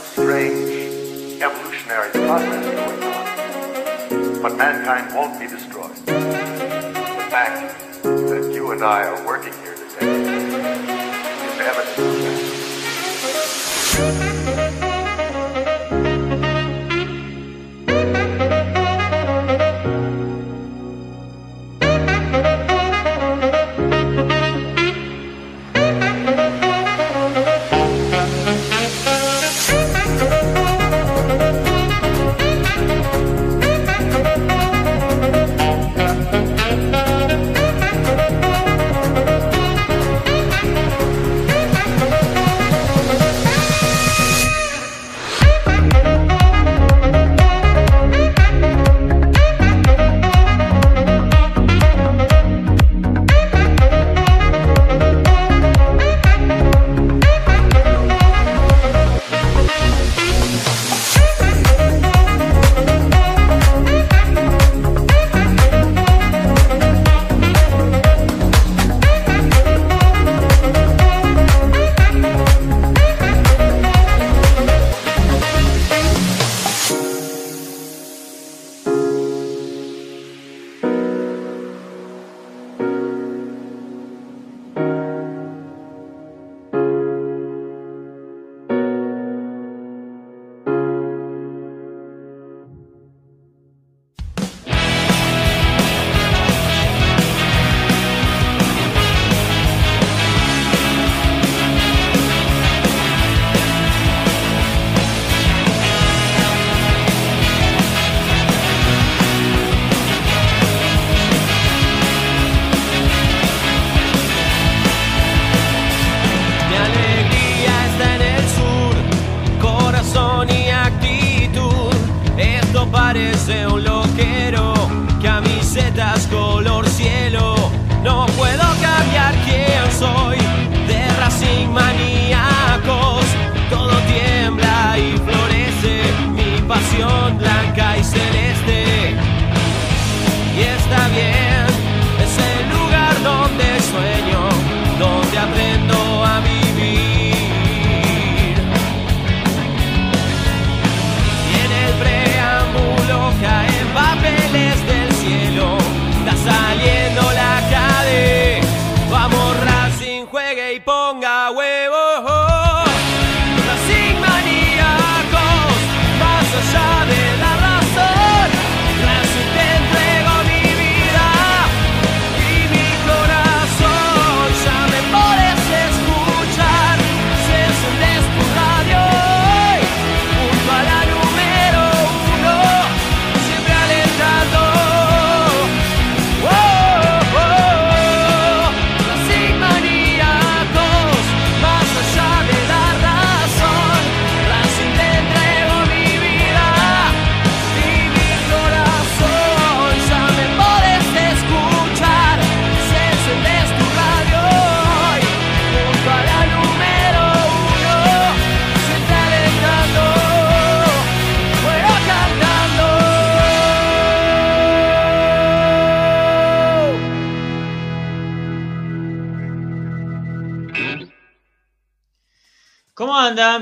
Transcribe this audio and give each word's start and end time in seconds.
strange 0.00 1.42
evolutionary 1.42 2.10
process 2.10 2.64
going 2.64 3.02
on. 3.04 4.42
But 4.42 4.56
mankind 4.56 5.14
won't 5.14 5.38
be 5.38 5.46
destroyed. 5.46 5.94
The 6.06 7.26
fact 7.30 8.02
that 8.02 8.52
you 8.52 8.72
and 8.72 8.82
I 8.82 9.04
are 9.04 9.26
working 9.26 9.52
here 9.62 9.74
today 9.74 10.22
is 10.22 11.60
evidence 11.60 11.98
of 11.98 12.04
that. 14.34 14.39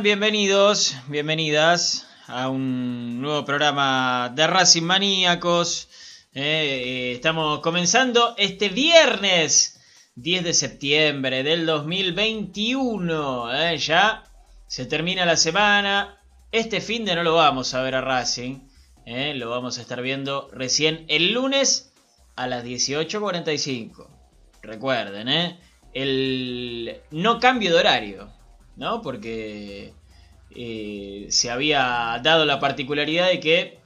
Bienvenidos, 0.08 0.96
bienvenidas 1.08 2.06
a 2.28 2.48
un 2.48 3.20
nuevo 3.20 3.44
programa 3.44 4.32
de 4.34 4.46
Racing 4.46 4.84
Maníacos. 4.84 5.90
Eh, 6.32 6.40
eh, 6.40 7.12
estamos 7.12 7.60
comenzando 7.60 8.34
este 8.38 8.70
viernes 8.70 9.78
10 10.14 10.44
de 10.44 10.54
septiembre 10.54 11.42
del 11.42 11.66
2021. 11.66 13.54
eh, 13.54 13.76
ya 13.76 14.24
se 14.66 14.86
termina 14.86 15.26
la 15.26 15.36
semana. 15.36 16.18
Este 16.52 16.80
fin 16.80 17.04
de 17.04 17.14
no 17.14 17.22
lo 17.22 17.34
vamos 17.34 17.74
a 17.74 17.82
ver 17.82 17.94
a 17.94 18.00
Racing. 18.00 18.60
lo 19.04 19.50
vamos 19.50 19.76
a 19.76 19.82
estar 19.82 20.00
viendo 20.00 20.48
recién 20.54 21.04
el 21.08 21.34
lunes 21.34 21.92
a 22.34 22.46
las 22.46 22.64
18.45. 22.64 24.08
Recuerden. 24.62 25.58
El 25.92 26.96
no 27.10 27.38
cambio 27.38 27.74
de 27.74 27.78
horario. 27.78 28.38
¿no? 28.78 29.02
Porque 29.02 29.92
eh, 30.54 31.26
se 31.30 31.50
había 31.50 32.20
dado 32.22 32.44
la 32.44 32.60
particularidad 32.60 33.28
de 33.28 33.40
que 33.40 33.78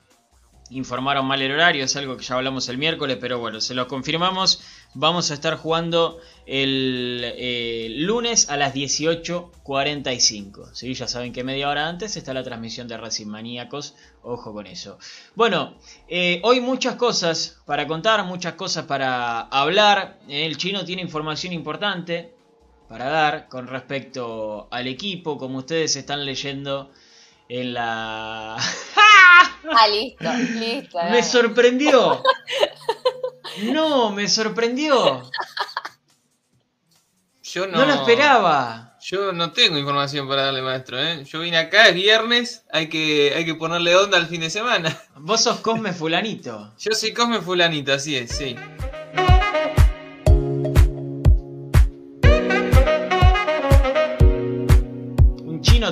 informaron 0.73 1.27
mal 1.27 1.43
el 1.43 1.53
horario, 1.53 1.85
es 1.85 1.95
algo 1.97 2.17
que 2.17 2.25
ya 2.25 2.35
hablamos 2.35 2.69
el 2.69 2.79
miércoles, 2.79 3.19
pero 3.21 3.39
bueno, 3.39 3.61
se 3.61 3.75
lo 3.75 3.87
confirmamos. 3.89 4.63
Vamos 4.95 5.31
a 5.31 5.35
estar 5.35 5.57
jugando 5.57 6.19
el 6.47 7.21
eh, 7.25 7.89
lunes 7.99 8.49
a 8.49 8.57
las 8.57 8.75
18.45. 8.75 10.73
¿sí? 10.73 10.95
Ya 10.95 11.07
saben 11.09 11.33
que 11.33 11.45
media 11.45 11.69
hora 11.69 11.89
antes 11.89 12.17
está 12.17 12.33
la 12.35 12.43
transmisión 12.43 12.89
de 12.89 12.97
Racing 12.97 13.27
Maníacos. 13.27 13.95
Ojo 14.23 14.53
con 14.53 14.67
eso. 14.67 14.99
Bueno, 15.35 15.77
eh, 16.09 16.41
hoy 16.43 16.61
muchas 16.61 16.97
cosas 16.97 17.61
para 17.67 17.87
contar, 17.87 18.25
muchas 18.25 18.55
cosas 18.55 18.87
para 18.87 19.41
hablar. 19.43 20.19
El 20.29 20.57
chino 20.57 20.85
tiene 20.85 21.03
información 21.03 21.53
importante 21.53 22.33
para 22.93 23.09
dar 23.09 23.49
con 23.49 23.69
respecto 23.69 24.69
al 24.71 24.87
equipo, 24.87 25.39
como 25.39 25.61
ustedes 25.61 25.97
están 25.97 26.27
leyendo 26.27 26.93
en 27.49 27.73
la... 27.73 28.59
Ah, 29.75 29.87
listo, 29.89 30.31
listo. 30.59 30.99
Me 30.99 31.05
dale. 31.05 31.23
sorprendió. 31.23 32.23
No, 33.65 34.11
me 34.11 34.29
sorprendió. 34.29 35.31
Yo 37.43 37.67
no, 37.67 37.79
No 37.79 37.87
lo 37.87 37.95
esperaba. 37.95 38.97
Yo 39.01 39.33
no 39.33 39.53
tengo 39.53 39.79
información 39.79 40.27
para 40.27 40.47
darle, 40.47 40.63
maestro. 40.63 40.99
¿eh? 40.99 41.25
Yo 41.25 41.41
vine 41.41 41.59
acá, 41.59 41.89
es 41.89 41.95
viernes, 41.95 42.65
hay 42.73 42.89
que, 42.89 43.33
hay 43.37 43.45
que 43.45 43.55
ponerle 43.55 43.95
onda 43.95 44.17
al 44.19 44.27
fin 44.27 44.41
de 44.41 44.51
semana. 44.51 44.99
Vos 45.17 45.43
sos 45.43 45.61
Cosme 45.61 45.93
Fulanito. 45.93 46.75
Yo 46.79 46.93
soy 46.93 47.13
Cosme 47.13 47.41
Fulanito, 47.41 47.93
así 47.93 48.17
es, 48.17 48.33
sí. 48.33 48.57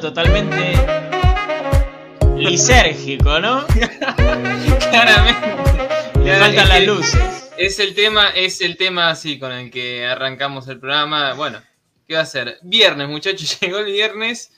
Totalmente 0.00 0.74
lisérgico, 2.38 3.38
¿no? 3.38 3.66
Claramente. 4.90 6.20
Le 6.24 6.38
faltan 6.38 6.68
las 6.70 6.86
luces. 6.86 7.50
Es 7.58 7.78
el 7.80 7.94
tema, 7.94 8.30
es 8.30 8.62
el 8.62 8.78
tema 8.78 9.10
así 9.10 9.38
con 9.38 9.52
el 9.52 9.70
que 9.70 10.06
arrancamos 10.06 10.68
el 10.68 10.80
programa. 10.80 11.34
Bueno, 11.34 11.62
¿qué 12.08 12.14
va 12.14 12.22
a 12.22 12.26
ser? 12.26 12.58
Viernes, 12.62 13.08
muchachos, 13.08 13.58
llegó 13.60 13.80
el 13.80 13.92
viernes. 13.92 14.52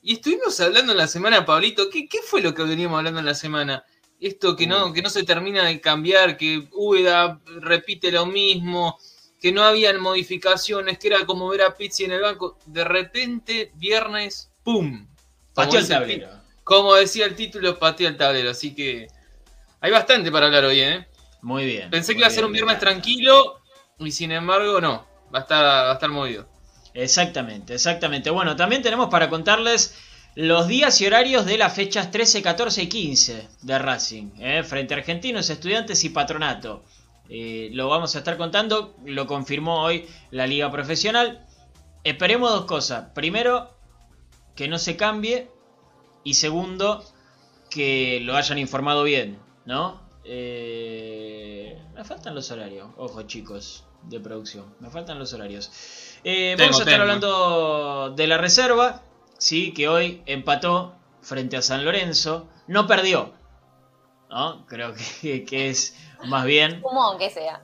Y 0.00 0.14
estuvimos 0.14 0.58
hablando 0.60 0.92
en 0.92 0.98
la 0.98 1.08
semana, 1.08 1.44
Pablito. 1.44 1.90
¿Qué, 1.90 2.08
qué 2.08 2.20
fue 2.24 2.40
lo 2.40 2.54
que 2.54 2.62
veníamos 2.62 2.96
hablando 2.96 3.20
en 3.20 3.26
la 3.26 3.34
semana? 3.34 3.84
Esto 4.18 4.56
que 4.56 4.66
no, 4.66 4.94
que 4.94 5.02
no 5.02 5.10
se 5.10 5.24
termina 5.24 5.66
de 5.66 5.78
cambiar, 5.82 6.38
que 6.38 6.68
Ueda 6.72 7.38
repite 7.44 8.10
lo 8.10 8.24
mismo, 8.24 8.98
que 9.38 9.52
no 9.52 9.62
habían 9.62 10.00
modificaciones, 10.00 10.98
que 10.98 11.08
era 11.08 11.26
como 11.26 11.50
ver 11.50 11.62
a 11.62 11.74
Pizzi 11.74 12.04
en 12.04 12.12
el 12.12 12.22
banco. 12.22 12.58
De 12.64 12.84
repente, 12.84 13.72
viernes, 13.74 14.49
¡pum! 14.62 15.06
Pateó 15.54 15.78
el 15.78 15.88
tablero. 15.88 16.28
Como 16.64 16.94
decía 16.94 17.26
el 17.26 17.34
título, 17.34 17.78
pateó 17.78 18.08
el 18.08 18.16
tablero. 18.16 18.50
Así 18.50 18.74
que 18.74 19.08
hay 19.80 19.90
bastante 19.90 20.30
para 20.30 20.46
hablar 20.46 20.64
hoy, 20.64 20.80
¿eh? 20.80 21.06
Muy 21.42 21.64
bien. 21.64 21.90
Pensé 21.90 22.12
que 22.12 22.20
iba 22.20 22.28
a 22.28 22.30
ser 22.30 22.44
un 22.44 22.52
viernes 22.52 22.78
tranquilo 22.78 23.60
y 23.98 24.10
sin 24.12 24.32
embargo 24.32 24.80
no. 24.80 25.06
Va 25.34 25.40
a 25.40 25.42
estar, 25.42 25.64
va 25.64 25.90
a 25.90 25.94
estar 25.94 26.10
movido. 26.10 26.48
Exactamente, 26.94 27.74
exactamente. 27.74 28.30
Bueno, 28.30 28.56
también 28.56 28.82
tenemos 28.82 29.08
para 29.08 29.30
contarles 29.30 29.96
los 30.34 30.68
días 30.68 31.00
y 31.00 31.06
horarios 31.06 31.46
de 31.46 31.58
las 31.58 31.74
fechas 31.74 32.10
13, 32.10 32.42
14 32.42 32.82
y 32.82 32.88
15 32.88 33.48
de 33.62 33.78
Racing, 33.78 34.30
¿eh? 34.38 34.62
frente 34.62 34.94
a 34.94 34.98
Argentinos, 34.98 35.50
Estudiantes 35.50 36.04
y 36.04 36.10
Patronato. 36.10 36.84
Eh, 37.28 37.70
lo 37.72 37.88
vamos 37.88 38.14
a 38.16 38.18
estar 38.18 38.36
contando, 38.36 38.96
lo 39.04 39.26
confirmó 39.26 39.82
hoy 39.82 40.06
la 40.30 40.46
Liga 40.46 40.70
Profesional. 40.70 41.46
Esperemos 42.02 42.50
dos 42.50 42.64
cosas. 42.64 43.10
Primero, 43.14 43.76
que 44.54 44.68
no 44.68 44.78
se 44.78 44.96
cambie. 44.96 45.48
Y 46.24 46.34
segundo, 46.34 47.04
que 47.70 48.20
lo 48.22 48.36
hayan 48.36 48.58
informado 48.58 49.02
bien, 49.04 49.38
¿no? 49.64 50.00
Eh, 50.24 51.82
me 51.94 52.04
faltan 52.04 52.34
los 52.34 52.50
horarios, 52.50 52.88
ojo 52.96 53.22
chicos 53.22 53.84
de 54.02 54.20
producción, 54.20 54.74
me 54.80 54.90
faltan 54.90 55.18
los 55.18 55.32
horarios. 55.32 55.70
Eh, 56.24 56.54
Tengo, 56.56 56.72
vamos 56.72 56.80
a 56.80 56.82
estar 56.84 57.00
tengo. 57.00 57.02
hablando 57.02 58.10
de 58.14 58.26
la 58.26 58.38
reserva, 58.38 59.02
sí, 59.38 59.72
que 59.72 59.88
hoy 59.88 60.22
empató 60.26 60.94
frente 61.22 61.56
a 61.56 61.62
San 61.62 61.84
Lorenzo, 61.84 62.48
no 62.66 62.86
perdió, 62.86 63.32
¿no? 64.28 64.66
Creo 64.66 64.94
que, 65.22 65.44
que 65.44 65.70
es 65.70 65.96
más 66.24 66.44
bien 66.44 66.80
Sumó, 66.82 67.02
aunque 67.04 67.30
sea. 67.30 67.62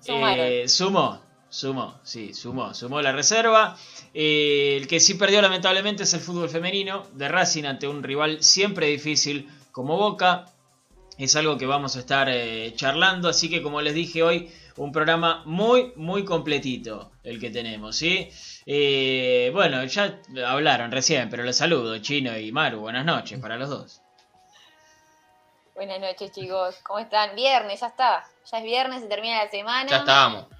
Sumaron. 0.00 0.46
eh, 0.46 0.68
sumó, 0.68 1.20
sumó, 1.56 1.98
sí, 2.02 2.34
sumó, 2.34 2.74
sumó 2.74 3.00
la 3.00 3.12
reserva. 3.12 3.76
Eh, 4.12 4.76
el 4.78 4.86
que 4.86 5.00
sí 5.00 5.14
perdió 5.14 5.40
lamentablemente 5.40 6.02
es 6.02 6.12
el 6.12 6.20
fútbol 6.20 6.50
femenino 6.50 7.04
de 7.14 7.28
Racing 7.28 7.64
ante 7.64 7.88
un 7.88 8.02
rival 8.02 8.42
siempre 8.42 8.88
difícil 8.88 9.48
como 9.72 9.96
Boca. 9.96 10.46
Es 11.16 11.34
algo 11.34 11.56
que 11.56 11.64
vamos 11.64 11.96
a 11.96 12.00
estar 12.00 12.28
eh, 12.28 12.74
charlando, 12.76 13.30
así 13.30 13.48
que 13.48 13.62
como 13.62 13.80
les 13.80 13.94
dije 13.94 14.22
hoy, 14.22 14.52
un 14.76 14.92
programa 14.92 15.44
muy, 15.46 15.94
muy 15.96 16.26
completito 16.26 17.10
el 17.24 17.40
que 17.40 17.48
tenemos, 17.48 17.96
¿sí? 17.96 18.28
Eh, 18.66 19.50
bueno, 19.54 19.82
ya 19.84 20.20
hablaron 20.46 20.92
recién, 20.92 21.30
pero 21.30 21.42
los 21.42 21.56
saludo, 21.56 21.96
Chino 22.00 22.36
y 22.36 22.52
Maru, 22.52 22.80
buenas 22.80 23.06
noches 23.06 23.40
para 23.40 23.56
los 23.56 23.70
dos. 23.70 24.02
Buenas 25.74 26.00
noches, 26.00 26.32
chicos. 26.32 26.76
¿Cómo 26.82 26.98
están? 26.98 27.34
Viernes, 27.34 27.80
ya 27.80 27.86
está. 27.86 28.24
Ya 28.50 28.58
es 28.58 28.64
viernes, 28.64 29.00
se 29.00 29.08
termina 29.08 29.42
la 29.42 29.50
semana. 29.50 29.90
Ya 29.90 29.98
estábamos. 29.98 30.55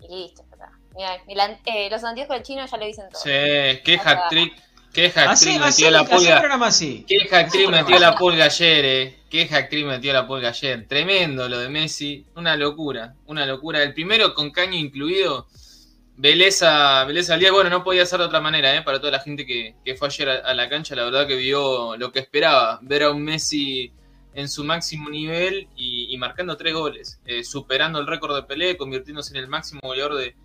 Y 0.00 0.22
listo, 0.22 0.42
está. 0.50 0.70
Mirá, 0.94 1.14
el 1.26 1.58
eh, 1.66 1.88
los 1.90 2.02
anteojos 2.04 2.34
del 2.36 2.42
chino 2.42 2.66
ya 2.66 2.76
lo 2.76 2.86
dicen 2.86 3.04
todo. 3.10 3.22
Sí, 3.22 3.30
qué 3.84 3.98
hack 4.02 4.28
trick. 4.28 4.54
Qué 4.92 5.12
metió 5.60 5.90
la 5.90 6.04
pulga. 6.04 6.42
Qué 7.06 7.28
hack 7.30 7.50
trick 7.50 7.70
metió 7.70 7.98
la 7.98 8.16
pulga 8.16 8.44
ayer, 8.46 8.84
eh. 8.84 9.18
Qué 9.30 9.46
hack 9.46 9.70
trick 9.70 9.86
metió 9.86 10.12
la 10.12 10.26
pulga 10.26 10.48
ayer. 10.48 10.86
Tremendo 10.88 11.48
lo 11.48 11.58
de 11.58 11.68
Messi. 11.68 12.26
Una 12.34 12.56
locura. 12.56 13.14
Una 13.26 13.46
locura. 13.46 13.82
El 13.82 13.94
primero 13.94 14.34
con 14.34 14.50
caño 14.50 14.76
incluido. 14.76 15.46
Beleza, 16.16 17.04
Beleza 17.04 17.34
al 17.34 17.40
día. 17.40 17.52
Bueno, 17.52 17.70
no 17.70 17.84
podía 17.84 18.04
ser 18.04 18.18
de 18.18 18.26
otra 18.26 18.40
manera, 18.40 18.74
¿eh? 18.74 18.82
Para 18.82 18.98
toda 18.98 19.12
la 19.12 19.20
gente 19.20 19.46
que, 19.46 19.76
que 19.84 19.94
fue 19.94 20.08
ayer 20.08 20.28
a, 20.28 20.34
a 20.38 20.54
la 20.54 20.68
cancha, 20.68 20.96
la 20.96 21.04
verdad 21.04 21.26
que 21.26 21.36
vio 21.36 21.96
lo 21.96 22.10
que 22.10 22.18
esperaba. 22.18 22.80
Ver 22.82 23.04
a 23.04 23.10
un 23.10 23.22
Messi 23.22 23.92
en 24.34 24.48
su 24.48 24.64
máximo 24.64 25.08
nivel 25.08 25.68
y 25.76 25.99
marcando 26.20 26.56
tres 26.56 26.74
goles. 26.74 27.20
eh, 27.24 27.42
superando 27.42 27.98
el 27.98 28.06
récord 28.06 28.36
de 28.36 28.44
Pelé, 28.44 28.76
convirtiéndose 28.76 29.32
en 29.36 29.42
el 29.42 29.48
máximo 29.48 29.80
goleador 29.82 30.14
de, 30.16 30.36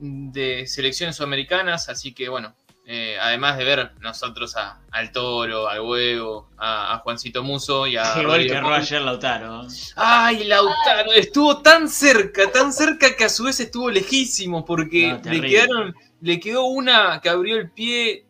de 0.00 0.66
selecciones 0.66 1.16
sudamericanas. 1.16 1.88
Así 1.90 2.12
que, 2.14 2.28
bueno, 2.28 2.54
eh, 2.86 3.16
además 3.20 3.58
de 3.58 3.64
ver 3.64 3.92
nosotros 4.00 4.56
a, 4.56 4.80
al 4.90 5.12
Toro, 5.12 5.68
al 5.68 5.80
Huevo, 5.82 6.48
a, 6.56 6.94
a 6.94 6.98
Juancito 6.98 7.42
Muso 7.42 7.86
y 7.86 7.96
a. 7.96 8.02
Qué 8.14 8.20
gol 8.22 8.30
Rodrigo 8.30 8.52
que 8.52 8.58
erró 8.58 8.74
ayer 8.74 9.02
Lautaro. 9.02 9.66
Ay, 9.96 10.44
Lautaro, 10.44 11.12
estuvo 11.12 11.58
tan 11.62 11.88
cerca, 11.88 12.50
tan 12.50 12.72
cerca 12.72 13.14
que 13.16 13.24
a 13.24 13.28
su 13.28 13.44
vez 13.44 13.60
estuvo 13.60 13.90
lejísimo, 13.90 14.64
porque 14.64 15.12
No, 15.24 15.30
le 15.30 15.40
quedaron, 15.42 15.94
le 16.20 16.40
quedó 16.40 16.64
una 16.64 17.20
que 17.20 17.28
abrió 17.28 17.56
el 17.56 17.70
pie, 17.70 18.24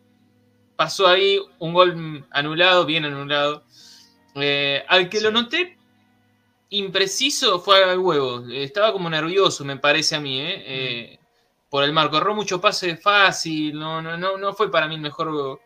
pasó 0.75 1.07
ahí, 1.07 1.39
un 1.59 1.73
gol 1.73 2.25
anulado, 2.31 2.85
bien 2.85 3.05
anulado. 3.05 3.63
Eh, 4.35 4.83
al 4.87 5.09
que 5.09 5.17
Sí. 5.17 5.23
lo 5.23 5.31
noté 5.31 5.77
impreciso 6.77 7.59
fue 7.59 7.83
al 7.83 7.99
huevo. 7.99 8.43
Estaba 8.51 8.91
como 8.91 9.09
nervioso, 9.09 9.63
me 9.65 9.77
parece 9.77 10.15
a 10.15 10.19
mí, 10.19 10.39
¿eh? 10.39 10.63
Eh, 10.65 11.19
por 11.69 11.83
el 11.83 11.93
marco. 11.93 12.17
Erró 12.17 12.35
mucho 12.35 12.59
pase 12.61 12.97
fácil, 12.97 13.77
no, 13.79 14.01
no, 14.01 14.17
no, 14.17 14.37
no 14.37 14.53
fue 14.53 14.69
para 14.71 14.87
mí 14.87 14.95
el 14.95 15.01
mejor 15.01 15.59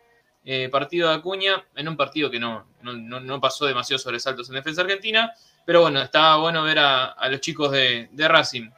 eh, 0.44 0.68
partido 0.70 1.08
de 1.08 1.16
Acuña, 1.16 1.64
en 1.74 1.88
un 1.88 1.96
partido 1.96 2.30
que 2.30 2.40
no, 2.40 2.66
no, 2.82 2.92
no- 2.92 3.20
no 3.20 3.40
pasó 3.40 3.66
demasiados 3.66 4.02
sobresaltos 4.02 4.48
en 4.48 4.54
defensa 4.56 4.82
argentina. 4.82 5.32
Pero 5.66 5.82
bueno, 5.82 6.00
estaba 6.00 6.36
bueno 6.38 6.62
ver 6.62 6.78
a, 6.78 7.06
a 7.06 7.28
los 7.28 7.40
chicos 7.40 7.70
de, 7.72 8.08
de 8.12 8.28
Racing. 8.28 8.70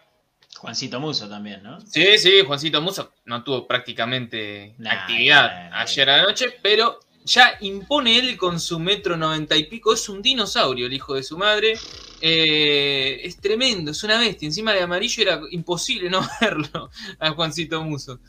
Juancito 0.57 0.99
Muso 1.01 1.29
también, 1.29 1.63
¿no? 1.63 1.81
Sí, 1.81 2.19
sí, 2.19 2.43
Juancito 2.47 2.83
Muso 2.83 3.13
no 3.25 3.43
tuvo 3.45 3.67
prácticamente 3.67 4.75
Nah, 4.79 4.91
actividad 4.93 5.71
nah, 5.71 5.81
ayer 5.83 6.11
a 6.11 6.17
la 6.19 6.23
noche, 6.25 6.59
pero 6.61 6.99
ya 7.25 7.55
impone 7.61 8.19
él 8.19 8.37
con 8.37 8.59
su 8.61 8.79
metro 8.79 9.17
noventa 9.17 9.57
y 9.57 9.65
pico. 9.65 9.93
Es 9.95 10.09
un 10.09 10.23
dinosaurio 10.23 10.87
el 10.87 10.93
hijo 10.93 11.15
de 11.15 11.23
su 11.23 11.37
madre. 11.39 11.75
Eh, 12.21 13.21
es 13.25 13.37
tremendo, 13.41 13.91
es 13.93 14.03
una 14.05 14.19
bestia. 14.19 14.47
Encima 14.47 14.73
de 14.73 14.83
amarillo 14.83 15.23
era 15.23 15.41
imposible 15.51 16.11
no 16.11 16.21
verlo 16.41 16.91
a 17.19 17.31
Juancito 17.31 17.83
Muso. 17.85 18.21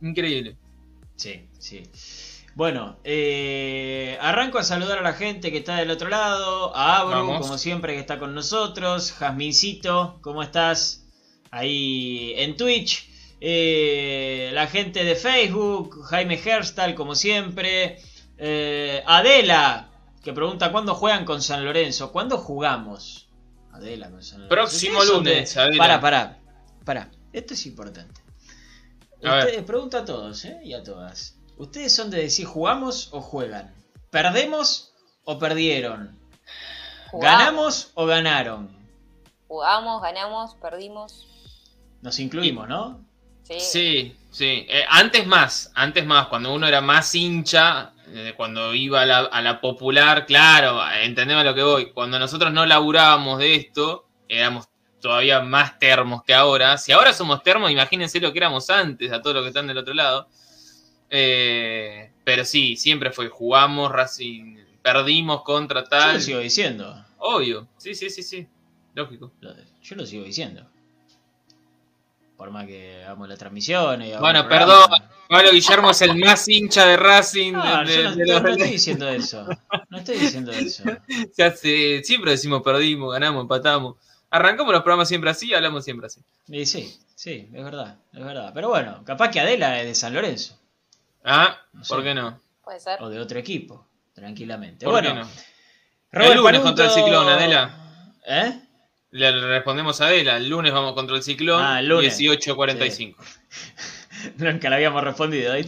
Increíble. 0.00 0.56
Sí, 1.16 1.48
sí. 1.58 1.82
Bueno, 2.54 3.00
eh, 3.02 4.16
arranco 4.20 4.58
a 4.58 4.62
saludar 4.62 4.98
a 4.98 5.02
la 5.02 5.14
gente 5.14 5.50
que 5.50 5.58
está 5.58 5.76
del 5.76 5.90
otro 5.90 6.08
lado, 6.08 6.74
a 6.76 6.98
Abru, 6.98 7.26
Vamos. 7.26 7.40
como 7.40 7.58
siempre, 7.58 7.94
que 7.94 8.00
está 8.00 8.18
con 8.20 8.32
nosotros, 8.34 9.10
Jasmincito, 9.12 10.18
¿cómo 10.22 10.42
estás? 10.42 11.04
Ahí 11.50 12.32
en 12.36 12.56
Twitch, 12.56 13.08
Eh, 13.40 14.50
la 14.54 14.66
gente 14.68 15.04
de 15.04 15.16
Facebook, 15.16 16.02
Jaime 16.06 16.40
Herstal, 16.42 16.94
como 16.94 17.14
siempre, 17.14 17.98
Eh, 18.38 19.02
Adela, 19.06 19.88
que 20.22 20.32
pregunta 20.32 20.72
cuándo 20.72 20.94
juegan 20.94 21.24
con 21.24 21.40
San 21.42 21.64
Lorenzo, 21.64 22.12
¿cuándo 22.12 22.38
jugamos? 22.38 23.28
Adela 23.72 24.10
con 24.10 24.22
San 24.22 24.40
Lorenzo. 24.42 24.54
Próximo 24.54 24.98
¿Ustedes 24.98 25.14
son 25.14 25.24
de- 25.24 25.30
lunes, 25.34 25.56
Adela. 25.56 25.78
Pará, 25.78 26.00
pará, 26.00 26.38
pará, 26.84 27.10
esto 27.32 27.54
es 27.54 27.66
importante. 27.66 28.20
A 29.24 29.36
ver. 29.36 29.44
Ustedes, 29.46 29.64
pregunto 29.64 29.98
a 29.98 30.04
todos 30.04 30.44
¿eh? 30.44 30.58
y 30.64 30.74
a 30.74 30.82
todas. 30.82 31.36
¿Ustedes 31.56 31.94
son 31.94 32.10
de 32.10 32.18
decir 32.18 32.46
jugamos 32.46 33.08
o 33.12 33.20
juegan? 33.20 33.74
¿Perdemos 34.10 34.92
o 35.24 35.38
perdieron? 35.38 36.18
Jugamos, 37.10 37.38
¿Ganamos 37.38 37.90
o 37.94 38.06
ganaron? 38.06 38.76
Jugamos, 39.48 40.02
ganamos, 40.02 40.54
perdimos. 40.56 41.28
Nos 42.02 42.18
incluimos, 42.18 42.68
¿no? 42.68 43.00
Sí. 43.44 43.60
Sí, 43.60 44.16
sí. 44.30 44.66
Eh, 44.68 44.84
antes 44.88 45.26
más, 45.26 45.70
antes 45.74 46.04
más, 46.04 46.26
cuando 46.26 46.52
uno 46.52 46.66
era 46.66 46.80
más 46.80 47.14
hincha, 47.14 47.93
cuando 48.36 48.74
iba 48.74 49.02
a 49.02 49.06
la, 49.06 49.18
a 49.20 49.42
la 49.42 49.60
popular, 49.60 50.26
claro, 50.26 50.80
entendemos 51.02 51.42
a 51.42 51.44
lo 51.44 51.54
que 51.54 51.62
voy. 51.62 51.92
Cuando 51.92 52.18
nosotros 52.18 52.52
no 52.52 52.66
laburábamos 52.66 53.38
de 53.38 53.54
esto, 53.56 54.06
éramos 54.28 54.68
todavía 55.00 55.40
más 55.40 55.78
termos 55.78 56.22
que 56.24 56.34
ahora. 56.34 56.78
Si 56.78 56.92
ahora 56.92 57.12
somos 57.12 57.42
termos, 57.42 57.70
imagínense 57.70 58.20
lo 58.20 58.32
que 58.32 58.38
éramos 58.38 58.70
antes, 58.70 59.12
a 59.12 59.20
todos 59.20 59.36
los 59.36 59.42
que 59.44 59.48
están 59.48 59.66
del 59.66 59.78
otro 59.78 59.92
lado. 59.94 60.28
Eh, 61.10 62.10
pero 62.24 62.44
sí, 62.44 62.76
siempre 62.76 63.10
fue, 63.10 63.28
jugamos, 63.28 63.92
Racing, 63.92 64.56
perdimos 64.82 65.42
contra 65.42 65.82
Yo 65.82 65.88
tal. 65.88 66.14
lo 66.14 66.20
sigo 66.20 66.38
diciendo. 66.38 67.04
Obvio, 67.18 67.68
sí, 67.76 67.94
sí, 67.94 68.10
sí, 68.10 68.22
sí. 68.22 68.48
Lógico. 68.94 69.32
Yo 69.82 69.96
lo 69.96 70.06
sigo 70.06 70.24
diciendo. 70.24 70.66
Por 72.36 72.50
más 72.50 72.66
que 72.66 73.02
hagamos 73.04 73.28
las 73.28 73.38
transmisiones. 73.38 74.14
y 74.14 74.18
Bueno, 74.18 74.48
perdón, 74.48 74.90
Pablo 75.28 75.50
Guillermo 75.52 75.90
es 75.90 76.02
el 76.02 76.16
más 76.16 76.48
hincha 76.48 76.86
de 76.86 76.96
Racing. 76.96 77.52
No, 77.52 77.84
de- 77.84 77.94
yo 77.96 78.02
no, 78.04 78.16
de 78.16 78.24
no 78.26 78.40
los- 78.40 78.50
estoy 78.52 78.70
diciendo 78.70 79.08
eso. 79.08 79.46
No 79.88 79.98
estoy 79.98 80.18
diciendo 80.18 80.52
eso. 80.52 80.84
Se 81.32 81.42
hace- 81.42 82.02
siempre 82.04 82.32
decimos 82.32 82.62
perdimos, 82.62 83.12
ganamos, 83.12 83.42
empatamos. 83.42 83.96
Arrancamos 84.30 84.72
los 84.72 84.82
programas 84.82 85.08
siempre 85.08 85.30
así 85.30 85.48
y 85.50 85.54
hablamos 85.54 85.84
siempre 85.84 86.06
así. 86.08 86.20
Y 86.48 86.66
sí, 86.66 86.98
sí, 87.14 87.48
es 87.52 87.64
verdad, 87.64 87.98
es 88.12 88.24
verdad. 88.24 88.50
Pero 88.54 88.68
bueno, 88.68 89.02
capaz 89.04 89.30
que 89.30 89.40
Adela 89.40 89.80
es 89.80 89.86
de 89.86 89.94
San 89.94 90.12
Lorenzo 90.12 90.58
Ah, 91.24 91.56
No 91.72 91.82
¿por 91.88 92.02
qué 92.02 92.14
no? 92.14 92.40
Puede 92.62 92.80
ser. 92.80 93.00
o 93.02 93.08
de 93.08 93.18
otro 93.20 93.38
equipo, 93.38 93.86
tranquilamente. 94.14 94.84
¿Por 94.84 94.92
bueno, 94.94 95.08
qué 95.08 95.14
no? 95.20 95.28
Robert 96.12 96.32
El 96.32 96.38
lunes 96.38 96.60
contra 96.60 96.84
el 96.86 96.90
Ciclón, 96.90 97.28
Adela. 97.28 98.10
¿Eh? 98.26 98.60
Le 99.12 99.30
respondemos 99.46 100.00
a 100.00 100.06
Adela. 100.06 100.36
El 100.36 100.48
lunes 100.48 100.72
vamos 100.72 100.94
contra 100.94 101.16
el 101.16 101.22
Ciclón. 101.22 101.62
Ah, 101.62 101.78
el 101.80 101.86
lunes. 101.88 102.18
18.45. 102.18 103.16
Nunca 104.38 104.68
le 104.68 104.76
habíamos 104.76 105.02
respondido. 105.02 105.54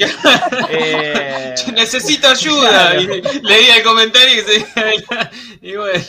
Eh, 0.69 1.55
Necesito 1.75 2.29
ayuda. 2.29 2.93
Claro. 2.93 3.01
Y 3.01 3.07
leía 3.43 3.77
el 3.77 3.83
comentario 3.83 4.35
y 4.35 4.41
se. 4.41 4.67
y 5.63 5.77
bueno. 5.77 6.05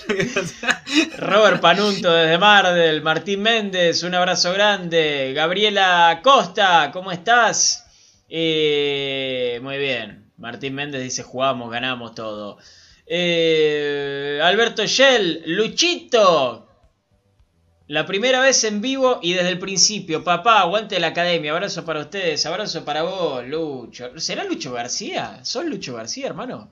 Robert 1.18 1.62
Panunto 1.62 2.12
desde 2.12 2.38
Mardel, 2.38 3.01
Martín 3.01 3.42
Méndez, 3.42 4.04
un 4.04 4.16
abrazo 4.16 4.54
grande. 4.54 5.34
Gabriela 5.36 6.20
Costa, 6.24 6.89
¿cómo 6.92 7.12
estás? 7.12 7.86
Eh, 8.30 9.60
muy 9.62 9.77
bien. 9.77 10.32
Martín 10.38 10.75
Méndez 10.75 11.01
dice 11.04 11.24
jugamos, 11.24 11.72
ganamos 11.72 12.13
todo. 12.16 12.58
Eh, 13.06 14.39
Alberto 14.44 14.86
Shell, 14.86 15.44
Luchito. 15.46 16.66
La 17.88 18.06
primera 18.06 18.39
vez 18.41 18.63
en 18.65 18.82
vivo 18.82 19.20
y 19.22 19.34
desde 19.34 19.50
el 19.50 19.60
principio. 19.60 20.24
Papá, 20.24 20.60
aguante 20.62 21.00
la 21.00 21.08
academia. 21.08 21.51
Abrazo 21.53 21.86
para 21.86 22.01
ustedes, 22.01 22.46
abrazo 22.46 22.84
para 22.86 23.03
vos, 23.03 23.46
Lucho. 23.46 24.17
¿Será 24.20 24.44
Lucho 24.44 24.74
García? 24.74 25.39
¿Sos 25.44 25.65
Lucho 25.65 25.96
García, 25.96 26.27
hermano? 26.27 26.70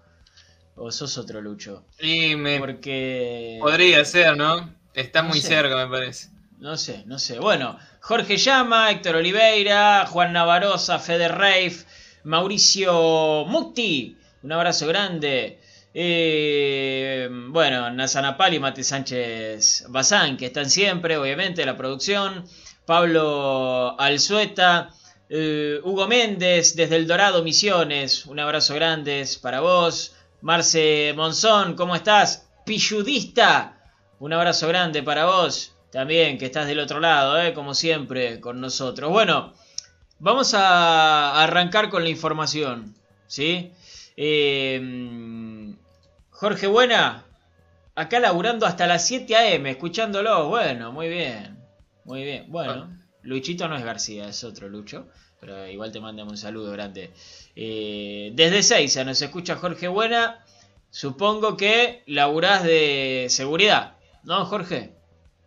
¿O 0.76 0.92
sos 0.92 1.18
otro 1.18 1.42
Lucho? 1.42 1.86
Y 2.00 2.36
me 2.36 2.60
Porque... 2.60 3.58
podría 3.60 4.04
ser, 4.06 4.36
¿no? 4.38 4.74
Está 4.94 5.22
No 5.22 5.30
muy 5.30 5.42
sé. 5.42 5.48
cerca, 5.50 5.76
me 5.76 5.88
parece. 5.90 6.30
No 6.60 6.78
sé, 6.78 7.04
no 7.06 7.20
sé. 7.20 7.40
Bueno, 7.40 7.78
Jorge 8.02 8.38
Llama, 8.38 8.92
Héctor 8.92 9.16
Oliveira, 9.18 10.06
Juan 10.08 10.34
Navarosa, 10.34 11.00
Fede 11.00 11.28
Reif, 11.30 11.86
Mauricio 12.24 13.46
Muti. 13.46 14.18
Un 14.44 14.52
abrazo 14.52 14.88
grande. 14.88 15.60
Eh, 15.98 17.30
bueno, 17.32 17.90
Nazanapal 17.90 18.54
y 18.54 18.60
Mate 18.60 18.84
Sánchez 18.84 19.86
Bazán, 19.88 20.36
que 20.36 20.48
están 20.48 20.70
siempre, 20.70 21.16
obviamente, 21.16 21.62
en 21.62 21.68
la 21.68 21.78
producción. 21.78 22.44
Pablo 22.86 23.96
Alzueta. 23.98 24.90
eh, 25.30 25.80
Hugo 25.84 26.06
Méndez, 26.08 26.76
desde 26.76 26.98
El 26.98 27.08
Dorado 27.08 27.44
Misiones. 27.44 28.26
Un 28.26 28.42
abrazo 28.42 28.76
grande 28.76 29.26
para 29.42 29.62
vos. 29.62 30.14
Marce 30.42 31.14
Monzón, 31.16 31.76
¿cómo 31.76 31.96
estás? 31.96 32.46
Pilludista. 32.66 33.80
Un 34.20 34.34
abrazo 34.34 34.68
grande 34.68 35.02
para 35.02 35.26
vos, 35.26 35.76
también 35.92 36.38
que 36.38 36.46
estás 36.46 36.68
del 36.68 36.80
otro 36.80 37.00
lado, 37.00 37.42
¿eh? 37.42 37.54
como 37.54 37.74
siempre, 37.74 38.42
con 38.42 38.60
nosotros. 38.60 39.10
Bueno, 39.12 39.54
vamos 40.20 40.54
a 40.54 41.42
arrancar 41.42 41.90
con 41.90 42.04
la 42.04 42.10
información, 42.10 42.96
¿sí? 43.28 43.72
Eh, 44.18 45.74
Jorge 46.40 46.68
Buena, 46.68 47.24
acá 47.96 48.20
laburando 48.20 48.66
hasta 48.66 48.88
las 48.88 49.06
7 49.08 49.36
a.m., 49.36 49.70
escuchándolo. 49.70 50.48
Bueno, 50.50 50.92
muy 50.92 51.08
bien, 51.10 51.58
muy 52.04 52.24
bien. 52.24 52.46
Bueno, 52.50 52.98
Luchito 53.24 53.68
no 53.68 53.76
es 53.78 53.84
García, 53.84 54.28
es 54.28 54.44
otro 54.44 54.68
Lucho, 54.70 55.08
pero 55.40 55.66
igual 55.68 55.92
te 55.92 56.00
mandamos 56.02 56.32
un 56.34 56.38
saludo 56.38 56.72
grande. 56.72 57.12
Eh, 57.56 58.32
desde 58.34 58.64
Seiza 58.64 59.04
nos 59.04 59.22
escucha 59.22 59.56
Jorge 59.56 59.88
Buena. 59.88 60.44
Supongo 60.90 61.58
que 61.58 62.04
laburás 62.06 62.64
de 62.64 63.28
seguridad, 63.30 63.98
¿no, 64.24 64.46
Jorge? 64.46 64.94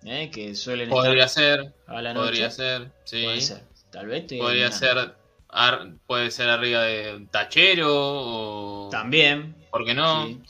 ¿Eh? 0.04 0.30
Que 0.30 0.54
suelen 0.54 0.88
Podría 0.90 1.24
estar 1.24 1.44
ser, 1.60 1.72
a 1.86 2.02
la 2.02 2.12
noche. 2.14 2.26
podría 2.26 2.50
ser, 2.50 2.90
sí. 3.04 3.22
Puede 3.24 3.40
ser. 3.40 3.62
Tal 3.90 4.06
vez 4.06 4.24
Podría 4.38 4.70
ser, 4.70 5.14
ar- 5.48 5.92
puede 6.06 6.30
ser 6.30 6.50
arriba 6.50 6.82
de 6.82 7.14
un 7.16 7.26
tachero 7.28 7.88
o... 7.90 8.88
También. 8.90 9.54
¿Por 9.70 9.84
qué 9.86 9.94
no? 9.94 10.26
sí. 10.26 10.40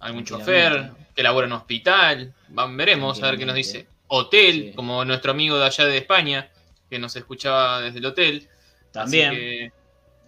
Algún 0.00 0.24
chofer 0.24 0.90
que 1.14 1.22
labora 1.22 1.46
en 1.46 1.52
hospital. 1.52 2.34
Veremos 2.48 3.22
a 3.22 3.30
ver 3.30 3.38
qué 3.38 3.46
nos 3.46 3.54
dice. 3.54 3.86
Hotel, 4.08 4.66
Sí. 4.68 4.72
como 4.76 5.04
nuestro 5.04 5.32
amigo 5.32 5.58
de 5.58 5.64
allá 5.66 5.84
de 5.86 5.98
España, 5.98 6.50
que 6.88 6.98
nos 6.98 7.16
escuchaba 7.16 7.80
desde 7.80 7.98
el 7.98 8.06
hotel. 8.06 8.48
También. 8.92 9.30
Así 9.30 9.36
que 9.36 9.72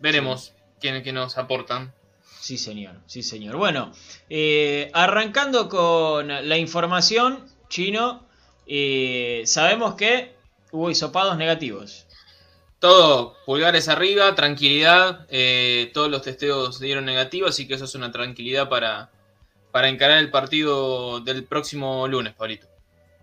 veremos 0.01 0.53
quién, 0.81 1.03
qué 1.03 1.13
nos 1.13 1.39
aportan. 1.39 1.93
Sí, 2.41 2.57
señor, 2.59 2.95
sí, 3.07 3.23
señor. 3.23 3.57
Bueno, 3.57 3.93
eh, 4.31 4.91
arrancando 4.95 5.69
con 5.69 6.29
la 6.29 6.57
información, 6.57 7.45
Chino, 7.69 8.27
eh, 8.67 9.43
sabemos 9.47 9.95
que 9.95 10.35
hubo 10.73 10.91
hisopados 10.91 11.37
negativos. 11.37 12.07
Todo, 12.79 13.37
pulgares 13.45 13.89
arriba, 13.89 14.35
tranquilidad. 14.35 15.27
eh, 15.31 15.91
todos 15.93 16.11
los 16.11 16.23
testeos 16.23 16.79
dieron 16.81 17.05
negativo, 17.05 17.49
así 17.49 17.67
que 17.67 17.75
eso 17.75 17.85
es 17.85 17.95
una 17.95 18.13
tranquilidad 18.13 18.69
para, 18.69 19.11
para 19.71 19.89
encarar 19.89 20.19
el 20.19 20.31
partido 20.31 21.21
del 21.21 21.45
próximo 21.45 22.07
lunes, 22.09 22.35
Pablito. 22.35 22.67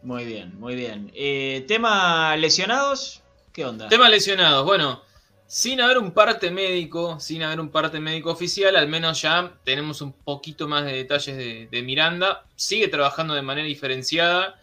Muy 0.04 0.26
bien, 0.26 0.60
muy 0.60 0.76
bien. 0.76 1.12
Eh, 1.16 1.66
tema 1.68 2.36
lesionados, 2.38 3.24
¿qué 3.52 3.66
onda? 3.66 3.90
Tema 3.90 4.08
lesionados, 4.10 4.64
bueno, 4.64 5.02
sin 5.48 5.82
haber 5.82 5.98
un 5.98 6.12
parte 6.12 6.52
médico, 6.52 7.20
sin 7.20 7.44
haber 7.44 7.60
un 7.60 7.70
parte 7.70 8.00
médico 8.00 8.32
oficial, 8.32 8.76
al 8.76 8.88
menos 8.88 9.22
ya 9.22 9.54
tenemos 9.64 10.02
un 10.02 10.14
poquito 10.14 10.68
más 10.68 10.86
de 10.86 10.94
detalles 10.94 11.38
de, 11.38 11.68
de 11.72 11.82
Miranda. 11.82 12.46
Sigue 12.56 12.88
trabajando 12.88 13.34
de 13.34 13.42
manera 13.42 13.68
diferenciada. 13.68 14.60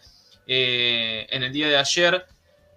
Eh, 0.46 1.26
en 1.30 1.42
el 1.42 1.52
día 1.52 1.68
de 1.68 1.76
ayer 1.76 2.26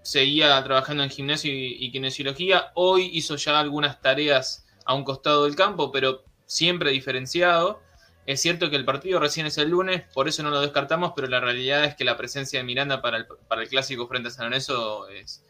seguía 0.03 0.63
trabajando 0.63 1.03
en 1.03 1.09
gimnasio 1.09 1.51
y, 1.51 1.77
y 1.79 1.91
kinesiología. 1.91 2.71
Hoy 2.75 3.09
hizo 3.13 3.35
ya 3.35 3.59
algunas 3.59 4.01
tareas 4.01 4.65
a 4.85 4.93
un 4.93 5.03
costado 5.03 5.45
del 5.45 5.55
campo, 5.55 5.91
pero 5.91 6.23
siempre 6.45 6.91
diferenciado. 6.91 7.81
Es 8.25 8.41
cierto 8.41 8.69
que 8.69 8.75
el 8.75 8.85
partido 8.85 9.19
recién 9.19 9.45
es 9.45 9.57
el 9.57 9.69
lunes, 9.69 10.03
por 10.13 10.27
eso 10.27 10.41
no 10.41 10.49
lo 10.49 10.59
descartamos, 10.61 11.13
pero 11.15 11.27
la 11.27 11.39
realidad 11.39 11.83
es 11.83 11.95
que 11.95 12.03
la 12.03 12.17
presencia 12.17 12.59
de 12.59 12.65
Miranda 12.65 13.01
para 13.01 13.17
el, 13.17 13.27
para 13.47 13.61
el 13.61 13.69
clásico 13.69 14.07
frente 14.07 14.29
a 14.29 14.31
San 14.31 14.45
Lorenzo 14.45 15.07
es, 15.09 15.43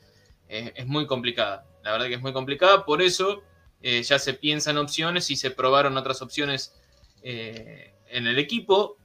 es, 0.49 0.85
muy 0.85 1.07
complicada. 1.07 1.65
La 1.83 1.91
verdad 1.93 2.07
que 2.07 2.15
es 2.15 2.21
muy 2.21 2.33
complicada, 2.33 2.85
por 2.85 3.01
eso 3.01 3.43
eh, 3.81 4.03
ya 4.03 4.19
se 4.19 4.33
piensan 4.33 4.77
opciones 4.77 5.29
y 5.31 5.35
se 5.35 5.51
probaron 5.51 5.97
otras 5.97 6.21
opciones 6.21 6.73
eh, 7.23 7.93
en 8.09 8.27
el 8.27 8.37
equipo. 8.39 8.97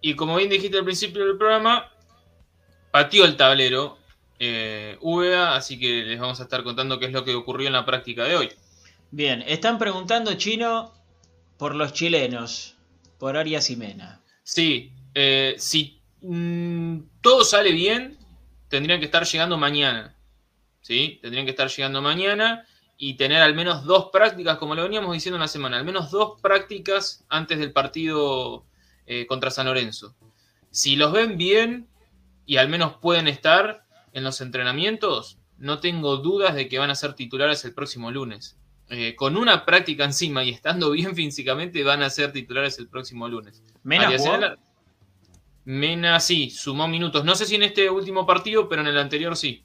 Y 0.00 0.14
como 0.14 0.36
bien 0.36 0.50
dijiste 0.50 0.78
al 0.78 0.84
principio 0.84 1.24
del 1.26 1.38
programa, 1.38 1.90
pateó 2.90 3.24
el 3.24 3.36
tablero 3.36 3.98
eh, 4.38 4.96
VA, 5.00 5.56
así 5.56 5.78
que 5.78 6.04
les 6.04 6.20
vamos 6.20 6.40
a 6.40 6.44
estar 6.44 6.62
contando 6.62 6.98
qué 6.98 7.06
es 7.06 7.12
lo 7.12 7.24
que 7.24 7.34
ocurrió 7.34 7.66
en 7.66 7.72
la 7.72 7.84
práctica 7.84 8.24
de 8.24 8.36
hoy. 8.36 8.52
Bien, 9.10 9.42
están 9.46 9.78
preguntando, 9.78 10.34
Chino, 10.34 10.92
por 11.56 11.74
los 11.74 11.92
chilenos, 11.92 12.77
por 13.18 13.36
Arias 13.36 13.70
y 13.70 13.76
Mena. 13.76 14.22
Sí, 14.42 14.92
eh, 15.14 15.56
si 15.58 16.00
mm, 16.22 16.98
todo 17.20 17.44
sale 17.44 17.72
bien, 17.72 18.18
tendrían 18.68 19.00
que 19.00 19.06
estar 19.06 19.24
llegando 19.24 19.58
mañana. 19.58 20.14
¿Sí? 20.80 21.18
Tendrían 21.20 21.44
que 21.44 21.50
estar 21.50 21.68
llegando 21.68 22.00
mañana 22.00 22.64
y 22.96 23.14
tener 23.14 23.42
al 23.42 23.54
menos 23.54 23.84
dos 23.84 24.08
prácticas, 24.12 24.58
como 24.58 24.74
lo 24.74 24.82
veníamos 24.82 25.12
diciendo 25.12 25.36
en 25.36 25.42
la 25.42 25.48
semana, 25.48 25.76
al 25.76 25.84
menos 25.84 26.10
dos 26.10 26.40
prácticas 26.40 27.24
antes 27.28 27.58
del 27.58 27.72
partido 27.72 28.64
eh, 29.06 29.26
contra 29.26 29.50
San 29.50 29.66
Lorenzo. 29.66 30.16
Si 30.70 30.96
los 30.96 31.12
ven 31.12 31.36
bien 31.36 31.88
y 32.46 32.56
al 32.56 32.68
menos 32.68 32.94
pueden 33.00 33.28
estar 33.28 33.84
en 34.12 34.24
los 34.24 34.40
entrenamientos, 34.40 35.38
no 35.58 35.80
tengo 35.80 36.16
dudas 36.16 36.54
de 36.54 36.68
que 36.68 36.78
van 36.78 36.90
a 36.90 36.94
ser 36.94 37.14
titulares 37.14 37.64
el 37.64 37.74
próximo 37.74 38.10
lunes. 38.10 38.58
Eh, 38.90 39.14
con 39.16 39.36
una 39.36 39.66
práctica 39.66 40.04
encima 40.04 40.42
y 40.42 40.50
estando 40.50 40.90
bien 40.90 41.14
físicamente, 41.14 41.82
van 41.84 42.02
a 42.02 42.10
ser 42.10 42.32
titulares 42.32 42.78
el 42.78 42.88
próximo 42.88 43.28
lunes. 43.28 43.62
Mena 43.82 44.08
Arias 44.08 44.24
sí, 46.24 46.50
sumó 46.50 46.88
minutos. 46.88 47.24
No 47.24 47.34
sé 47.34 47.44
si 47.44 47.56
en 47.56 47.64
este 47.64 47.90
último 47.90 48.26
partido, 48.26 48.68
pero 48.68 48.80
en 48.80 48.88
el 48.88 48.98
anterior 48.98 49.36
sí. 49.36 49.62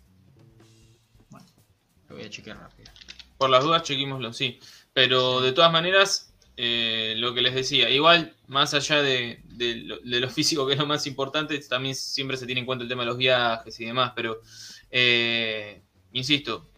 Lo 2.09 2.15
voy 2.15 2.25
a 2.25 2.29
chequear 2.29 2.57
rápido. 2.57 2.91
Por 3.37 3.49
las 3.49 3.63
dudas, 3.63 3.83
chequémoslo, 3.83 4.33
sí. 4.33 4.59
Pero 4.91 5.39
de 5.39 5.53
todas 5.53 5.71
maneras, 5.71 6.35
eh, 6.57 7.15
lo 7.17 7.33
que 7.33 7.41
les 7.41 7.55
decía, 7.55 7.89
igual, 7.89 8.35
más 8.47 8.73
allá 8.73 9.01
de, 9.01 9.41
de 9.45 9.75
lo, 9.75 9.99
de 9.99 10.19
lo 10.19 10.29
físico, 10.29 10.67
que 10.67 10.73
es 10.73 10.79
lo 10.79 10.85
más 10.85 11.07
importante, 11.07 11.57
también 11.59 11.95
siempre 11.95 12.35
se 12.35 12.45
tiene 12.45 12.59
en 12.59 12.65
cuenta 12.65 12.83
el 12.83 12.89
tema 12.89 13.03
de 13.03 13.07
los 13.07 13.17
viajes 13.17 13.79
y 13.79 13.85
demás. 13.85 14.11
Pero, 14.13 14.41
eh, 14.91 15.81
insisto, 16.11 16.69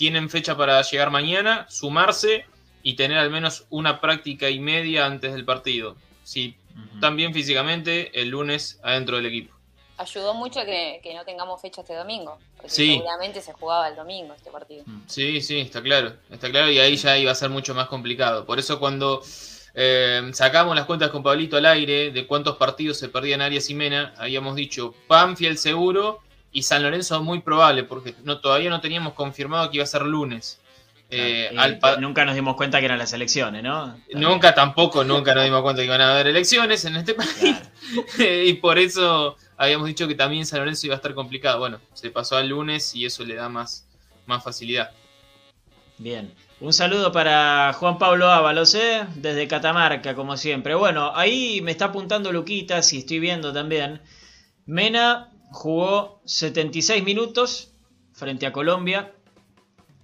tienen 0.00 0.30
fecha 0.30 0.56
para 0.56 0.80
llegar 0.80 1.10
mañana, 1.10 1.66
sumarse 1.68 2.46
y 2.82 2.94
tener 2.94 3.18
al 3.18 3.28
menos 3.28 3.66
una 3.68 4.00
práctica 4.00 4.48
y 4.48 4.58
media 4.58 5.04
antes 5.04 5.34
del 5.34 5.44
partido. 5.44 5.94
Si 6.24 6.56
están 6.94 7.16
bien 7.16 7.34
físicamente, 7.34 8.18
el 8.18 8.30
lunes 8.30 8.80
adentro 8.82 9.16
del 9.16 9.26
equipo. 9.26 9.54
ayudó 9.98 10.32
mucho 10.32 10.64
que, 10.64 11.00
que 11.02 11.12
no 11.12 11.22
tengamos 11.26 11.60
fecha 11.60 11.82
este 11.82 11.94
domingo, 11.94 12.38
porque 12.56 12.70
Sí. 12.70 12.94
seguramente 12.94 13.42
se 13.42 13.52
jugaba 13.52 13.88
el 13.88 13.96
domingo 13.96 14.32
este 14.32 14.50
partido. 14.50 14.82
Sí, 15.06 15.42
sí, 15.42 15.58
está 15.60 15.82
claro, 15.82 16.14
está 16.30 16.48
claro 16.48 16.70
y 16.70 16.78
ahí 16.78 16.96
ya 16.96 17.18
iba 17.18 17.32
a 17.32 17.34
ser 17.34 17.50
mucho 17.50 17.74
más 17.74 17.86
complicado. 17.88 18.46
Por 18.46 18.58
eso 18.58 18.80
cuando 18.80 19.20
eh, 19.74 20.30
sacamos 20.32 20.74
las 20.74 20.86
cuentas 20.86 21.10
con 21.10 21.22
Pablito 21.22 21.58
al 21.58 21.66
aire 21.66 22.10
de 22.10 22.26
cuántos 22.26 22.56
partidos 22.56 22.96
se 22.96 23.10
perdían 23.10 23.42
Arias 23.42 23.68
y 23.68 23.74
Mena, 23.74 24.14
habíamos 24.16 24.56
dicho 24.56 24.94
Banfield 25.06 25.58
seguro 25.58 26.20
y 26.52 26.62
San 26.62 26.82
Lorenzo 26.82 27.22
muy 27.22 27.40
probable, 27.40 27.84
porque 27.84 28.14
no, 28.24 28.40
todavía 28.40 28.70
no 28.70 28.80
teníamos 28.80 29.14
confirmado 29.14 29.70
que 29.70 29.76
iba 29.76 29.84
a 29.84 29.86
ser 29.86 30.02
lunes. 30.02 30.60
Eh, 31.12 31.50
al 31.58 31.78
pa- 31.80 31.96
nunca 31.96 32.24
nos 32.24 32.36
dimos 32.36 32.54
cuenta 32.54 32.78
que 32.78 32.84
eran 32.84 32.98
las 32.98 33.12
elecciones, 33.12 33.64
¿no? 33.64 33.96
Nunca 34.14 34.54
tampoco, 34.54 35.02
nunca 35.02 35.34
nos 35.34 35.42
dimos 35.42 35.62
cuenta 35.62 35.82
que 35.82 35.86
iban 35.86 36.00
a 36.00 36.12
haber 36.12 36.28
elecciones 36.28 36.84
en 36.84 36.96
este 36.96 37.14
país. 37.14 37.32
Claro. 37.40 37.66
y 38.46 38.52
por 38.54 38.78
eso 38.78 39.36
habíamos 39.56 39.88
dicho 39.88 40.06
que 40.06 40.14
también 40.14 40.46
San 40.46 40.60
Lorenzo 40.60 40.86
iba 40.86 40.94
a 40.94 40.98
estar 40.98 41.12
complicado. 41.14 41.58
Bueno, 41.58 41.80
se 41.94 42.10
pasó 42.10 42.36
al 42.36 42.48
lunes 42.48 42.94
y 42.94 43.06
eso 43.06 43.24
le 43.24 43.34
da 43.34 43.48
más, 43.48 43.86
más 44.26 44.44
facilidad. 44.44 44.92
Bien. 45.98 46.32
Un 46.60 46.72
saludo 46.72 47.10
para 47.10 47.72
Juan 47.72 47.98
Pablo 47.98 48.30
Ábalos, 48.30 48.74
¿eh? 48.74 49.04
desde 49.16 49.48
Catamarca, 49.48 50.14
como 50.14 50.36
siempre. 50.36 50.74
Bueno, 50.74 51.10
ahí 51.14 51.60
me 51.62 51.70
está 51.72 51.86
apuntando 51.86 52.30
Luquitas 52.32 52.92
y 52.92 52.98
estoy 52.98 53.18
viendo 53.18 53.52
también. 53.52 54.00
Mena 54.66 55.30
jugó 55.50 56.20
76 56.24 57.02
minutos 57.04 57.70
frente 58.12 58.46
a 58.46 58.52
Colombia 58.52 59.12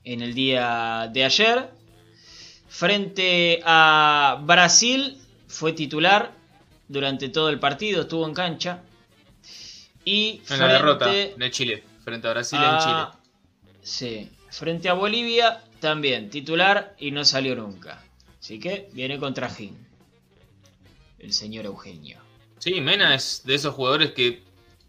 en 0.05 0.23
el 0.23 0.35
día 0.35 1.11
de 1.13 1.25
ayer. 1.25 1.71
Frente 2.69 3.61
a 3.65 4.41
Brasil 4.45 5.19
fue 5.49 5.73
titular 5.73 6.33
durante 6.89 7.29
todo 7.29 7.49
el 7.49 7.59
partido, 7.59 8.03
estuvo 8.03 8.27
en 8.27 8.35
cancha. 8.35 8.83
Y 10.05 10.43
En 10.51 10.59
la 10.61 10.69
derrota 10.69 11.07
de 11.11 11.51
Chile, 11.51 11.83
frente 12.05 12.29
a 12.29 12.31
Brasil 12.33 12.59
a- 12.61 12.73
en 12.75 12.79
Chile. 12.85 13.27
Sí, 13.83 14.31
frente 14.51 14.89
a 14.89 14.95
Bolivia 14.95 15.63
también, 15.81 16.31
titular 16.31 16.95
y 16.99 17.11
no 17.11 17.25
salió 17.25 17.55
nunca. 17.57 18.03
Así 18.41 18.59
que 18.61 18.89
viene 18.93 19.19
contra 19.19 19.49
Jin. 19.49 19.77
El 21.19 21.33
señor 21.33 21.65
Eugenio. 21.67 22.21
Sí, 22.59 22.81
Mena 22.81 23.15
es 23.15 23.43
de 23.45 23.55
esos 23.55 23.75
jugadores 23.75 24.13
que 24.13 24.43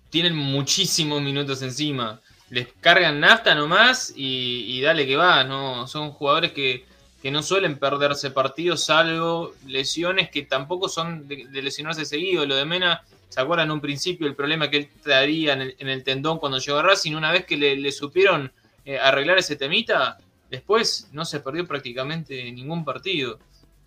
tienen 0.10 0.36
muchísimos 0.36 1.22
minutos 1.22 1.62
encima. 1.62 2.20
Les 2.50 2.67
cargan 2.80 3.20
nafta 3.20 3.54
nomás 3.56 4.13
y, 4.15 4.65
y 4.67 4.82
dale 4.82 5.06
que 5.06 5.17
va. 5.17 5.43
No, 5.43 5.88
son 5.88 6.12
jugadores 6.12 6.54
que, 6.54 6.86
que 7.22 7.32
no 7.32 7.43
suelen 7.43 7.78
perderse 7.78 8.32
partidos, 8.32 8.86
salvo 8.86 9.54
lesiones 9.65 10.30
que 10.30 10.43
tampoco 10.43 10.88
son 10.88 11.28
de, 11.28 11.48
de 11.48 11.62
lesionarse 11.62 12.06
seguido. 12.06 12.46
Lo 12.46 12.56
de 12.56 12.65
Mena, 12.65 13.04
¿se 13.28 13.41
acuerdan 13.41 13.72
un 13.72 13.82
principio 13.82 14.28
el 14.28 14.36
problema 14.36 14.70
que 14.70 14.78
él 14.78 14.89
traía 15.04 15.54
en 15.54 15.62
el, 15.62 15.76
en 15.80 15.89
el 15.89 16.04
tendón 16.04 16.39
cuando 16.39 16.60
llegó 16.60 16.78
a 16.78 16.84
Racing? 16.84 17.15
Una 17.15 17.32
vez 17.32 17.46
que 17.46 17.58
le, 17.58 17.76
le 17.76 17.91
supieron 17.91 18.52
eh, 18.86 18.98
arreglar 18.98 19.38
ese 19.38 19.58
temita, 19.58 20.17
después 20.50 21.10
no 21.12 21.26
se 21.26 21.41
perdió 21.41 21.67
prácticamente 21.67 22.50
ningún 22.54 22.86
partido. 22.86 23.39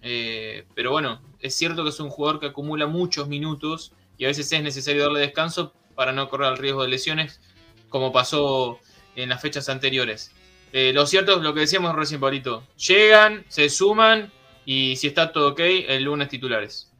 Eh, 0.02 0.64
pero 0.74 0.90
bueno, 0.90 1.20
es 1.40 1.54
cierto 1.54 1.82
que 1.82 1.90
es 1.90 2.00
un 2.00 2.10
jugador 2.10 2.40
que 2.40 2.46
acumula 2.46 2.86
muchos 2.86 3.28
minutos 3.28 3.92
y 4.18 4.24
a 4.24 4.28
veces 4.28 4.52
es 4.52 4.62
necesario 4.62 5.02
darle 5.02 5.20
descanso 5.20 5.72
para 6.00 6.12
no 6.14 6.30
correr 6.30 6.50
el 6.50 6.56
riesgo 6.56 6.82
de 6.82 6.88
lesiones, 6.88 7.40
como 7.90 8.10
pasó 8.10 8.80
en 9.16 9.28
las 9.28 9.42
fechas 9.42 9.68
anteriores. 9.68 10.32
Eh, 10.72 10.94
lo 10.94 11.04
cierto 11.04 11.36
es 11.36 11.42
lo 11.42 11.52
que 11.52 11.60
decíamos 11.60 11.94
recién, 11.94 12.22
Pablito. 12.22 12.66
Llegan, 12.78 13.44
se 13.48 13.68
suman 13.68 14.32
y 14.64 14.96
si 14.96 15.08
está 15.08 15.30
todo 15.30 15.50
ok, 15.50 15.60
el 15.60 16.04
lunes 16.04 16.30
titulares. 16.30 16.90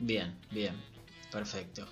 Bien, 0.00 0.36
bien. 0.50 0.74
Perfecto. 1.30 1.86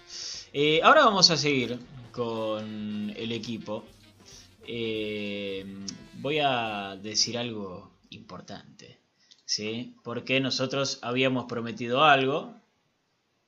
Eh, 0.52 0.80
ahora 0.82 1.04
vamos 1.04 1.30
a 1.30 1.36
seguir 1.36 1.78
con 2.10 3.14
el 3.16 3.30
equipo. 3.30 3.84
Eh, 4.66 5.64
voy 6.14 6.40
a 6.40 6.98
decir 7.00 7.38
algo 7.38 7.92
importante. 8.10 8.98
¿Sí? 9.44 9.94
Porque 10.02 10.40
nosotros 10.40 10.98
habíamos 11.02 11.44
prometido 11.44 12.02
algo. 12.02 12.56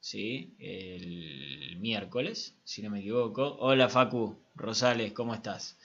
¿Sí? 0.01 0.55
El 0.59 1.77
miércoles, 1.79 2.55
si 2.65 2.83
no 2.83 2.91
me 2.91 3.01
equivoco. 3.01 3.57
Hola 3.61 3.89
Facu 3.89 4.37
Rosales, 4.55 5.13
¿cómo 5.13 5.35
estás? 5.35 5.77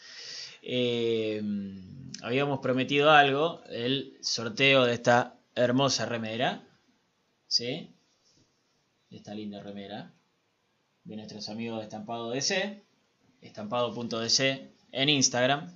Eh, 0.61 1.41
habíamos 2.21 2.59
prometido 2.59 3.11
algo, 3.11 3.61
el 3.69 4.17
sorteo 4.21 4.85
de 4.85 4.93
esta 4.93 5.35
hermosa 5.55 6.05
remera. 6.05 6.67
¿Sí? 7.47 7.93
esta 9.15 9.33
linda 9.35 9.61
remera 9.61 10.11
de 11.03 11.15
nuestros 11.15 11.47
amigos 11.49 11.77
de 11.79 11.83
Estampado 11.83 12.31
DC, 12.31 12.81
estampado.dc 13.41 14.39
en 14.91 15.09
Instagram. 15.09 15.75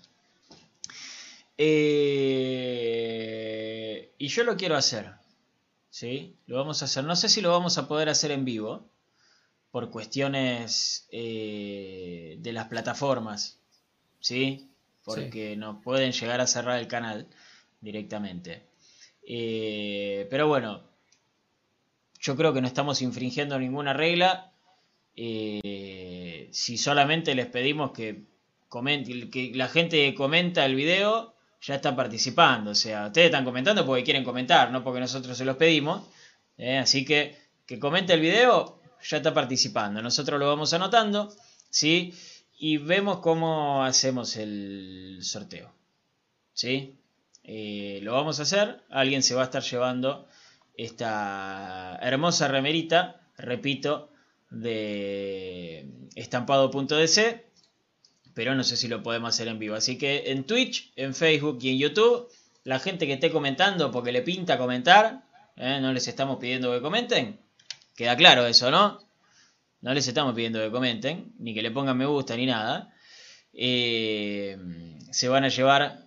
Eh, 1.57 2.77
y 4.17 4.27
yo 4.27 4.43
lo 4.43 4.57
quiero 4.57 4.75
hacer, 4.75 5.11
¿sí? 5.97 6.35
Lo 6.45 6.57
vamos 6.57 6.83
a 6.83 6.85
hacer. 6.85 7.03
No 7.05 7.15
sé 7.15 7.27
si 7.27 7.41
lo 7.41 7.49
vamos 7.49 7.79
a 7.79 7.87
poder 7.87 8.07
hacer 8.07 8.29
en 8.29 8.45
vivo 8.45 8.87
por 9.71 9.89
cuestiones 9.89 11.07
eh, 11.11 12.37
de 12.39 12.53
las 12.53 12.67
plataformas, 12.67 13.59
¿sí? 14.19 14.69
Porque 15.03 15.55
nos 15.57 15.81
pueden 15.83 16.11
llegar 16.11 16.39
a 16.39 16.45
cerrar 16.45 16.79
el 16.79 16.87
canal 16.87 17.27
directamente. 17.81 18.67
Eh, 19.23 20.27
pero 20.29 20.47
bueno, 20.47 20.83
yo 22.19 22.35
creo 22.35 22.53
que 22.53 22.61
no 22.61 22.67
estamos 22.67 23.01
infringiendo 23.01 23.57
ninguna 23.57 23.93
regla. 23.93 24.53
Eh, 25.15 26.47
si 26.51 26.77
solamente 26.77 27.33
les 27.33 27.47
pedimos 27.47 27.91
que, 27.91 28.21
comente, 28.69 29.31
que 29.31 29.51
la 29.55 29.67
gente 29.67 30.13
comenta 30.13 30.63
el 30.63 30.75
video 30.75 31.33
ya 31.61 31.75
está 31.75 31.95
participando. 31.95 32.71
O 32.71 32.75
sea, 32.75 33.07
ustedes 33.07 33.27
están 33.27 33.45
comentando 33.45 33.85
porque 33.85 34.03
quieren 34.03 34.23
comentar, 34.23 34.71
no 34.71 34.83
porque 34.83 34.99
nosotros 34.99 35.37
se 35.37 35.45
los 35.45 35.57
pedimos. 35.57 36.07
Eh, 36.57 36.77
así 36.77 37.05
que 37.05 37.47
que 37.67 37.79
comente 37.79 38.13
el 38.13 38.21
video 38.21 38.79
ya 39.03 39.17
está 39.17 39.33
participando. 39.33 40.01
Nosotros 40.01 40.39
lo 40.39 40.47
vamos 40.47 40.73
anotando, 40.73 41.31
¿sí? 41.69 42.13
Y 42.57 42.77
vemos 42.77 43.19
cómo 43.19 43.83
hacemos 43.83 44.37
el 44.37 45.19
sorteo. 45.21 45.71
¿Sí? 46.53 46.95
Eh, 47.43 47.99
lo 48.01 48.13
vamos 48.13 48.39
a 48.39 48.43
hacer. 48.43 48.81
Alguien 48.89 49.21
se 49.21 49.35
va 49.35 49.41
a 49.41 49.45
estar 49.45 49.61
llevando 49.61 50.27
esta 50.75 51.99
hermosa 52.01 52.47
remerita, 52.47 53.21
repito, 53.37 54.11
de 54.49 55.89
estampado.dc, 56.15 57.45
pero 58.37 58.53
no 58.53 58.63
sé 58.63 58.77
si 58.77 58.87
lo 58.87 59.01
podemos 59.01 59.29
hacer 59.29 59.47
en 59.47 59.57
vivo. 59.57 59.73
Así 59.73 59.97
que 59.97 60.25
en 60.27 60.43
Twitch, 60.43 60.91
en 60.95 61.15
Facebook 61.15 61.57
y 61.59 61.71
en 61.71 61.79
YouTube, 61.79 62.29
la 62.65 62.77
gente 62.77 63.07
que 63.07 63.13
esté 63.13 63.31
comentando 63.31 63.89
porque 63.89 64.11
le 64.11 64.21
pinta 64.21 64.59
comentar, 64.59 65.23
¿eh? 65.55 65.79
no 65.81 65.91
les 65.91 66.07
estamos 66.07 66.37
pidiendo 66.37 66.71
que 66.71 66.79
comenten, 66.79 67.39
queda 67.95 68.15
claro 68.15 68.45
eso, 68.45 68.69
¿no? 68.69 68.99
No 69.81 69.91
les 69.91 70.07
estamos 70.07 70.35
pidiendo 70.35 70.59
que 70.59 70.69
comenten, 70.69 71.33
ni 71.39 71.55
que 71.55 71.63
le 71.63 71.71
pongan 71.71 71.97
me 71.97 72.05
gusta, 72.05 72.37
ni 72.37 72.45
nada. 72.45 72.93
Eh, 73.53 74.55
se 75.09 75.29
van 75.29 75.43
a 75.43 75.49
llevar 75.49 76.05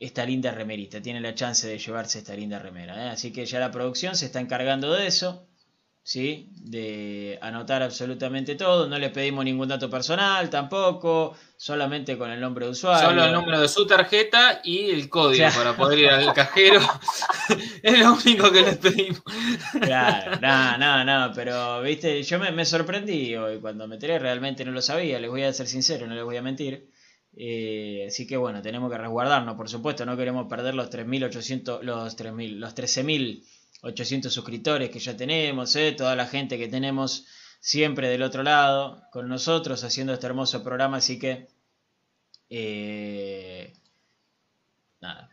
esta 0.00 0.24
linda 0.24 0.52
remerita. 0.52 1.02
Tiene 1.02 1.20
la 1.20 1.34
chance 1.34 1.68
de 1.68 1.76
llevarse 1.76 2.20
esta 2.20 2.34
linda 2.34 2.60
remera. 2.60 3.08
¿eh? 3.08 3.08
Así 3.10 3.30
que 3.30 3.44
ya 3.44 3.60
la 3.60 3.70
producción 3.70 4.16
se 4.16 4.24
está 4.24 4.40
encargando 4.40 4.90
de 4.94 5.06
eso. 5.06 5.46
¿Sí? 6.08 6.50
De 6.60 7.36
anotar 7.42 7.82
absolutamente 7.82 8.54
todo. 8.54 8.86
No 8.88 8.96
le 8.96 9.10
pedimos 9.10 9.44
ningún 9.44 9.66
dato 9.66 9.90
personal 9.90 10.48
tampoco. 10.48 11.36
Solamente 11.56 12.16
con 12.16 12.30
el 12.30 12.40
nombre 12.40 12.66
de 12.66 12.70
usuario. 12.70 13.08
Solo 13.08 13.24
el 13.24 13.32
número 13.32 13.58
de 13.60 13.66
su 13.66 13.88
tarjeta 13.88 14.60
y 14.62 14.90
el 14.90 15.08
código 15.08 15.38
Claro. 15.48 15.56
para 15.56 15.76
poder 15.76 15.98
ir 15.98 16.08
al 16.10 16.32
cajero. 16.32 16.78
es 17.82 17.98
lo 17.98 18.12
único 18.12 18.52
que 18.52 18.62
les 18.62 18.76
pedimos. 18.76 19.20
Claro, 19.80 20.38
no, 20.40 20.78
no, 20.78 21.04
no, 21.04 21.32
pero 21.34 21.82
viste, 21.82 22.22
yo 22.22 22.38
me, 22.38 22.52
me 22.52 22.64
sorprendí 22.64 23.34
hoy 23.34 23.58
cuando 23.58 23.88
me 23.88 23.96
enteré, 23.96 24.20
realmente 24.20 24.64
no 24.64 24.70
lo 24.70 24.82
sabía, 24.82 25.18
les 25.18 25.28
voy 25.28 25.42
a 25.42 25.52
ser 25.52 25.66
sincero, 25.66 26.06
no 26.06 26.14
les 26.14 26.22
voy 26.22 26.36
a 26.36 26.42
mentir. 26.42 26.88
Eh, 27.36 28.04
así 28.06 28.28
que 28.28 28.36
bueno, 28.36 28.62
tenemos 28.62 28.90
que 28.92 28.98
resguardarnos, 28.98 29.56
por 29.56 29.68
supuesto, 29.68 30.06
no 30.06 30.16
queremos 30.16 30.46
perder 30.48 30.74
los 30.74 30.88
3.800, 30.88 31.82
los 31.82 32.16
3.000, 32.16 32.58
los 32.58 32.74
13.800 33.82 34.30
suscriptores 34.30 34.90
que 34.90 34.98
ya 34.98 35.16
tenemos, 35.16 35.74
eh, 35.76 35.92
toda 35.92 36.16
la 36.16 36.26
gente 36.26 36.58
que 36.58 36.68
tenemos 36.68 37.26
siempre 37.60 38.08
del 38.08 38.22
otro 38.22 38.42
lado 38.42 39.02
con 39.12 39.28
nosotros 39.28 39.82
haciendo 39.84 40.12
este 40.12 40.26
hermoso 40.26 40.62
programa, 40.62 40.98
así 40.98 41.18
que 41.18 41.48
eh, 42.50 43.72
nada, 45.00 45.28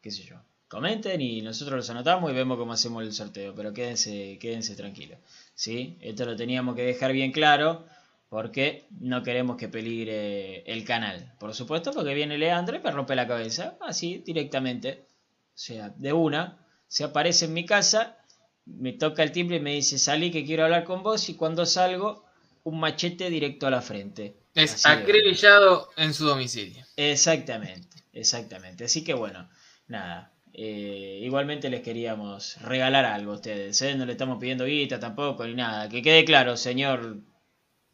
qué 0.00 0.10
sé 0.10 0.24
yo. 0.24 0.36
Comenten 0.68 1.20
y 1.22 1.40
nosotros 1.40 1.78
los 1.78 1.90
anotamos 1.90 2.30
y 2.30 2.34
vemos 2.34 2.58
cómo 2.58 2.74
hacemos 2.74 3.02
el 3.02 3.12
sorteo, 3.12 3.54
pero 3.54 3.72
quédense, 3.72 4.38
quédense 4.38 4.74
tranquilos. 4.76 5.18
¿sí? 5.54 5.96
Esto 6.00 6.26
lo 6.26 6.36
teníamos 6.36 6.76
que 6.76 6.82
dejar 6.82 7.12
bien 7.12 7.32
claro 7.32 7.86
porque 8.28 8.86
no 9.00 9.22
queremos 9.22 9.56
que 9.56 9.68
peligre 9.68 10.70
el 10.70 10.84
canal. 10.84 11.32
Por 11.40 11.54
supuesto, 11.54 11.92
porque 11.92 12.12
viene 12.12 12.36
Leandro 12.36 12.76
y 12.76 12.80
me 12.80 12.90
rompe 12.90 13.16
la 13.16 13.26
cabeza, 13.26 13.78
así 13.80 14.18
directamente. 14.18 15.06
O 15.54 15.60
sea, 15.60 15.88
de 15.96 16.12
una, 16.12 16.58
se 16.88 17.04
aparece 17.04 17.46
en 17.46 17.54
mi 17.54 17.64
casa, 17.66 18.18
me 18.66 18.92
toca 18.92 19.22
el 19.22 19.32
timbre 19.32 19.56
y 19.58 19.60
me 19.60 19.74
dice, 19.74 19.98
salí 19.98 20.30
que 20.30 20.44
quiero 20.44 20.64
hablar 20.64 20.84
con 20.84 21.02
vos 21.02 21.28
y 21.28 21.36
cuando 21.36 21.66
salgo, 21.66 22.24
un 22.64 22.80
machete 22.80 23.30
directo 23.30 23.66
a 23.66 23.70
la 23.70 23.82
frente. 23.82 24.36
Es 24.54 24.74
Así 24.74 24.88
acribillado 24.88 25.90
en 25.96 26.12
su 26.14 26.26
domicilio. 26.26 26.84
Exactamente, 26.96 28.04
exactamente. 28.12 28.84
Así 28.84 29.04
que 29.04 29.14
bueno, 29.14 29.48
nada. 29.86 30.34
eh, 30.52 31.20
igualmente 31.22 31.70
les 31.70 31.82
queríamos 31.82 32.56
regalar 32.60 33.04
algo 33.04 33.32
a 33.32 33.34
ustedes. 33.36 33.80
¿eh? 33.82 33.94
No 33.94 34.04
le 34.06 34.12
estamos 34.12 34.38
pidiendo 34.38 34.64
guita 34.64 34.98
tampoco 34.98 35.46
ni 35.46 35.54
nada. 35.54 35.88
Que 35.88 36.02
quede 36.02 36.24
claro, 36.24 36.56
señor 36.56 37.18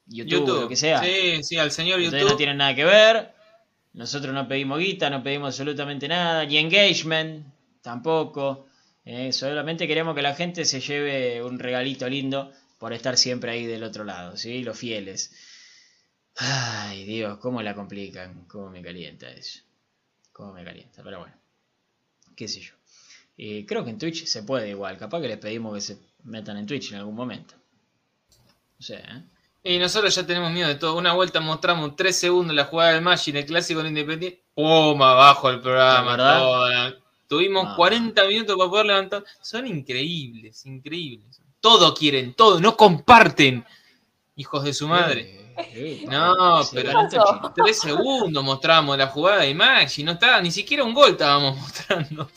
YouTube, 0.07 0.61
lo 0.63 0.69
que 0.69 0.77
sea. 0.77 1.01
Sí, 1.03 1.43
sí, 1.43 1.57
al 1.59 1.71
señor 1.71 2.01
Ustedes 2.01 2.23
YouTube. 2.23 2.31
no 2.33 2.37
tienen 2.37 2.57
nada 2.59 2.75
que 2.75 2.85
ver. 2.85 3.35
Nosotros 3.93 4.35
no 4.35 4.49
pedimos 4.49 4.79
guita, 4.81 5.11
no 5.11 5.23
pedimos 5.23 5.49
absolutamente 5.49 6.09
nada. 6.09 6.45
Ni 6.47 6.59
engagement, 6.59 7.47
tampoco. 7.83 8.64
Eh, 9.05 9.33
solamente 9.33 9.87
queremos 9.87 10.15
que 10.15 10.23
la 10.23 10.35
gente 10.35 10.65
se 10.65 10.81
lleve 10.81 11.43
un 11.43 11.59
regalito 11.59 12.09
lindo 12.09 12.53
por 12.79 12.93
estar 12.93 13.17
siempre 13.17 13.53
ahí 13.53 13.67
del 13.67 13.83
otro 13.83 14.05
lado, 14.05 14.37
¿sí? 14.37 14.63
Los 14.63 14.79
fieles. 14.79 15.33
Ay, 16.37 17.05
Dios, 17.05 17.39
cómo 17.39 17.63
la 17.63 17.75
complican, 17.75 18.47
cómo 18.47 18.71
me 18.71 18.83
calienta 18.83 19.31
eso. 19.31 19.61
Cómo 20.33 20.53
me 20.53 20.65
calienta, 20.65 21.03
pero 21.03 21.21
bueno. 21.21 21.35
Qué 22.35 22.49
sé 22.49 22.61
yo. 22.61 22.75
Eh, 23.37 23.65
creo 23.67 23.85
que 23.85 23.91
en 23.91 23.99
Twitch 23.99 24.27
se 24.27 24.43
puede 24.43 24.71
igual. 24.71 24.97
Capaz 24.97 25.21
que 25.21 25.29
les 25.29 25.39
pedimos 25.39 25.75
que 25.75 25.81
se 25.81 25.99
metan 26.25 26.57
en 26.57 26.67
Twitch 26.67 26.93
en 26.93 26.99
algún 26.99 27.15
momento. 27.15 27.55
No 28.79 28.85
sé, 28.85 28.97
¿eh? 28.97 29.23
Y 29.67 29.79
nosotros 29.79 30.15
ya 30.15 30.27
tenemos 30.27 30.53
miedo 30.53 30.69
de 30.69 30.75
todo. 30.75 30.97
Una 30.97 31.15
vuelta 31.15 31.41
mostramos 31.41 31.97
3 31.97 32.15
segundos 32.15 32.55
la 32.55 32.67
jugada 32.67 32.93
del 32.93 33.01
Magic, 33.01 33.35
el 33.35 33.47
clásico 33.47 33.79
del 33.79 33.89
Independiente. 33.89 34.45
¡Pum! 34.55 35.01
Abajo 35.03 35.49
el 35.49 35.61
programa. 35.61 36.17
Toda. 36.17 37.04
Tuvimos 37.29 37.67
Ah. 37.69 37.75
40 37.77 38.25
minutos 38.27 38.57
para 38.57 38.71
poder 38.71 38.87
levantar. 38.87 39.25
Son 39.41 39.67
increíbles, 39.67 40.65
increíbles. 40.67 41.41
Todo 41.61 41.95
quieren, 41.95 42.35
todo. 42.35 42.61
No 42.61 42.77
comparten. 42.77 43.65
Hijos 44.37 44.65
de 44.65 44.75
su 44.75 44.87
madre. 44.89 45.41
Eh, 45.57 46.03
eh, 46.03 46.07
No, 46.09 46.61
pero- 46.73 47.09
chino. 47.09 47.53
3 47.57 47.79
segundos 47.79 48.43
mostramos 48.45 48.99
la 48.99 49.07
jugada 49.07 49.43
de 49.43 49.55
Magic. 49.55 50.05
No 50.05 50.13
estaba, 50.13 50.41
ni 50.41 50.51
siquiera 50.51 50.85
un 50.85 50.93
gol 50.93 51.13
estábamos 51.13 51.57
mostrando. 51.61 52.29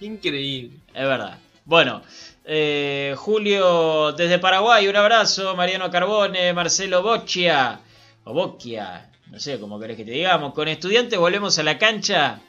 Increíble. 0.00 0.78
Es 0.94 1.04
verdad. 1.06 1.38
Bueno, 1.64 2.02
eh, 2.44 3.14
Julio 3.18 4.12
desde 4.12 4.38
Paraguay, 4.38 4.88
un 4.88 4.96
abrazo. 4.96 5.54
Mariano 5.54 5.90
Carbone, 5.90 6.52
Marcelo 6.52 7.02
Boccia, 7.02 7.80
o 8.24 8.32
Bocchia, 8.32 9.10
no 9.28 9.38
sé 9.38 9.60
cómo 9.60 9.78
querés 9.78 9.96
que 9.96 10.04
te 10.04 10.10
digamos. 10.12 10.54
Con 10.54 10.66
estudiantes 10.68 11.18
volvemos 11.18 11.58
a 11.58 11.62
la 11.62 11.78
cancha. 11.78 12.40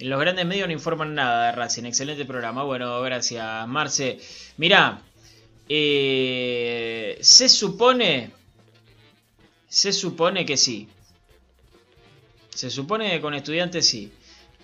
En 0.00 0.08
los 0.08 0.18
grandes 0.18 0.46
medios 0.46 0.66
no 0.66 0.72
informan 0.72 1.14
nada 1.14 1.46
de 1.46 1.52
Racing. 1.52 1.84
Excelente 1.84 2.24
programa. 2.24 2.64
Bueno, 2.64 3.02
gracias, 3.02 3.68
Marce. 3.68 4.18
Mirá, 4.56 5.02
eh, 5.68 7.18
se 7.20 7.50
supone. 7.50 8.30
Se 9.68 9.92
supone 9.92 10.46
que 10.46 10.56
sí. 10.56 10.88
Se 12.48 12.70
supone 12.70 13.10
que 13.10 13.20
con 13.20 13.34
estudiantes 13.34 13.86
sí. 13.86 14.10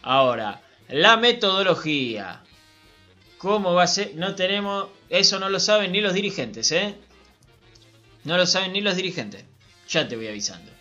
Ahora, 0.00 0.62
la 0.88 1.18
metodología. 1.18 2.42
¿Cómo 3.36 3.74
va 3.74 3.82
a 3.82 3.88
ser? 3.88 4.14
No 4.14 4.34
tenemos. 4.34 4.88
Eso 5.10 5.38
no 5.38 5.50
lo 5.50 5.60
saben 5.60 5.92
ni 5.92 6.00
los 6.00 6.14
dirigentes, 6.14 6.72
¿eh? 6.72 6.94
No 8.24 8.38
lo 8.38 8.46
saben 8.46 8.72
ni 8.72 8.80
los 8.80 8.96
dirigentes. 8.96 9.44
Ya 9.90 10.08
te 10.08 10.16
voy 10.16 10.28
avisando. 10.28 10.72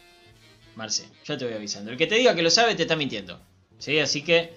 Marce, 0.78 1.10
ya 1.26 1.38
te 1.38 1.44
voy 1.44 1.56
avisando. 1.56 1.92
El 1.92 1.98
que 1.98 2.08
te 2.08 2.16
diga 2.16 2.36
que 2.36 2.42
lo 2.42 2.50
sabe 2.50 2.76
te 2.76 2.84
está 2.84 2.96
mintiendo. 2.96 3.38
¿Sí? 3.78 4.00
Así 4.00 4.24
que. 4.24 4.54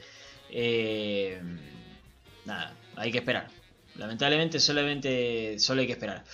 eh, 0.50 1.40
nada, 2.44 2.74
hay 2.96 3.12
que 3.12 3.18
esperar. 3.18 3.48
Lamentablemente, 3.96 4.60
solamente. 4.60 5.58
Solo 5.58 5.80
hay 5.80 5.86
que 5.86 5.92
esperar. 5.94 6.24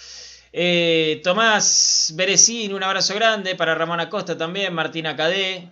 Eh, 0.52 1.20
Tomás 1.24 2.12
Berecín, 2.14 2.72
un 2.74 2.82
abrazo 2.82 3.14
grande. 3.14 3.54
Para 3.56 3.74
Ramón 3.74 4.00
Acosta 4.00 4.36
también. 4.36 4.72
Martina 4.74 5.16
Cadé, 5.16 5.68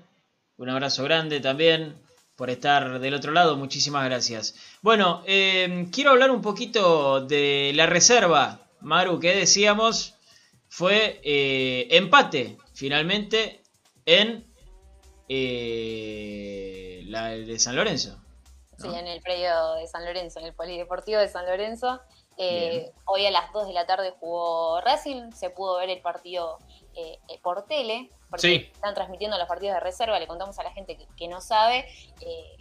un 0.57 0.69
abrazo 0.69 1.05
grande 1.05 1.41
también 1.41 1.95
por 2.37 2.51
estar 2.51 2.99
del 2.99 3.15
otro 3.15 3.33
lado. 3.33 3.57
Muchísimas 3.57 4.05
gracias. 4.05 4.55
Bueno, 4.81 5.23
eh, 5.27 5.87
quiero 5.93 6.11
hablar 6.11 6.31
un 6.31 6.43
poquito 6.43 7.21
de 7.21 7.73
la 7.75 7.87
reserva, 7.87 8.67
Maru, 8.81 9.21
que 9.21 9.37
decíamos 9.37 10.15
fue 10.69 11.21
empate 11.91 12.57
finalmente 12.75 13.61
en 14.07 14.45
eh, 15.29 16.92
la 17.13 17.29
de 17.29 17.59
San 17.59 17.77
Lorenzo. 17.77 18.19
Sí, 18.79 18.89
en 18.89 19.07
el 19.07 19.21
predio 19.21 19.75
de 19.75 19.87
San 19.87 20.05
Lorenzo, 20.05 20.41
en 20.41 20.47
el 20.47 20.55
Polideportivo 20.55 21.21
de 21.21 21.29
San 21.29 21.47
Lorenzo. 21.47 22.01
Eh, 22.39 22.91
hoy 23.05 23.27
a 23.27 23.31
las 23.31 23.53
2 23.53 23.69
de 23.69 23.73
la 23.75 23.87
tarde 23.87 24.15
jugó 24.19 24.81
Racing, 24.81 25.31
se 25.33 25.51
pudo 25.51 25.77
ver 25.77 25.91
el 25.91 26.01
partido 26.01 26.59
eh, 26.95 27.19
por 27.43 27.67
tele, 27.67 28.11
porque 28.31 28.41
Sí. 28.41 28.55
están 28.73 28.95
transmitiendo 28.95 29.37
los 29.39 29.47
partidos 29.47 29.75
de 29.75 29.81
reserva, 29.81 30.19
le 30.19 30.27
contamos 30.27 30.59
a 30.59 30.63
la 30.65 30.73
gente 30.73 30.97
que, 30.97 31.07
que 31.17 31.29
no 31.29 31.41
sabe, 31.41 31.87
eh, 32.21 32.57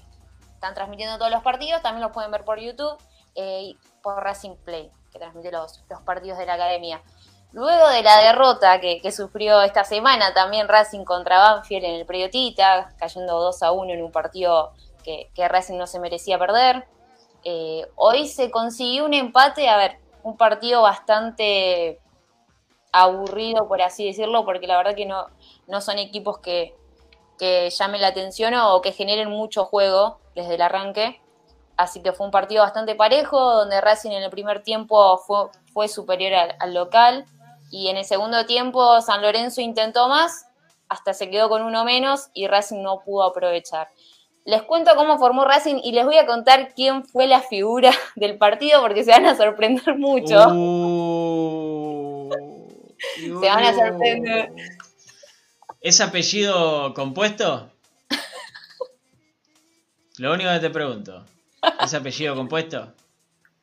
están 0.53 0.73
transmitiendo 0.75 1.17
todos 1.17 1.31
los 1.31 1.41
partidos, 1.41 1.81
también 1.81 2.03
los 2.03 2.11
pueden 2.11 2.29
ver 2.31 2.43
por 2.43 2.59
YouTube 2.59 2.97
eh, 3.35 3.61
y 3.63 3.77
por 4.03 4.21
Racing 4.21 4.55
Play, 4.57 4.91
que 5.11 5.17
transmite 5.19 5.51
los, 5.51 5.81
los 5.89 6.01
partidos 6.01 6.37
de 6.37 6.45
la 6.45 6.53
academia. 6.55 7.01
Luego 7.53 7.89
de 7.89 8.01
la 8.01 8.17
derrota 8.21 8.79
que, 8.79 9.11
sufrió 9.11 9.61
esta 9.61 9.83
semana 9.83 10.33
también 10.33 10.69
Racing 10.69 11.03
contra 11.03 11.37
Banfield 11.37 11.83
en 11.83 11.95
el 11.95 12.05
predio 12.05 12.29
Tita, 12.29 12.93
cayendo 12.97 13.41
2 13.41 13.63
a 13.63 13.71
1 13.73 13.93
en 13.93 14.03
un 14.03 14.11
partido 14.11 14.71
que, 15.03 15.29
Racing 15.35 15.77
no 15.77 15.85
se 15.85 15.99
merecía 15.99 16.39
perder. 16.39 16.87
Eh, 17.43 17.85
hoy 17.95 18.27
se 18.27 18.51
consiguió 18.51 19.03
un 19.03 19.13
empate, 19.13 19.67
a 19.67 19.75
ver, 19.75 19.99
un 20.23 20.37
partido 20.37 20.81
bastante 20.83 21.99
aburrido, 22.93 23.67
por 23.67 23.81
así 23.81 24.05
decirlo, 24.05 24.45
porque 24.45 24.67
la 24.67 24.77
verdad 24.77 24.95
que 24.95 25.05
no, 25.05 25.27
no 25.67 25.81
son 25.81 25.97
equipos 25.97 26.37
que, 26.37 26.73
que 27.37 27.69
llamen 27.69 27.99
la 27.99 28.07
atención 28.07 28.53
o 28.53 28.81
que 28.81 28.93
generen 28.93 29.29
mucho 29.29 29.65
juego 29.65 30.21
desde 30.35 30.55
el 30.55 30.61
arranque. 30.61 31.19
Así 31.75 32.01
que 32.01 32.13
fue 32.13 32.27
un 32.27 32.31
partido 32.31 32.63
bastante 32.63 32.95
parejo, 32.95 33.37
donde 33.55 33.81
Racing 33.81 34.11
en 34.11 34.23
el 34.23 34.29
primer 34.29 34.63
tiempo 34.63 35.17
fue, 35.73 35.87
superior 35.89 36.55
al 36.57 36.73
local 36.73 37.25
y 37.71 37.87
en 37.87 37.97
el 37.97 38.05
segundo 38.05 38.45
tiempo 38.45 39.01
San 39.01 39.21
Lorenzo 39.21 39.61
intentó 39.61 40.09
más, 40.09 40.45
hasta 40.89 41.13
se 41.13 41.29
quedó 41.29 41.49
con 41.49 41.63
uno 41.63 41.85
menos 41.85 42.27
y 42.33 42.47
Racing 42.47 42.83
no 42.83 42.99
pudo 42.99 43.23
aprovechar. 43.23 43.87
Les 44.43 44.61
cuento 44.63 44.91
cómo 44.95 45.17
formó 45.17 45.45
Racing 45.45 45.79
y 45.83 45.93
les 45.93 46.03
voy 46.03 46.17
a 46.17 46.25
contar 46.25 46.73
quién 46.75 47.05
fue 47.05 47.27
la 47.27 47.41
figura 47.41 47.91
del 48.15 48.37
partido 48.37 48.81
porque 48.81 49.03
se 49.03 49.11
van 49.11 49.25
a 49.25 49.35
sorprender 49.35 49.97
mucho. 49.97 50.47
Uh, 50.49 52.29
Se 53.17 53.47
van 53.47 53.63
a 53.63 53.73
sorprender. 53.73 54.51
¿Es 55.79 56.01
apellido 56.01 56.93
compuesto? 56.93 57.71
Lo 60.17 60.33
único 60.33 60.51
que 60.51 60.59
te 60.59 60.69
pregunto. 60.69 61.25
¿Es 61.83 61.93
apellido 61.93 62.35
compuesto? 62.35 62.93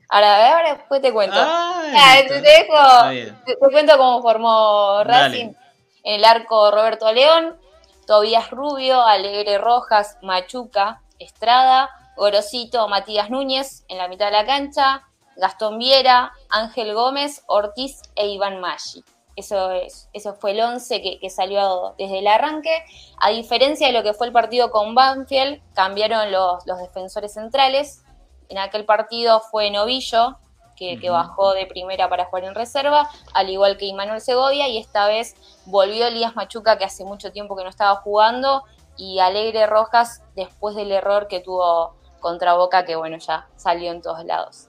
Ahora, 0.09 0.57
ahora 0.57 0.75
después 0.75 1.03
te 1.03 1.13
cuento. 1.13 1.37
Ay, 1.39 1.93
Ah, 1.97 2.19
está- 2.19 2.35
te, 2.35 2.41
te 2.41 2.49
dejo, 2.49 3.35
te, 3.45 3.55
te 3.57 3.71
cuento 3.71 3.97
cómo 3.99 4.23
formó 4.23 5.03
Racing. 5.05 5.53
Dale. 5.53 5.57
En 6.05 6.15
el 6.15 6.25
arco 6.25 6.71
Roberto 6.71 7.13
León, 7.13 7.59
Tobías 8.07 8.51
Rubio, 8.51 9.03
Alegre 9.03 9.59
Rojas, 9.59 10.17
Machuca, 10.23 11.03
Estrada, 11.19 11.91
Gorosito, 12.17 12.89
Matías 12.89 13.29
Núñez 13.31 13.85
en 13.89 13.99
la 13.99 14.09
mitad 14.09 14.27
de 14.27 14.33
la 14.33 14.47
cancha, 14.47 15.03
Gastón 15.37 15.79
Viera, 15.79 16.33
Ángel 16.49 16.95
Gómez, 16.95 17.43
Ortiz 17.47 18.01
e 18.17 18.29
Iván 18.29 18.61
Maggi. 18.61 19.05
Eso, 19.37 19.71
es, 19.71 20.09
eso 20.13 20.35
fue 20.35 20.51
el 20.53 20.61
11 20.61 21.01
que, 21.01 21.21
que 21.21 21.31
salió 21.31 21.95
desde 21.97 22.19
el 22.21 22.27
arranque. 22.27 22.83
A 23.21 23.29
diferencia 23.31 23.87
de 23.87 23.93
lo 23.93 24.03
que 24.03 24.15
fue 24.15 24.27
el 24.27 24.33
partido 24.33 24.71
con 24.71 24.95
Banfield, 24.97 25.61
cambiaron 25.75 26.33
los, 26.33 26.67
los 26.67 26.79
defensores 26.79 27.35
centrales. 27.35 28.03
En 28.49 28.59
aquel 28.59 28.85
partido 28.85 29.41
fue 29.41 29.71
Novillo, 29.71 30.39
que, 30.79 31.11
bajó 31.11 31.55
de 31.55 31.67
primera 31.67 32.09
para 32.09 32.27
jugar 32.27 32.45
en 32.45 32.55
reserva, 32.55 33.11
al 33.35 33.51
igual 33.51 33.77
que 33.77 33.87
Immanuel 33.87 34.21
Segovia, 34.21 34.69
y 34.69 34.79
esta 34.79 35.09
vez 35.09 35.35
volvió 35.67 36.07
Elías 36.07 36.37
Machuca, 36.37 36.79
que 36.79 36.85
hace 36.85 37.05
mucho 37.05 37.33
tiempo 37.33 37.57
que 37.57 37.65
no 37.65 37.71
estaba 37.71 37.97
jugando, 37.97 38.63
y 38.97 39.19
Alegre 39.19 39.67
Rojas 39.67 40.23
después 40.37 40.77
del 40.77 40.93
error 40.93 41.29
que 41.29 41.41
tuvo 41.41 41.95
contra 42.21 42.55
Boca, 42.55 42.85
que 42.85 42.97
bueno, 42.97 43.19
ya 43.19 43.49
salió 43.57 43.91
en 43.91 44.03
todos 44.03 44.25
lados. 44.25 44.69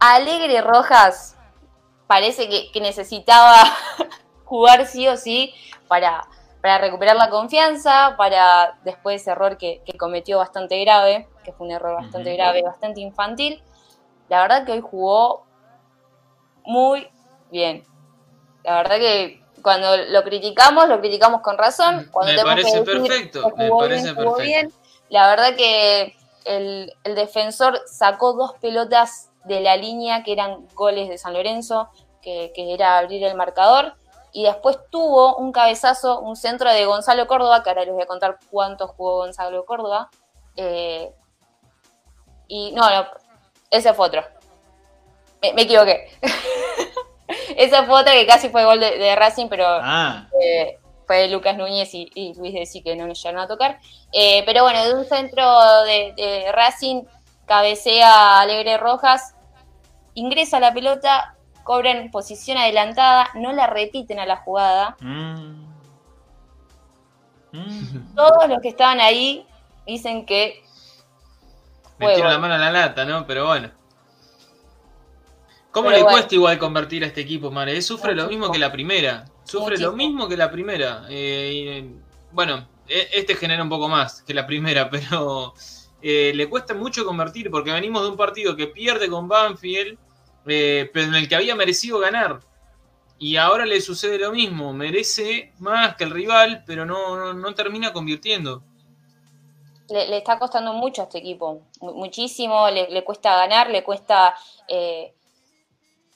Alegre 0.00 0.60
Rojas 0.60 1.36
parece 2.06 2.48
que, 2.48 2.70
que 2.72 2.80
necesitaba 2.80 3.64
jugar 4.44 4.86
sí 4.86 5.06
o 5.08 5.16
sí 5.16 5.54
para, 5.88 6.28
para 6.68 6.82
recuperar 6.82 7.16
la 7.16 7.30
confianza, 7.30 8.14
para 8.18 8.78
después 8.84 9.14
de 9.14 9.16
ese 9.22 9.30
error 9.30 9.56
que, 9.56 9.80
que 9.86 9.96
cometió 9.96 10.36
bastante 10.36 10.78
grave, 10.80 11.26
que 11.42 11.50
fue 11.54 11.66
un 11.66 11.72
error 11.72 11.94
bastante 11.94 12.34
grave, 12.34 12.62
bastante 12.62 13.00
infantil. 13.00 13.62
La 14.28 14.42
verdad 14.42 14.66
que 14.66 14.72
hoy 14.72 14.82
jugó 14.82 15.46
muy 16.64 17.08
bien. 17.50 17.86
La 18.64 18.82
verdad 18.82 18.96
que 18.96 19.42
cuando 19.62 19.96
lo 19.96 20.22
criticamos, 20.24 20.88
lo 20.88 21.00
criticamos 21.00 21.40
con 21.40 21.56
razón. 21.56 22.06
Cuando 22.12 22.34
Me 22.34 22.42
parece 22.42 22.80
decir 22.80 22.84
perfecto, 22.84 23.50
me 23.56 23.70
parece 23.70 24.02
bien, 24.02 24.16
perfecto. 24.16 24.42
bien. 24.42 24.72
La 25.08 25.26
verdad 25.28 25.56
que 25.56 26.16
el, 26.44 26.92
el 27.02 27.14
defensor 27.14 27.80
sacó 27.86 28.34
dos 28.34 28.52
pelotas 28.60 29.30
de 29.44 29.60
la 29.60 29.74
línea 29.74 30.22
que 30.22 30.32
eran 30.32 30.68
goles 30.74 31.08
de 31.08 31.16
San 31.16 31.32
Lorenzo, 31.32 31.88
que, 32.20 32.52
que 32.54 32.74
era 32.74 32.98
abrir 32.98 33.24
el 33.24 33.38
marcador. 33.38 33.94
Y 34.32 34.44
después 34.44 34.78
tuvo 34.90 35.36
un 35.36 35.52
cabezazo, 35.52 36.20
un 36.20 36.36
centro 36.36 36.70
de 36.72 36.84
Gonzalo 36.84 37.26
Córdoba, 37.26 37.62
que 37.62 37.70
ahora 37.70 37.84
les 37.84 37.94
voy 37.94 38.02
a 38.02 38.06
contar 38.06 38.38
cuánto 38.50 38.88
jugó 38.88 39.18
Gonzalo 39.18 39.64
Córdoba. 39.64 40.10
Eh, 40.56 41.12
y 42.48 42.72
no, 42.72 42.88
no, 42.90 43.06
ese 43.70 43.94
fue 43.94 44.06
otro. 44.06 44.22
Me, 45.42 45.52
me 45.52 45.62
equivoqué. 45.62 46.10
ese 47.56 47.82
fue 47.84 48.00
otro 48.00 48.12
que 48.12 48.26
casi 48.26 48.48
fue 48.48 48.64
gol 48.64 48.80
de, 48.80 48.98
de 48.98 49.16
Racing, 49.16 49.48
pero 49.48 49.64
Ah, 49.66 50.28
eh, 50.42 50.78
fue 51.06 51.28
Lucas 51.28 51.56
Núñez 51.56 51.94
y, 51.94 52.10
y 52.14 52.34
Luis 52.34 52.54
de 52.54 52.66
sí 52.66 52.82
que 52.82 52.96
no 52.96 53.06
nos 53.06 53.22
llegaron 53.22 53.40
a 53.40 53.48
tocar. 53.48 53.78
Eh, 54.12 54.42
pero 54.44 54.62
bueno, 54.62 54.84
de 54.84 54.94
un 54.94 55.04
centro 55.04 55.82
de, 55.84 56.12
de 56.16 56.52
Racing 56.52 57.04
cabecea 57.46 58.40
Alegre 58.40 58.76
Rojas, 58.76 59.34
ingresa 60.14 60.60
la 60.60 60.72
pelota, 60.72 61.34
cobran 61.68 62.10
posición 62.10 62.56
adelantada, 62.56 63.28
no 63.34 63.52
la 63.52 63.66
repiten 63.66 64.18
a 64.18 64.24
la 64.24 64.36
jugada. 64.38 64.96
mm. 65.00 65.68
Mm. 67.52 68.14
Todos 68.16 68.48
los 68.48 68.62
que 68.62 68.68
estaban 68.68 69.00
ahí 69.00 69.46
dicen 69.86 70.24
que 70.24 70.62
Metieron 71.98 72.30
la 72.32 72.38
mano 72.38 72.54
a 72.54 72.58
la 72.58 72.70
lata, 72.70 73.04
¿no? 73.04 73.26
Pero 73.26 73.46
bueno. 73.46 73.70
¿Cómo 75.70 75.88
Pero 75.88 75.98
le 75.98 76.02
bueno. 76.04 76.16
cuesta 76.16 76.34
igual 76.36 76.58
convertir 76.58 77.04
a 77.04 77.08
este 77.08 77.20
equipo, 77.20 77.50
Mare? 77.50 77.76
Eh, 77.76 77.82
Sufre 77.82 78.14
lo 78.14 78.28
mismo 78.28 78.50
que 78.50 78.58
la 78.58 78.72
primera. 78.72 79.26
Sufre 79.44 79.76
lo 79.76 79.92
mismo 79.92 80.26
que 80.26 80.36
la 80.38 80.50
primera. 80.50 81.04
Eh, 81.10 81.50
y, 81.52 81.68
eh, 81.68 81.90
bueno, 82.32 82.66
este 82.86 83.34
genera 83.34 83.62
un 83.62 83.68
poco 83.68 83.88
más 83.88 84.22
que 84.22 84.32
la 84.32 84.46
primera, 84.46 84.88
pero 84.90 85.52
eh, 86.00 86.32
le 86.34 86.48
cuesta 86.48 86.72
mucho 86.72 87.04
convertir 87.04 87.50
porque 87.50 87.72
venimos 87.72 88.02
de 88.04 88.08
un 88.08 88.16
partido 88.16 88.56
que 88.56 88.68
pierde 88.68 89.08
con 89.08 89.28
Banfield, 89.28 89.98
eh, 90.48 90.90
pero 90.92 91.06
en 91.06 91.14
el 91.14 91.28
que 91.28 91.36
había 91.36 91.54
merecido 91.54 91.98
ganar. 91.98 92.40
Y 93.18 93.36
ahora 93.36 93.66
le 93.66 93.80
sucede 93.80 94.18
lo 94.18 94.32
mismo. 94.32 94.72
Merece 94.72 95.52
más 95.58 95.96
que 95.96 96.04
el 96.04 96.10
rival, 96.10 96.62
pero 96.66 96.86
no, 96.86 97.16
no, 97.16 97.34
no 97.34 97.54
termina 97.54 97.92
convirtiendo. 97.92 98.62
le, 99.88 100.06
le 100.08 100.18
está 100.18 100.38
costando 100.38 100.72
mucho 100.74 101.00
a 101.02 101.04
este 101.06 101.18
equipo, 101.18 101.62
mu- 101.80 101.94
muchísimo, 101.94 102.68
le, 102.70 102.90
le 102.90 103.04
cuesta 103.04 103.34
ganar, 103.36 103.70
le 103.70 103.82
cuesta 103.82 104.34
eh, 104.68 105.14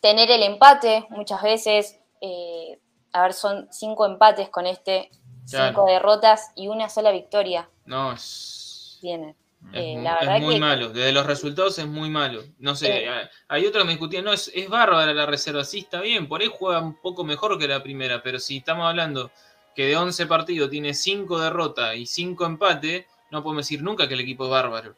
tener 0.00 0.30
el 0.30 0.42
empate 0.42 1.06
muchas 1.10 1.42
veces. 1.42 1.98
eh, 2.20 2.78
a 3.14 3.22
ver, 3.22 3.32
son 3.34 3.68
cinco 3.72 4.06
empates 4.06 4.48
con 4.48 4.66
este, 4.66 5.10
Claro. 5.50 5.68
cinco 5.68 5.86
derrotas 5.86 6.50
y 6.54 6.68
una 6.68 6.88
sola 6.88 7.10
victoria 7.10 7.68
No, 7.84 8.12
es, 8.12 8.98
tiene. 9.00 9.34
Es, 9.72 9.78
Eh, 9.80 10.04
es 10.20 10.40
muy 10.42 10.54
que- 10.54 10.60
malo. 10.60 10.88
Desde 10.90 11.12
los 11.12 11.24
resultados 11.26 11.78
es 11.78 11.86
muy 11.86 12.10
malo. 12.10 12.42
No 12.58 12.74
sé, 12.74 13.04
Eh. 13.04 13.08
hay- 13.08 13.26
hay 13.48 13.66
otros 13.66 13.82
que 13.82 13.86
me 13.86 13.92
discutían, 13.92 14.24
no, 14.24 14.32
es, 14.32 14.50
es 14.54 14.68
bárbara 14.68 15.14
la 15.14 15.24
reserva. 15.26 15.64
Sí, 15.64 15.78
está 15.80 16.00
bien, 16.00 16.28
por 16.28 16.40
ahí 16.42 16.50
juega 16.52 16.80
un 16.80 17.00
poco 17.00 17.24
mejor 17.24 17.58
que 17.58 17.68
la 17.68 17.82
primera, 17.82 18.22
pero 18.22 18.38
si 18.38 18.58
estamos 18.58 18.86
hablando 18.86 19.30
que 19.74 19.86
de 19.86 19.96
11 19.96 20.26
partidos 20.26 20.68
tiene 20.68 20.92
5 20.94 21.38
derrotas 21.38 21.96
y 21.96 22.04
5 22.06 22.44
empates, 22.44 23.06
no 23.30 23.42
podemos 23.42 23.64
decir 23.64 23.82
nunca 23.82 24.06
que 24.08 24.14
el 24.14 24.20
equipo 24.20 24.44
es 24.44 24.50
bárbaro. 24.50 24.94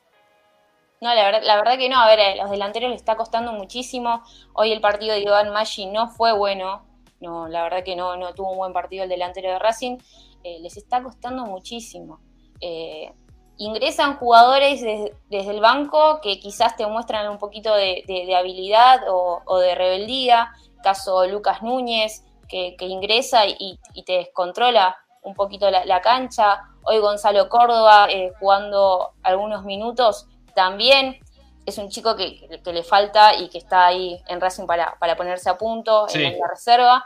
No, 1.00 1.14
la 1.14 1.22
verdad, 1.24 1.42
la 1.44 1.56
verdad 1.56 1.76
que 1.78 1.88
no, 1.88 2.00
a 2.00 2.06
ver, 2.08 2.20
a 2.20 2.34
los 2.36 2.50
delanteros 2.50 2.90
les 2.90 2.98
está 2.98 3.16
costando 3.16 3.52
muchísimo. 3.52 4.22
Hoy 4.54 4.72
el 4.72 4.80
partido 4.80 5.14
de 5.14 5.20
Iván 5.20 5.52
Maggi 5.52 5.86
no 5.86 6.08
fue 6.08 6.32
bueno. 6.32 6.86
No, 7.20 7.46
la 7.46 7.62
verdad 7.62 7.84
que 7.84 7.94
no, 7.94 8.16
no 8.16 8.32
tuvo 8.34 8.52
un 8.52 8.58
buen 8.58 8.72
partido 8.72 9.04
el 9.04 9.08
delantero 9.10 9.50
de 9.50 9.58
Racing. 9.58 9.98
Eh, 10.42 10.58
les 10.60 10.76
está 10.76 11.02
costando 11.02 11.44
muchísimo. 11.46 12.20
Eh, 12.60 13.12
ingresan 13.56 14.16
jugadores 14.16 14.82
des- 14.82 15.12
desde 15.28 15.50
el 15.52 15.60
banco 15.60 16.20
que 16.20 16.40
quizás 16.40 16.76
te 16.76 16.86
muestran 16.86 17.28
un 17.30 17.38
poquito 17.38 17.74
de, 17.74 18.02
de- 18.06 18.26
de 18.26 18.36
habilidad 18.36 19.00
o, 19.08 19.42
o 19.44 19.58
de 19.58 19.74
rebeldía. 19.74 20.52
Caso 20.82 21.26
Lucas 21.26 21.62
Núñez, 21.62 22.24
que, 22.48 22.76
que 22.76 22.86
ingresa 22.86 23.46
y, 23.46 23.78
y 23.94 24.02
te 24.04 24.14
descontrola 24.14 24.96
un 25.22 25.34
poquito 25.34 25.70
la, 25.70 25.84
la 25.86 26.00
cancha. 26.02 26.60
Hoy 26.84 26.98
Gonzalo 26.98 27.48
Córdoba 27.48 28.06
eh, 28.10 28.32
jugando 28.38 29.12
algunos 29.22 29.64
minutos 29.64 30.26
también 30.54 31.18
es 31.64 31.78
un 31.78 31.88
chico 31.88 32.14
que, 32.14 32.60
que 32.62 32.72
le 32.74 32.82
falta 32.82 33.34
y 33.34 33.48
que 33.48 33.56
está 33.56 33.86
ahí 33.86 34.20
en 34.28 34.38
Racing 34.40 34.66
para, 34.66 34.96
para 34.98 35.16
ponerse 35.16 35.48
a 35.48 35.56
punto 35.56 36.06
Sí. 36.08 36.22
en 36.22 36.38
la 36.38 36.46
reserva. 36.48 37.02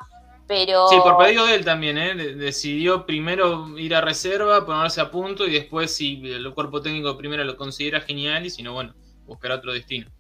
Pero 0.48 0.88
Sí, 0.88 1.00
por 1.00 1.16
pedido 1.18 1.46
de 1.46 1.54
él 1.56 1.64
también, 1.64 1.98
¿eh? 1.98 2.14
De- 2.14 2.34
decidió 2.34 3.04
primero 3.06 3.78
ir 3.78 3.94
a 3.94 4.00
reserva, 4.00 4.64
ponerse 4.66 5.00
a 5.00 5.10
punto 5.10 5.46
y 5.46 5.52
después 5.52 5.94
si 5.94 6.22
el 6.32 6.52
cuerpo 6.54 6.80
técnico 6.82 7.16
primero 7.16 7.44
lo 7.44 7.56
considera 7.56 8.00
genial 8.00 8.46
y 8.46 8.50
si 8.50 8.62
no, 8.62 8.72
bueno, 8.72 8.94
buscar 9.26 9.52
otro 9.52 9.72
destino. 9.72 10.10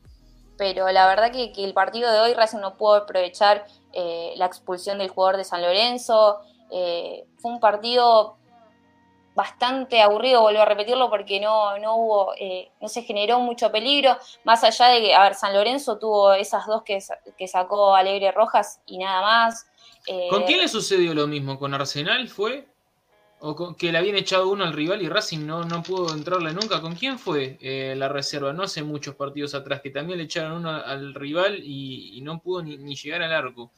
pero 0.56 0.90
la 0.90 1.06
verdad 1.06 1.30
que, 1.32 1.52
que 1.52 1.64
el 1.64 1.72
partido 1.72 2.10
de 2.12 2.20
hoy 2.20 2.34
Racing 2.34 2.58
no 2.60 2.76
pudo 2.76 2.96
aprovechar 2.96 3.64
eh, 3.92 4.34
la 4.36 4.46
expulsión 4.46 4.98
del 4.98 5.08
jugador 5.08 5.36
de 5.36 5.44
San 5.44 5.62
Lorenzo. 5.62 6.40
Eh, 6.70 7.26
fue 7.38 7.52
un 7.52 7.60
partido 7.60 8.36
bastante 9.34 10.02
aburrido, 10.02 10.42
vuelvo 10.42 10.62
a 10.62 10.64
repetirlo, 10.64 11.10
porque 11.10 11.38
no, 11.40 11.78
no 11.78 11.96
hubo, 11.96 12.34
eh, 12.40 12.72
no 12.80 12.88
se 12.88 13.02
generó 13.02 13.38
mucho 13.38 13.70
peligro, 13.70 14.16
más 14.44 14.64
allá 14.64 14.88
de 14.88 15.00
que, 15.00 15.14
a 15.14 15.22
ver, 15.22 15.34
San 15.36 15.54
Lorenzo 15.54 15.96
tuvo 15.98 16.32
esas 16.32 16.66
dos 16.66 16.82
que, 16.82 16.98
que 17.36 17.46
sacó 17.46 17.94
Alegre 17.94 18.32
Rojas 18.32 18.80
y 18.86 18.98
nada 18.98 19.22
más. 19.22 19.66
Eh, 20.08 20.26
¿Con 20.30 20.44
quién 20.44 20.60
le 20.60 20.68
sucedió 20.68 21.14
lo 21.14 21.26
mismo? 21.26 21.58
¿Con 21.58 21.74
Arsenal 21.74 22.28
fue? 22.28 22.66
¿O 23.40 23.54
con- 23.54 23.74
que 23.76 23.92
le 23.92 23.98
habían 23.98 24.16
echado 24.16 24.48
uno 24.48 24.64
al 24.64 24.72
rival 24.72 25.00
y 25.02 25.08
Racing 25.08 25.46
no, 25.46 25.62
no 25.64 25.82
pudo 25.82 26.12
entrarle 26.14 26.52
nunca? 26.52 26.80
¿Con 26.80 26.94
quién 26.96 27.18
fue 27.18 27.56
eh, 27.60 27.94
la 27.96 28.08
reserva? 28.08 28.52
No 28.52 28.64
hace 28.64 28.82
muchos 28.82 29.14
partidos 29.14 29.54
atrás, 29.54 29.80
que 29.80 29.90
también 29.90 30.18
le 30.18 30.24
echaron 30.24 30.58
uno 30.58 30.70
al 30.70 31.14
rival 31.14 31.60
y, 31.62 32.16
y 32.18 32.20
no 32.22 32.40
pudo 32.40 32.62
ni, 32.62 32.76
ni 32.78 32.96
llegar 32.96 33.22
al 33.22 33.32
arco. 33.32 33.70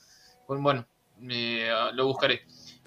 Bueno, 0.49 0.63
bueno, 0.63 0.87
eh, 1.31 1.71
lo 1.93 2.07
buscaré. 2.07 2.43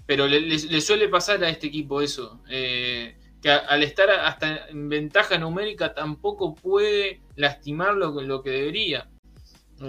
Pero 0.06 0.28
le, 0.28 0.40
le- 0.42 0.58
le 0.58 0.82
suele 0.82 1.10
pasar 1.10 1.44
a 1.44 1.50
este 1.50 1.68
equipo 1.68 2.02
eso, 2.02 2.42
eh, 2.50 3.16
que 3.42 3.52
a- 3.52 3.58
al 3.58 3.84
estar 3.84 4.10
hasta 4.10 4.68
en 4.68 4.90
ventaja 4.90 5.38
numérica 5.38 5.94
tampoco 5.94 6.56
puede 6.56 7.22
lastimar 7.36 7.94
lo, 7.96 8.20
lo 8.22 8.42
que 8.42 8.50
debería. 8.50 9.08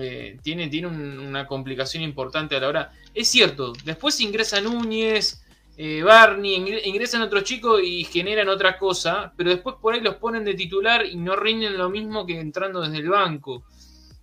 Eh, 0.00 0.38
tiene 0.42 0.68
tiene 0.68 0.86
un- 0.88 1.18
una 1.18 1.46
complicación 1.46 2.02
importante 2.02 2.56
a 2.56 2.60
la 2.60 2.68
hora. 2.68 2.92
Es 3.14 3.28
cierto, 3.28 3.72
después 3.84 4.20
ingresa 4.20 4.60
Núñez, 4.60 5.44
eh, 5.76 6.02
Barney, 6.02 6.56
ingre- 6.56 6.82
ingresan 6.84 7.22
otros 7.22 7.44
chicos 7.44 7.80
y 7.82 8.04
generan 8.04 8.48
otra 8.48 8.78
cosa, 8.78 9.32
pero 9.36 9.50
después 9.50 9.76
por 9.80 9.94
ahí 9.94 10.00
los 10.00 10.16
ponen 10.16 10.44
de 10.44 10.54
titular 10.54 11.04
y 11.04 11.16
no 11.16 11.36
rinden 11.36 11.76
lo 11.76 11.90
mismo 11.90 12.24
que 12.26 12.38
entrando 12.40 12.80
desde 12.80 12.98
el 12.98 13.08
banco. 13.08 13.64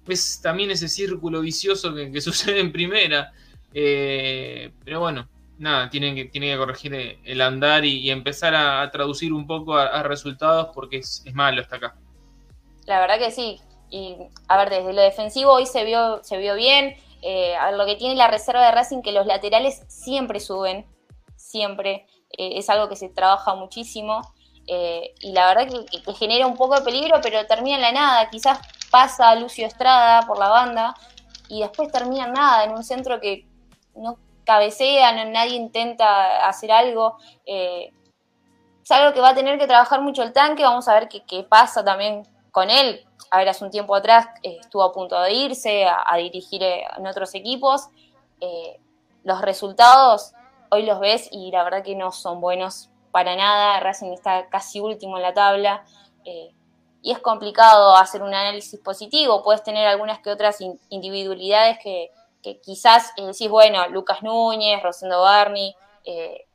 Es 0.08 0.42
también 0.42 0.72
ese 0.72 0.88
círculo 0.90 1.42
vicioso 1.42 1.94
que, 1.94 2.12
que 2.12 2.22
sucede 2.22 2.60
en 2.60 2.72
primera. 2.72 3.32
Eh, 3.74 4.72
pero 4.84 5.00
bueno, 5.02 5.28
nada, 5.58 5.90
tienen 5.90 6.16
que, 6.16 6.26
tienen 6.26 6.52
que 6.54 6.58
corregir 6.58 7.18
el 7.24 7.42
andar 7.42 7.86
y, 7.86 8.10
empezar 8.10 8.56
a, 8.56 8.82
a 8.82 8.92
traducir 8.92 9.32
un 9.32 9.46
poco 9.48 9.78
a, 9.78 9.86
a 9.88 10.04
resultados 10.04 10.70
porque 10.74 10.98
es, 10.98 11.22
es 11.26 11.34
malo 11.34 11.62
hasta 11.62 11.76
acá. 11.78 11.96
La 12.88 13.00
verdad 13.00 13.20
que 13.20 13.32
sí. 13.32 13.60
Y 13.92 14.16
a 14.48 14.58
ver, 14.58 14.70
desde 14.70 14.94
lo 14.94 15.02
defensivo 15.02 15.52
hoy 15.52 15.66
se 15.66 15.84
vio, 15.84 16.24
se 16.24 16.38
vio 16.38 16.56
bien. 16.56 16.96
Eh, 17.22 17.56
a 17.58 17.68
ver, 17.68 17.76
lo 17.76 17.86
que 17.86 17.98
tiene 17.98 18.16
la 18.16 18.28
reserva 18.28 18.66
de 18.66 18.72
Racing, 18.72 19.02
que 19.02 19.12
los 19.12 19.28
laterales 19.28 19.84
siempre 19.90 20.40
suben, 20.40 20.88
siempre. 21.36 22.08
Eh, 22.38 22.58
es 22.58 22.70
algo 22.70 22.88
que 22.88 22.96
se 22.96 23.10
trabaja 23.10 23.54
muchísimo. 23.54 24.22
Eh, 24.66 25.14
y 25.20 25.34
la 25.34 25.54
verdad 25.54 25.68
que, 25.68 26.14
genera 26.14 26.48
un 26.48 26.56
poco 26.56 26.76
de 26.76 26.84
peligro, 26.84 27.20
pero 27.22 27.46
termina 27.48 27.76
en 27.76 27.82
la 27.82 27.92
nada. 27.92 28.30
Quizás 28.30 28.60
pasa 28.90 29.36
Lucio 29.36 29.68
Estrada 29.68 30.26
por 30.26 30.40
la 30.40 30.48
banda 30.48 30.96
y 31.50 31.60
después 31.62 31.92
termina 31.92 32.28
en 32.28 32.34
nada, 32.34 32.64
en 32.64 32.72
un 32.72 32.84
centro 32.84 33.20
que 33.20 33.46
no 33.96 34.18
cabecea, 34.46 35.12
no- 35.12 35.32
nadie 35.32 35.56
intenta 35.56 36.48
hacer 36.48 36.72
algo. 36.72 37.18
Es 37.46 37.92
algo 38.90 39.14
que 39.14 39.20
va 39.20 39.30
a 39.30 39.36
tener 39.36 39.60
que 39.60 39.68
trabajar 39.68 40.02
mucho 40.02 40.24
el 40.24 40.32
tanque. 40.32 40.64
Vamos 40.64 40.88
a 40.88 40.94
ver 40.94 41.10
qué, 41.10 41.24
qué 41.26 41.44
pasa 41.44 41.84
también 41.84 42.24
con 42.52 42.70
él. 42.70 43.06
A 43.32 43.38
ver, 43.38 43.50
hace 43.50 43.64
un 43.64 43.72
tiempo 43.72 43.96
atrás 43.96 44.28
eh, 44.44 44.58
estuvo 44.62 44.84
a 44.84 44.92
punto 44.92 45.20
de 45.22 45.34
irse 45.34 45.86
a, 45.86 46.16
dirigir 46.18 46.62
eh, 46.64 46.84
en 46.98 47.08
otros 47.08 47.34
equipos. 47.36 47.88
Eh, 48.40 48.80
los 49.24 49.42
resultados 49.42 50.34
hoy 50.70 50.84
los 50.84 51.00
ves 51.00 51.30
y 51.32 51.52
la 51.52 51.64
verdad 51.64 51.84
que 51.84 51.96
no 51.96 52.12
son 52.12 52.42
buenos 52.42 52.90
para 53.12 53.36
nada. 53.36 53.80
Racing 53.80 54.12
está 54.12 54.48
casi 54.50 54.80
último 54.80 55.18
en 55.18 55.24
la 55.24 55.34
tabla. 55.34 55.84
eh, 56.26 56.54
y 57.04 57.12
es 57.12 57.18
complicado 57.20 57.96
hacer 57.96 58.22
un 58.22 58.34
análisis 58.34 58.80
positivo. 58.80 59.42
Puedes 59.42 59.64
tener 59.64 59.88
algunas 59.88 60.20
que 60.20 60.30
otras 60.30 60.62
in- 60.62 60.80
individualidades 60.90 61.80
que, 61.80 62.12
quizás 62.64 63.12
decís, 63.18 63.50
bueno, 63.50 63.88
Lucas 63.88 64.22
Núñez, 64.22 64.84
Rosendo 64.84 65.22
Barney, 65.22 65.76
eh, 66.06 66.46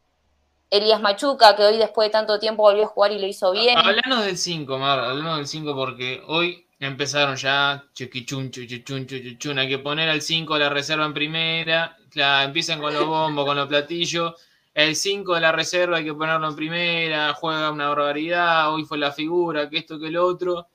Elías 0.70 1.00
Machuca, 1.00 1.55
que 1.57 1.62
hoy 1.62 1.79
después 1.79 2.09
de 2.09 2.12
tanto 2.12 2.38
tiempo 2.38 2.62
volvió 2.62 2.85
a 2.85 2.88
jugar 2.88 3.12
y 3.12 3.18
lo 3.18 3.26
hizo 3.26 3.52
bien. 3.52 3.79
Hablanos 3.79 4.24
del 4.24 4.37
5, 4.37 4.79
Mar, 4.79 4.98
hablanos 4.98 5.37
del 5.38 5.46
5 5.46 5.74
porque 5.74 6.22
hoy 6.26 6.66
empezaron 6.79 7.37
ya 7.37 7.85
chuquichun, 7.94 8.50
chuquichun, 8.50 9.07
chuquichun, 9.07 9.59
hay 9.59 9.68
que 9.68 9.79
poner 9.79 10.09
al 10.09 10.20
5 10.20 10.59
la 10.59 10.68
reserva 10.68 11.07
en 11.07 11.14
primera, 11.14 11.96
claro, 12.11 12.48
empiezan 12.48 12.81
con 12.81 12.92
los 12.92 13.07
bombos, 13.07 13.46
con 13.46 13.57
los 13.57 13.68
platillos, 13.68 14.35
el 14.74 14.94
5 14.94 15.35
de 15.37 15.40
la 15.40 15.52
reserva 15.52 15.98
hay 15.98 16.05
que 16.05 16.12
ponerlo 16.12 16.48
en 16.48 16.57
primera, 16.57 17.33
juega 17.33 17.70
una 17.70 17.88
barbaridad, 17.88 18.74
hoy 18.74 18.85
fue 18.85 18.98
la 18.98 19.12
figura, 19.12 19.70
que 19.70 19.79
esto, 19.79 19.98
que 19.98 20.11
lo 20.11 20.26
otro, 20.26 20.68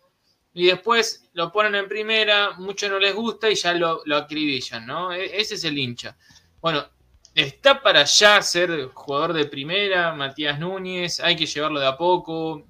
y 0.53 0.67
después 0.67 1.29
lo 1.33 1.51
ponen 1.51 1.75
en 1.75 1.87
primera, 1.87 2.51
mucho 2.57 2.89
no 2.89 2.97
les 2.97 3.13
gusta 3.13 3.49
y 3.49 3.55
ya 3.55 3.73
lo, 3.73 4.01
lo 4.05 4.17
acribillan, 4.17 4.85
¿no? 4.85 5.13
E- 5.13 5.39
ese 5.39 5.55
es 5.55 5.63
el 5.63 5.77
hincha. 5.77 6.17
Bueno, 6.59 6.83
está 7.35 7.81
para 7.81 8.03
ya 8.03 8.41
ser 8.41 8.89
jugador 8.93 9.33
de 9.33 9.45
primera, 9.45 10.13
Matías 10.13 10.59
Núñez, 10.59 11.19
hay 11.19 11.35
que 11.35 11.45
llevarlo 11.45 11.79
de 11.79 11.87
a 11.87 11.97
poco. 11.97 12.63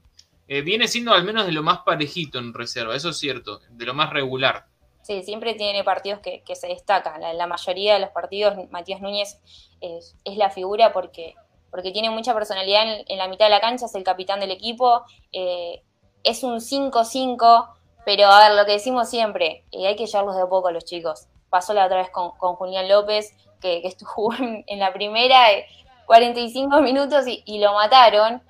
Eh, 0.47 0.61
viene 0.61 0.87
siendo 0.87 1.13
al 1.13 1.23
menos 1.23 1.45
de 1.45 1.51
lo 1.51 1.63
más 1.63 1.79
parejito 1.79 2.39
en 2.39 2.53
reserva, 2.53 2.95
eso 2.95 3.09
es 3.09 3.17
cierto, 3.17 3.61
de 3.69 3.85
lo 3.85 3.93
más 3.93 4.09
regular. 4.11 4.65
Sí, 5.01 5.23
siempre 5.23 5.55
tiene 5.55 5.83
partidos 5.83 6.19
que, 6.19 6.43
se 6.55 6.67
destacan. 6.67 7.21
La, 7.21 7.33
la 7.33 7.47
mayoría 7.47 7.95
de 7.95 8.01
los 8.01 8.09
partidos, 8.09 8.55
Matías 8.69 9.01
Núñez 9.01 9.39
es, 9.81 10.15
la 10.25 10.49
figura 10.49 10.93
porque, 10.93 11.35
porque 11.71 11.91
tiene 11.91 12.09
mucha 12.09 12.33
personalidad 12.33 12.83
en, 12.83 13.05
en, 13.07 13.17
la 13.17 13.27
mitad 13.27 13.45
de 13.45 13.51
la 13.51 13.61
cancha, 13.61 13.87
es 13.87 13.95
el 13.95 14.03
capitán 14.03 14.39
del 14.39 14.51
equipo, 14.51 15.03
eh, 15.31 15.81
es 16.23 16.43
un 16.43 16.59
5-5, 16.59 17.69
pero 18.05 18.27
a 18.27 18.47
ver, 18.47 18.57
lo 18.57 18.65
que 18.65 18.73
decimos 18.73 19.09
siempre, 19.09 19.65
eh, 19.71 19.87
hay 19.87 19.95
que 19.95 20.05
llevarlos 20.05 20.35
de 20.35 20.43
a 20.43 20.47
poco 20.47 20.67
a 20.67 20.71
los 20.71 20.85
chicos. 20.85 21.27
Pasó 21.49 21.73
la 21.73 21.85
otra 21.85 21.97
vez 21.97 22.09
con, 22.11 22.31
con 22.37 22.55
Julián 22.55 22.87
López, 22.87 23.33
que, 23.61 23.81
que 23.81 23.87
estuvo 23.87 24.33
en, 24.39 24.63
en, 24.67 24.79
la 24.79 24.91
primera 24.93 25.51
eh, 25.53 25.65
45 26.05 26.81
minutos 26.81 27.27
y, 27.27 27.43
y 27.45 27.59
lo 27.59 27.73
mataron, 27.73 28.41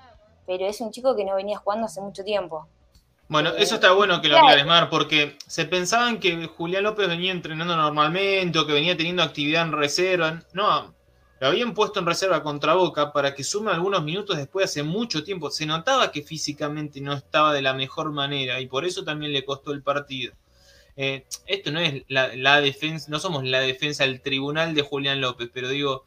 pero 0.48 0.66
es 0.66 0.82
un 0.82 0.92
chico 0.92 1.16
que 1.16 1.26
no 1.26 1.36
venía 1.36 1.58
jugando 1.58 1.86
hace 1.86 2.02
mucho 2.02 2.24
tiempo. 2.24 2.68
Bueno, 3.32 3.52
eso 3.52 3.76
está 3.76 3.94
bueno 3.94 4.22
que 4.22 4.28
lo 4.28 4.38
aclares, 4.38 4.66
Mar, 4.66 4.90
porque 4.90 5.38
se 5.48 5.64
pensaban 5.64 6.20
que 6.20 6.48
Julián 6.48 6.84
López 6.84 7.08
venía 7.08 7.32
entrenando 7.32 7.78
normalmente 7.78 8.60
o 8.60 8.68
que 8.68 8.74
venía 8.74 8.98
teniendo 8.98 9.24
actividad 9.24 9.62
en 9.62 9.72
reserva. 9.72 10.44
No, 10.52 10.94
lo 11.40 11.48
habían 11.48 11.74
puesto 11.74 12.02
en 12.02 12.06
reserva 12.06 12.44
contra 12.44 12.74
Boca 12.74 13.14
para 13.14 13.34
que 13.34 13.46
sume 13.46 13.72
algunos 13.72 14.04
minutos 14.04 14.36
después 14.36 14.66
hace 14.66 14.84
mucho 14.84 15.24
tiempo. 15.24 15.50
Se 15.50 15.66
notaba 15.66 16.12
que 16.12 16.24
físicamente 16.24 17.00
no 17.00 17.14
estaba 17.14 17.54
de 17.54 17.62
la 17.62 17.74
mejor 17.74 18.12
manera 18.12 18.60
y 18.60 18.68
por 18.68 18.84
eso 18.84 19.06
también 19.06 19.32
le 19.32 19.46
costó 19.46 19.72
el 19.72 19.82
partido. 19.82 20.34
Eh, 20.98 21.26
esto 21.48 21.72
no 21.72 21.80
es 21.80 22.04
la, 22.08 22.36
la, 22.36 22.62
defensa, 22.62 23.10
no 23.10 23.20
somos 23.20 23.44
la 23.44 23.62
defensa 23.62 24.04
del 24.04 24.22
tribunal 24.22 24.76
de 24.76 24.82
Julián 24.82 25.22
López, 25.22 25.50
pero 25.54 25.70
digo, 25.70 26.06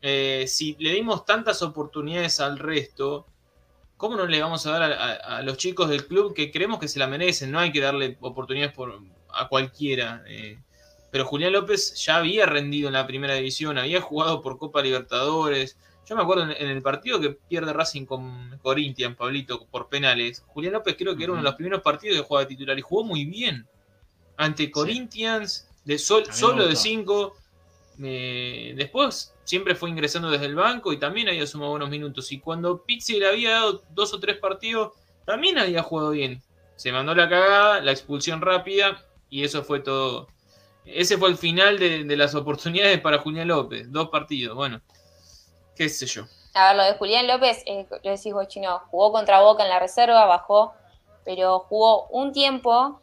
eh, 0.00 0.46
si 0.48 0.76
le 0.78 0.92
dimos 0.92 1.24
tantas 1.24 1.62
oportunidades 1.62 2.40
al 2.40 2.58
resto, 2.58 3.26
¿cómo 3.96 4.16
no 4.16 4.26
le 4.26 4.40
vamos 4.40 4.66
a 4.66 4.72
dar 4.72 4.82
a, 4.82 4.86
a, 4.86 5.36
a, 5.38 5.42
los 5.42 5.58
chicos 5.58 5.88
del 5.88 6.06
club 6.06 6.34
que 6.34 6.50
creemos 6.50 6.80
que 6.80 6.88
se 6.88 6.98
la 6.98 7.06
merecen? 7.06 7.50
No 7.50 7.58
hay 7.60 7.72
que 7.72 7.80
darle 7.80 8.16
oportunidades 8.20 8.74
por, 8.74 9.00
a 9.32 9.48
cualquiera. 9.48 10.24
Eh, 10.26 10.58
pero 11.10 11.26
Julián 11.26 11.52
López 11.52 11.94
ya 11.94 12.16
había 12.16 12.46
rendido 12.46 12.88
en 12.88 12.94
la 12.94 13.06
primera 13.06 13.34
división, 13.34 13.78
había 13.78 14.00
jugado 14.00 14.40
por 14.40 14.58
Copa 14.58 14.82
Libertadores. 14.82 15.78
Yo 16.06 16.16
me 16.16 16.22
acuerdo 16.22 16.44
en, 16.44 16.50
en 16.50 16.68
el 16.70 16.82
partido 16.82 17.20
que 17.20 17.30
pierde 17.30 17.72
Racing 17.72 18.06
con 18.06 18.58
Corinthians, 18.62 19.16
Pablito, 19.16 19.66
por 19.66 19.88
penales. 19.88 20.42
Julián 20.48 20.72
López 20.72 20.96
creo 20.98 21.16
que 21.16 21.24
era 21.24 21.32
uno 21.32 21.42
de 21.42 21.48
los 21.48 21.54
primeros 21.54 21.82
partidos 21.82 22.16
que 22.16 22.24
jugaba 22.24 22.48
titular 22.48 22.78
y 22.78 22.82
jugó 22.82 23.04
muy 23.04 23.24
bien. 23.24 23.68
Ante 24.42 24.70
Corinthians, 24.70 25.68
sí. 25.68 25.74
de 25.84 25.98
sol, 25.98 26.24
solo 26.32 26.66
de 26.66 26.76
5. 26.76 27.36
Eh, 28.04 28.74
después 28.76 29.34
siempre 29.44 29.74
fue 29.74 29.90
ingresando 29.90 30.30
desde 30.30 30.46
el 30.46 30.54
banco 30.54 30.92
y 30.92 30.98
también 30.98 31.28
había 31.28 31.46
sumado 31.46 31.72
buenos 31.72 31.90
minutos. 31.90 32.32
Y 32.32 32.40
cuando 32.40 32.82
Pizzi 32.82 33.18
le 33.18 33.28
había 33.28 33.50
dado 33.50 33.82
dos 33.90 34.12
o 34.14 34.20
tres 34.20 34.38
partidos, 34.38 34.92
también 35.24 35.58
había 35.58 35.82
jugado 35.82 36.10
bien. 36.10 36.42
Se 36.76 36.90
mandó 36.90 37.14
la 37.14 37.28
cagada, 37.28 37.80
la 37.80 37.92
expulsión 37.92 38.40
rápida 38.40 39.04
y 39.30 39.44
eso 39.44 39.62
fue 39.62 39.80
todo. 39.80 40.28
Ese 40.84 41.16
fue 41.16 41.28
el 41.28 41.36
final 41.36 41.78
de, 41.78 42.04
de 42.04 42.16
las 42.16 42.34
oportunidades 42.34 43.00
para 43.00 43.18
Julián 43.18 43.48
López. 43.48 43.90
Dos 43.92 44.08
partidos, 44.08 44.56
bueno, 44.56 44.80
qué 45.76 45.88
sé 45.88 46.06
yo. 46.06 46.26
A 46.54 46.68
ver, 46.68 46.76
lo 46.76 46.84
de 46.84 46.94
Julián 46.98 47.26
López, 47.26 47.62
eh, 47.66 47.86
lo 47.90 48.10
decís 48.10 48.32
vos, 48.32 48.46
Chino, 48.48 48.80
jugó 48.90 49.12
contra 49.12 49.40
Boca 49.40 49.62
en 49.62 49.70
la 49.70 49.78
reserva, 49.78 50.26
bajó, 50.26 50.74
pero 51.24 51.60
jugó 51.60 52.08
un 52.08 52.32
tiempo 52.32 53.00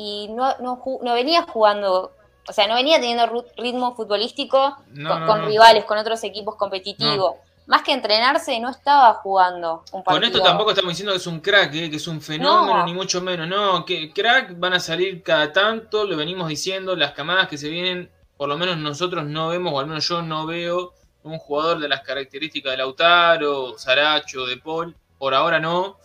y 0.00 0.28
no, 0.28 0.56
no, 0.60 0.82
no 1.02 1.14
venía 1.14 1.42
jugando 1.42 2.12
o 2.48 2.52
sea, 2.52 2.66
no 2.66 2.74
venía 2.74 2.98
teniendo 2.98 3.46
ritmo 3.56 3.94
futbolístico 3.94 4.76
no, 4.92 5.26
con, 5.26 5.46
rivales, 5.46 5.84
con 5.84 5.98
otros 5.98 6.24
equipos 6.24 6.56
competitivos. 6.56 7.34
Más 7.66 7.82
que 7.82 7.92
entrenarse, 7.92 8.58
no 8.58 8.70
estaba 8.70 9.14
jugando 9.14 9.84
un 9.92 10.02
partido. 10.02 10.20
Con 10.20 10.24
esto 10.24 10.42
tampoco 10.42 10.70
estamos 10.70 10.90
diciendo 10.90 11.12
que 11.12 11.18
es 11.18 11.26
un 11.28 11.38
crack, 11.38 11.72
¿eh? 11.74 11.90
que 11.90 11.96
es 11.96 12.08
un 12.08 12.20
fenómeno, 12.20 12.84
ni 12.84 12.92
mucho 12.92 13.20
menos. 13.20 13.46
No, 13.46 13.84
que 13.84 14.12
crack 14.12 14.58
van 14.58 14.72
a 14.72 14.80
salir 14.80 15.22
cada 15.22 15.52
tanto, 15.52 16.04
lo 16.04 16.16
venimos 16.16 16.48
diciendo, 16.48 16.96
las 16.96 17.12
camadas 17.12 17.46
que 17.46 17.56
se 17.56 17.68
vienen, 17.68 18.10
por 18.36 18.48
lo 18.48 18.58
menos 18.58 18.76
nosotros 18.78 19.24
no 19.24 19.50
vemos, 19.50 19.72
o 19.72 19.78
al 19.78 19.86
menos 19.86 20.08
yo 20.08 20.20
no 20.20 20.46
veo 20.46 20.94
un 21.22 21.38
jugador 21.38 21.78
de 21.78 21.88
las 21.88 22.00
características 22.00 22.72
de 22.72 22.78
Lautaro, 22.78 23.78
Saracho, 23.78 24.46
De 24.46 24.56
Paul. 24.56 24.96
Por 25.18 25.34
ahora 25.34 25.60
no. 25.60 25.98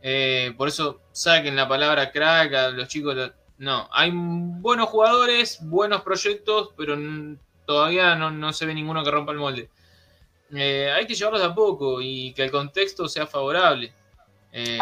Eh, 0.00 0.54
por 0.56 0.68
eso 0.68 1.00
saquen 1.10 1.56
la 1.56 1.66
palabra 1.66 2.12
crack 2.12 2.54
a 2.54 2.68
los 2.68 2.86
chicos 2.86 3.16
no, 3.58 3.88
hay 3.90 4.12
buenos 4.14 4.88
jugadores, 4.88 5.58
buenos 5.60 6.02
proyectos, 6.02 6.70
pero 6.76 6.96
todavía 7.66 8.14
no, 8.14 8.30
no 8.30 8.52
se 8.52 8.66
ve 8.66 8.74
ninguno 8.74 9.02
que 9.02 9.10
rompa 9.10 9.32
el 9.32 9.38
molde. 9.38 9.68
Eh, 10.54 10.90
hay 10.90 11.06
que 11.06 11.14
llevarlos 11.14 11.42
a 11.42 11.54
poco 11.54 12.00
y 12.00 12.32
que 12.34 12.44
el 12.44 12.52
contexto 12.52 13.08
sea 13.08 13.26
favorable. 13.26 13.92
Eh, 14.52 14.78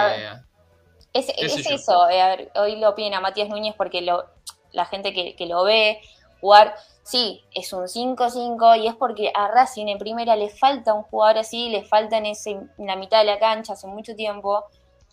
es, 1.14 1.32
es 1.38 1.70
eso, 1.70 2.08
eh, 2.10 2.50
hoy 2.54 2.76
lo 2.76 2.94
piden 2.94 3.14
a 3.14 3.20
Matías 3.20 3.48
Núñez 3.48 3.74
porque 3.76 4.02
lo, 4.02 4.26
la 4.72 4.84
gente 4.84 5.14
que, 5.14 5.34
que, 5.34 5.46
lo 5.46 5.64
ve 5.64 6.02
jugar, 6.42 6.76
sí, 7.02 7.42
es 7.54 7.72
un 7.72 7.84
5-5 7.84 8.78
y 8.78 8.88
es 8.88 8.94
porque 8.94 9.32
a 9.34 9.48
Racing 9.48 9.86
en 9.86 9.98
primera 9.98 10.36
le 10.36 10.50
falta 10.50 10.92
un 10.92 11.02
jugador 11.04 11.38
así, 11.38 11.70
le 11.70 11.82
falta 11.82 12.18
en, 12.18 12.26
ese, 12.26 12.50
en 12.50 12.86
la 12.86 12.96
mitad 12.96 13.20
de 13.20 13.24
la 13.24 13.38
cancha 13.38 13.72
hace 13.72 13.86
mucho 13.86 14.14
tiempo 14.14 14.64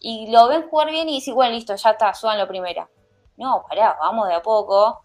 y 0.01 0.29
lo 0.29 0.49
ven 0.49 0.67
jugar 0.67 0.91
bien 0.91 1.07
y 1.07 1.15
dicen, 1.15 1.33
bueno, 1.33 1.55
listo, 1.55 1.73
ya 1.73 1.91
está, 1.91 2.13
suban 2.13 2.37
lo 2.37 2.47
primera 2.47 2.89
no, 3.37 3.65
pará, 3.67 3.97
vamos 3.99 4.27
de 4.27 4.35
a 4.35 4.41
poco. 4.41 5.01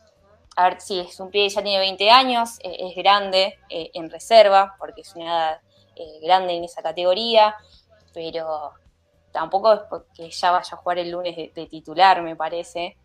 A 0.57 0.65
ver 0.65 0.81
si 0.81 0.99
es 0.99 1.21
un 1.21 1.31
pie 1.31 1.49
ya 1.49 1.63
tiene 1.63 1.79
20 1.79 2.11
años, 2.11 2.59
eh, 2.61 2.77
es 2.81 2.97
grande 2.97 3.59
eh, 3.69 3.91
en 3.95 4.11
reserva, 4.11 4.75
porque 4.79 5.03
es 5.03 5.15
una 5.15 5.25
edad 5.25 5.61
eh, 5.95 6.21
grande 6.21 6.55
en 6.55 6.65
esa 6.65 6.83
categoría, 6.83 7.55
pero 8.13 8.73
tampoco 9.31 9.73
es 9.73 9.81
porque 9.89 10.31
ya 10.31 10.51
vaya 10.51 10.71
a 10.73 10.77
jugar 10.77 10.99
el 10.99 11.11
lunes 11.11 11.37
de, 11.37 11.53
de 11.55 11.67
titular, 11.67 12.23
me 12.23 12.37
parece. 12.37 12.97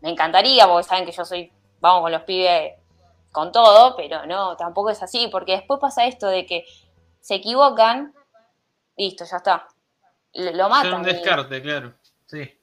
Me 0.00 0.10
encantaría, 0.10 0.68
porque 0.68 0.84
saben 0.84 1.06
que 1.06 1.12
yo 1.12 1.24
soy, 1.24 1.50
vamos 1.80 2.02
con 2.02 2.12
los 2.12 2.22
pibes 2.22 2.74
con 3.32 3.50
todo, 3.50 3.96
pero 3.96 4.26
no, 4.26 4.56
tampoco 4.56 4.90
es 4.90 5.02
así, 5.02 5.28
porque 5.28 5.52
después 5.52 5.80
pasa 5.80 6.04
esto 6.04 6.28
de 6.28 6.44
que 6.44 6.66
se 7.20 7.36
equivocan, 7.36 8.14
listo, 8.96 9.24
ya 9.24 9.38
está. 9.38 9.66
Lo, 10.34 10.52
lo 10.52 10.68
matan. 10.68 10.92
Es 10.92 10.98
un 10.98 11.02
descarte, 11.02 11.56
y... 11.56 11.62
claro, 11.62 11.94
sí. 12.26 12.61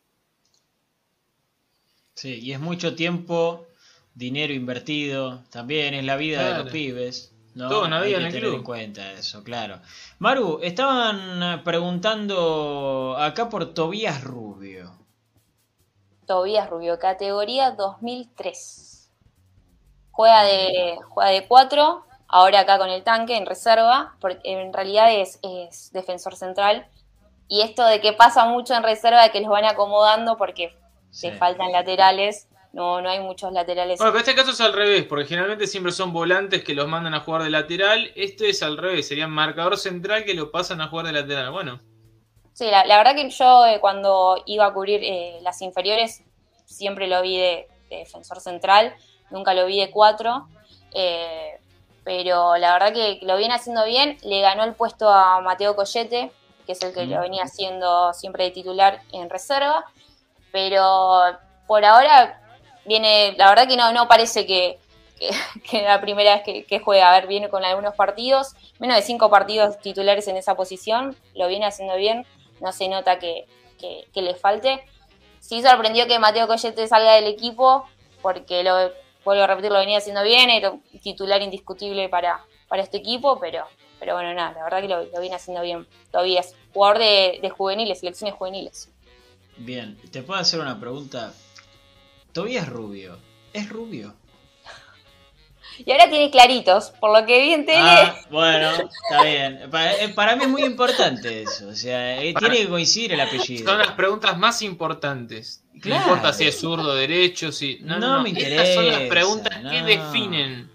Sí, 2.19 2.37
y 2.41 2.51
es 2.51 2.59
mucho 2.59 2.95
tiempo, 2.95 3.65
dinero 4.13 4.51
invertido, 4.51 5.41
también 5.51 5.93
es 5.93 6.03
la 6.03 6.17
vida 6.17 6.39
claro. 6.39 6.57
de 6.57 6.63
los 6.65 6.73
pibes. 6.73 7.33
¿no? 7.55 7.69
Todo 7.69 7.85
una 7.85 8.01
vida 8.01 8.07
Hay 8.07 8.11
que 8.11 8.19
en 8.19 8.25
el 8.25 8.33
tener 8.33 8.49
club. 8.49 8.55
en 8.57 8.63
cuenta 8.63 9.11
eso, 9.13 9.41
claro. 9.41 9.79
Maru, 10.17 10.59
estaban 10.61 11.63
preguntando 11.63 13.15
acá 13.17 13.47
por 13.47 13.73
Tobías 13.73 14.21
Rubio. 14.21 14.91
Tobías 16.25 16.69
Rubio, 16.69 16.99
categoría 16.99 17.71
2003. 17.71 19.09
Juega 20.11 20.43
de, 20.43 20.99
juega 21.07 21.29
de 21.29 21.47
4, 21.47 22.05
ahora 22.27 22.59
acá 22.59 22.79
con 22.79 22.89
el 22.89 23.03
tanque 23.03 23.37
en 23.37 23.45
reserva, 23.45 24.17
porque 24.19 24.41
en 24.43 24.73
realidad 24.73 25.09
es, 25.13 25.39
es 25.41 25.93
defensor 25.93 26.35
central. 26.35 26.85
Y 27.47 27.61
esto 27.61 27.85
de 27.85 28.01
que 28.01 28.11
pasa 28.11 28.43
mucho 28.43 28.73
en 28.73 28.83
reserva, 28.83 29.23
de 29.23 29.31
que 29.31 29.39
los 29.39 29.49
van 29.49 29.63
acomodando 29.63 30.35
porque 30.35 30.77
sí. 31.11 31.29
te 31.29 31.37
faltan 31.37 31.71
laterales. 31.71 32.47
No, 32.71 33.01
no 33.01 33.09
hay 33.09 33.19
muchos 33.19 33.51
laterales. 33.51 33.97
Bueno, 33.97 34.13
pero 34.13 34.19
este 34.19 34.35
caso 34.35 34.51
es 34.51 34.61
al 34.61 34.73
revés, 34.73 35.03
porque 35.05 35.25
generalmente 35.25 35.65
siempre 35.65 35.91
son 35.91 36.13
volantes 36.13 36.63
que 36.63 36.75
los 36.75 36.87
mandan 36.87 37.15
a 37.15 37.21
jugar 37.21 37.41
de 37.43 37.49
lateral. 37.49 38.11
Esto 38.15 38.45
es 38.45 38.61
al 38.61 38.77
revés, 38.77 39.07
sería 39.07 39.27
marcador 39.27 39.77
central 39.77 40.23
que 40.23 40.35
lo 40.35 40.51
pasan 40.51 40.79
a 40.81 40.87
jugar 40.87 41.07
de 41.07 41.13
lateral. 41.13 41.51
Bueno. 41.51 41.79
Sí, 42.53 42.65
la, 42.69 42.85
la 42.85 42.97
verdad 42.97 43.15
que 43.15 43.29
yo 43.29 43.65
eh, 43.65 43.79
cuando 43.79 44.43
iba 44.45 44.67
a 44.67 44.73
cubrir 44.73 44.99
eh, 45.03 45.39
las 45.41 45.61
inferiores 45.61 46.21
siempre 46.65 47.07
lo 47.07 47.21
vi 47.21 47.37
de, 47.37 47.67
de, 47.89 47.97
defensor 47.97 48.39
central, 48.39 48.93
nunca 49.31 49.53
lo 49.53 49.65
vi 49.65 49.79
de 49.79 49.89
cuatro. 49.89 50.47
Eh, 50.93 51.59
pero 52.03 52.57
la 52.57 52.73
verdad 52.73 52.93
que 52.93 53.19
lo 53.21 53.37
viene 53.37 53.53
haciendo 53.53 53.85
bien. 53.85 54.17
Le 54.23 54.41
ganó 54.41 54.63
el 54.63 54.73
puesto 54.73 55.09
a 55.09 55.41
Mateo 55.41 55.75
Collete, 55.75 56.31
que 56.65 56.71
es 56.71 56.81
el 56.81 56.93
que 56.93 57.05
mm. 57.05 57.09
lo 57.09 57.21
venía 57.21 57.43
haciendo 57.43 58.13
siempre 58.13 58.45
de 58.45 58.51
titular 58.51 59.01
en 59.11 59.29
reserva. 59.29 59.85
Pero 60.51 61.21
por 61.67 61.85
ahora 61.85 62.41
viene, 62.85 63.33
la 63.37 63.49
verdad 63.49 63.67
que 63.67 63.77
no, 63.77 63.91
no 63.93 64.07
parece 64.07 64.45
que, 64.45 64.79
que, 65.69 65.81
la 65.83 66.01
primera 66.01 66.35
vez 66.35 66.65
que, 66.65 66.79
juega, 66.79 67.09
a 67.09 67.13
ver, 67.13 67.27
viene 67.27 67.49
con 67.49 67.63
algunos 67.63 67.95
partidos, 67.95 68.55
menos 68.79 68.95
de 68.95 69.03
cinco 69.03 69.29
partidos 69.29 69.79
titulares 69.79 70.27
en 70.27 70.37
esa 70.37 70.55
posición, 70.55 71.15
lo 71.35 71.47
viene 71.47 71.65
haciendo 71.65 71.95
bien, 71.95 72.25
no 72.61 72.71
se 72.71 72.87
nota 72.87 73.19
que, 73.19 73.45
le 74.13 74.35
falte. 74.35 74.83
Sí 75.39 75.61
sorprendió 75.61 76.07
que 76.07 76.19
Mateo 76.19 76.47
Collete 76.47 76.87
salga 76.87 77.13
del 77.13 77.27
equipo, 77.27 77.85
porque 78.21 78.63
lo 78.63 78.91
vuelvo 79.23 79.43
a 79.43 79.47
repetir, 79.47 79.71
lo 79.71 79.79
venía 79.79 79.97
haciendo 79.97 80.23
bien, 80.23 80.49
era 80.49 80.73
titular 81.01 81.41
indiscutible 81.41 82.09
para, 82.09 82.43
para 82.67 82.81
este 82.81 82.97
equipo, 82.97 83.39
pero, 83.39 83.65
pero 83.99 84.15
bueno, 84.15 84.33
nada, 84.33 84.53
la 84.53 84.63
verdad 84.63 84.81
que 84.81 84.87
lo, 84.87 85.03
lo 85.03 85.21
viene 85.21 85.35
haciendo 85.35 85.61
bien. 85.61 85.87
Todavía 86.11 86.41
es 86.41 86.55
jugador 86.73 86.99
de, 86.99 87.39
de 87.41 87.49
juveniles, 87.49 87.99
selecciones 87.99 88.35
juveniles. 88.35 88.88
Bien, 89.59 89.97
te 90.11 90.21
puedo 90.23 90.39
hacer 90.39 90.59
una 90.59 90.79
pregunta. 90.79 91.33
Tobías 92.33 92.67
Rubio, 92.69 93.17
¿es 93.53 93.69
rubio? 93.69 94.13
Y 95.85 95.91
ahora 95.93 96.09
tiene 96.09 96.29
claritos, 96.29 96.91
por 96.99 97.17
lo 97.17 97.25
que 97.25 97.39
vi 97.41 97.53
en 97.53 97.65
tele. 97.65 97.79
Ah, 97.81 98.13
bueno, 98.29 98.71
está 98.71 99.23
bien. 99.23 99.69
Para, 99.71 99.93
eh, 99.95 100.09
para 100.09 100.35
mí 100.35 100.43
es 100.43 100.49
muy 100.49 100.63
importante 100.63 101.43
eso. 101.43 101.69
O 101.69 101.73
sea, 101.75 102.21
eh, 102.21 102.33
tiene 102.37 102.57
que 102.57 102.67
coincidir 102.67 103.13
el 103.13 103.21
apellido. 103.21 103.65
Son 103.69 103.77
las 103.79 103.91
preguntas 103.93 104.37
más 104.37 104.61
importantes. 104.61 105.63
Claro. 105.81 106.01
No 106.05 106.11
importa 106.11 106.33
si 106.33 106.45
es 106.47 106.59
zurdo, 106.59 106.93
derecho, 106.95 107.53
si. 107.53 107.79
No, 107.81 107.97
No 107.97 108.07
no, 108.07 108.17
no. 108.17 108.23
me 108.23 108.29
Estas 108.31 108.73
son 108.73 108.87
las 108.87 108.93
interesa, 109.03 109.09
preguntas 109.09 109.57
que 109.71 109.81
definen. 109.83 110.69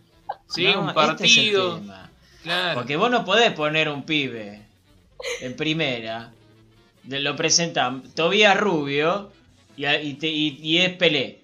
¿Sí? 0.49 0.65
No, 0.73 0.81
un 0.81 0.89
este 0.89 1.01
es 1.03 1.07
el 1.07 1.17
partido. 1.17 1.75
tema. 1.81 2.11
claro. 2.43 2.75
Porque 2.75 2.97
vos 2.97 3.11
no 3.11 3.25
podés 3.27 3.53
poner 3.53 3.91
un 3.91 4.05
pibe 4.05 4.63
en 5.43 5.55
primera, 5.55 6.33
lo 7.09 7.37
presentan 7.37 8.03
Tobías 8.15 8.57
Rubio 8.59 9.31
y, 9.77 9.87
y 9.87 10.15
te- 10.15 10.29
y- 10.29 10.59
y 10.63 10.79
es 10.79 10.91
Pelé. 10.97 11.43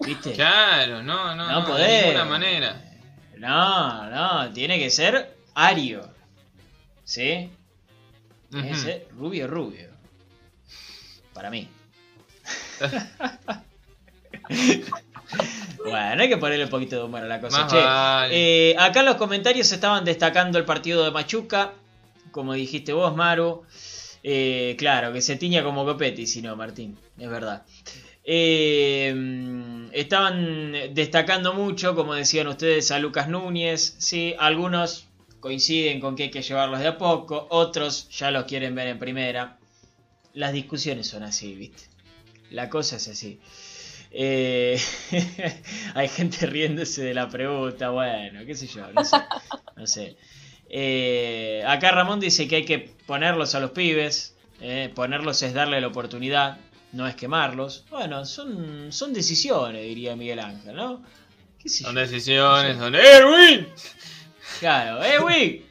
¿Viste? 0.00 0.32
Claro, 0.32 1.02
no, 1.02 1.34
no, 1.36 1.46
No 1.50 1.60
no, 1.60 1.66
podés. 1.66 1.88
de 1.88 2.02
ninguna 2.08 2.24
manera. 2.24 2.82
No, 3.38 4.10
no, 4.10 4.52
tiene 4.52 4.78
que 4.78 4.90
ser 4.90 5.36
Ario. 5.54 6.08
¿Sí? 7.04 7.50
Tiene 8.50 8.68
que 8.68 8.74
ser 8.76 9.06
Rubio 9.16 9.46
Rubio. 9.46 9.88
Para 11.32 11.50
mí. 11.50 11.68
bueno, 15.84 16.22
hay 16.22 16.28
que 16.28 16.36
ponerle 16.36 16.64
un 16.64 16.70
poquito 16.70 16.96
de 16.96 17.02
humor 17.04 17.22
a 17.22 17.26
la 17.26 17.40
cosa. 17.40 17.66
Che, 17.66 17.76
vale. 17.80 18.70
eh, 18.70 18.76
acá 18.78 19.00
en 19.00 19.06
los 19.06 19.16
comentarios 19.16 19.70
estaban 19.72 20.04
destacando 20.04 20.58
el 20.58 20.64
partido 20.64 21.04
de 21.04 21.10
Machuca, 21.10 21.72
como 22.30 22.52
dijiste 22.54 22.92
vos, 22.92 23.14
Maru. 23.16 23.64
Eh, 24.22 24.76
claro, 24.78 25.12
que 25.12 25.20
se 25.20 25.36
tiña 25.36 25.64
como 25.64 25.84
Copetti, 25.84 26.26
si 26.26 26.42
no, 26.42 26.54
Martín, 26.56 26.96
es 27.18 27.28
verdad. 27.28 27.64
Eh, 28.24 29.88
estaban 29.92 30.72
destacando 30.92 31.54
mucho, 31.54 31.94
como 31.94 32.14
decían 32.14 32.46
ustedes, 32.46 32.90
a 32.90 32.98
Lucas 32.98 33.28
Núñez. 33.28 33.96
Sí, 33.98 34.34
algunos 34.38 35.08
coinciden 35.40 36.00
con 36.00 36.14
que 36.14 36.24
hay 36.24 36.30
que 36.30 36.40
llevarlos 36.42 36.80
de 36.80 36.86
a 36.86 36.96
poco, 36.98 37.48
otros 37.50 38.08
ya 38.10 38.30
los 38.30 38.44
quieren 38.44 38.74
ver 38.74 38.86
en 38.88 38.98
primera. 38.98 39.58
Las 40.34 40.52
discusiones 40.52 41.08
son 41.08 41.24
así, 41.24 41.54
¿viste? 41.54 41.82
La 42.50 42.70
cosa 42.70 42.96
es 42.96 43.08
así. 43.08 43.40
Eh, 44.12 44.78
hay 45.94 46.08
gente 46.08 46.46
riéndose 46.46 47.02
de 47.02 47.14
la 47.14 47.28
pregunta, 47.28 47.90
bueno, 47.90 48.40
qué 48.46 48.54
sé 48.54 48.66
yo. 48.68 48.86
No 48.92 49.86
sé. 49.86 50.16
Eh, 50.74 51.62
acá 51.66 51.90
Ramón 51.90 52.18
dice 52.18 52.48
que 52.48 52.56
hay 52.56 52.64
que 52.64 52.78
ponerlos 53.06 53.54
a 53.54 53.60
los 53.60 53.72
pibes. 53.72 54.34
eh, 54.60 54.90
ponerlos 54.94 55.42
es 55.42 55.52
darle 55.54 55.80
la 55.80 55.88
oportunidad, 55.88 56.56
no 56.92 57.06
es 57.06 57.14
quemarlos. 57.16 57.84
Bueno, 57.90 58.24
son, 58.24 58.90
son 58.92 59.12
decisiones, 59.12 59.82
diría 59.82 60.16
Miguel 60.16 60.38
Ángel, 60.40 60.74
¿no? 60.76 61.02
¿Qué 61.58 61.68
sé 61.68 61.84
Son 61.84 61.94
yo? 61.94 62.00
decisiones, 62.00 62.78
son 62.78 62.94
Erwin. 62.94 63.68
Claro, 64.60 65.02
¡eh, 65.04 65.18
Wii! 65.20 65.66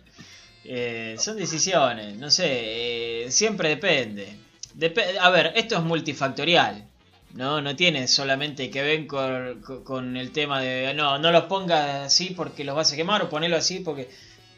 Eh, 0.65 1.15
son 1.17 1.37
decisiones, 1.37 2.15
no 2.17 2.29
sé, 2.29 3.23
eh, 3.25 3.31
siempre 3.31 3.69
depende. 3.69 4.35
Dep- 4.77 5.17
a 5.19 5.29
ver, 5.31 5.53
esto 5.55 5.75
es 5.77 5.81
multifactorial, 5.83 6.85
¿no? 7.33 7.61
No 7.61 7.75
tiene 7.75 8.07
solamente 8.07 8.69
que 8.69 8.81
ver 8.83 9.07
con, 9.07 9.61
con- 9.61 9.83
con 9.83 10.17
el 10.17 10.31
tema 10.31 10.61
de, 10.61 10.93
no, 10.93 11.17
no 11.17 11.31
los 11.31 11.45
pongas 11.45 12.05
así 12.07 12.33
porque 12.35 12.63
los 12.63 12.75
vas 12.75 12.91
a 12.93 12.95
quemar 12.95 13.23
o 13.23 13.29
ponelo 13.29 13.55
así 13.57 13.79
porque... 13.79 14.09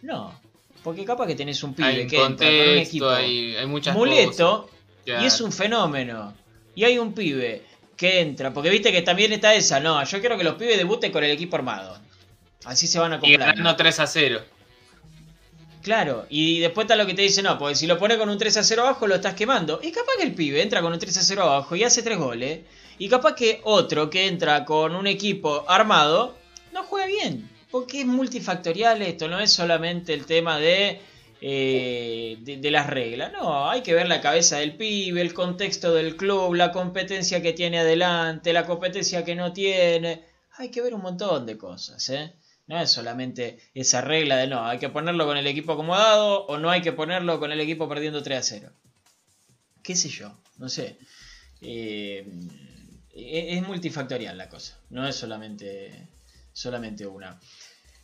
No, 0.04 0.40
porque 0.84 1.04
capaz 1.06 1.26
que 1.28 1.36
tenés 1.36 1.64
un 1.64 1.74
pibe 1.74 1.88
Hay 1.88 2.08
que 2.08 2.22
entra 2.24 2.48
con 2.48 2.56
un 2.60 2.78
equipo 2.78 3.06
contexto, 3.06 3.10
hay, 3.12 3.56
hay 3.56 3.66
muchas 3.66 3.96
muleto 3.96 4.70
cosas. 5.06 5.24
y 5.24 5.26
es 5.26 5.42
un 5.42 5.52
fenómeno. 5.52 6.34
Y 6.76 6.84
hay 6.84 6.98
un 6.98 7.14
pibe 7.14 7.64
que 7.96 8.20
entra, 8.22 8.54
porque 8.54 8.70
viste 8.70 8.92
que 8.92 9.02
también 9.02 9.32
está 9.34 9.54
esa, 9.54 9.80
no, 9.80 10.04
yo 10.04 10.20
quiero 10.20 10.38
que 10.38 10.44
los 10.44 10.56
pibes 10.56 10.78
debuten 10.78 11.12
con 11.12 11.24
el 11.24 11.32
equipo 11.32 11.56
armado. 11.56 11.98
Así 12.66 12.88
se 12.88 13.00
van 13.00 13.14
a 13.14 13.16
Y 13.18 13.20
comprar. 13.20 13.56
ganando 13.56 13.76
3 13.76 14.00
a 14.00 14.08
0. 14.08 14.42
Claro, 15.82 16.26
y 16.30 16.60
después 16.60 16.86
está 16.86 16.96
lo 16.96 17.06
que 17.06 17.14
te 17.14 17.22
dice, 17.24 17.42
no, 17.44 17.58
porque 17.60 17.76
si 17.76 17.88
lo 17.88 17.98
pone 18.00 18.18
con 18.18 18.30
un 18.30 18.38
3 18.38 18.56
a 18.58 18.64
0 18.64 18.84
abajo 18.84 19.06
lo 19.06 19.16
estás 19.16 19.34
quemando. 19.34 19.80
Y 19.84 19.92
capaz 19.92 20.14
que 20.18 20.24
el 20.24 20.34
pibe 20.34 20.62
entra 20.62 20.82
con 20.82 20.94
un 20.94 21.00
3 21.00 21.18
a 21.18 21.24
0 21.24 21.44
abajo 21.44 21.76
y 21.76 21.84
hace 21.84 22.02
3 22.02 22.18
goles. 22.18 22.62
Y 22.98 23.10
capaz 23.10 23.36
que 23.36 23.60
otro 23.64 24.10
que 24.10 24.28
entra 24.28 24.64
con 24.66 24.96
un 24.96 25.08
equipo 25.08 25.66
armado 25.68 26.38
no 26.72 26.84
juega 26.84 27.06
bien. 27.08 27.50
Porque 27.74 28.02
es 28.02 28.06
multifactorial 28.06 29.02
esto, 29.02 29.28
no 29.28 29.40
es 29.40 29.52
solamente 29.52 30.14
el 30.14 30.28
tema 30.28 30.60
de, 30.60 31.02
eh, 31.42 32.38
de, 32.42 32.58
de 32.58 32.70
las 32.70 32.88
reglas. 32.88 33.34
No, 33.34 33.68
hay 33.68 33.82
que 33.82 33.96
ver 33.96 34.08
la 34.08 34.22
cabeza 34.22 34.60
del 34.60 34.78
pibe, 34.78 35.22
el 35.22 35.34
contexto 35.34 35.92
del 35.92 36.16
club, 36.16 36.54
la 36.54 36.72
competencia 36.72 37.42
que 37.42 37.52
tiene 37.52 37.80
adelante, 37.80 38.54
la 38.54 38.68
competencia 38.68 39.26
que 39.26 39.34
no 39.34 39.54
tiene. 39.54 40.24
Hay 40.60 40.70
que 40.70 40.82
ver 40.82 40.94
un 40.94 41.02
montón 41.02 41.48
de 41.48 41.58
cosas, 41.58 42.08
¿eh? 42.10 42.36
No 42.68 42.80
es 42.80 42.92
solamente 42.92 43.58
esa 43.74 44.02
regla 44.02 44.38
de 44.38 44.46
no, 44.46 44.64
hay 44.68 44.78
que 44.78 44.90
ponerlo 44.90 45.26
con 45.26 45.38
el 45.38 45.48
equipo 45.48 45.74
acomodado 45.74 46.46
o 46.46 46.60
no 46.60 46.70
hay 46.70 46.84
que 46.84 46.94
ponerlo 46.94 47.40
con 47.40 47.52
el 47.52 47.60
equipo 47.60 47.90
perdiendo 47.90 48.22
3 48.22 48.38
a 48.38 48.44
0. 48.44 48.72
¿Qué 49.82 49.96
sé 49.96 50.10
yo? 50.10 50.38
No 50.60 50.70
sé. 50.70 51.00
Eh, 51.60 52.24
es 53.16 53.58
es 53.58 53.68
multifactorial 53.68 54.38
la 54.38 54.48
cosa, 54.48 54.80
no 54.92 55.08
es 55.08 55.16
solamente, 55.16 56.08
solamente 56.54 57.08
una. 57.08 57.40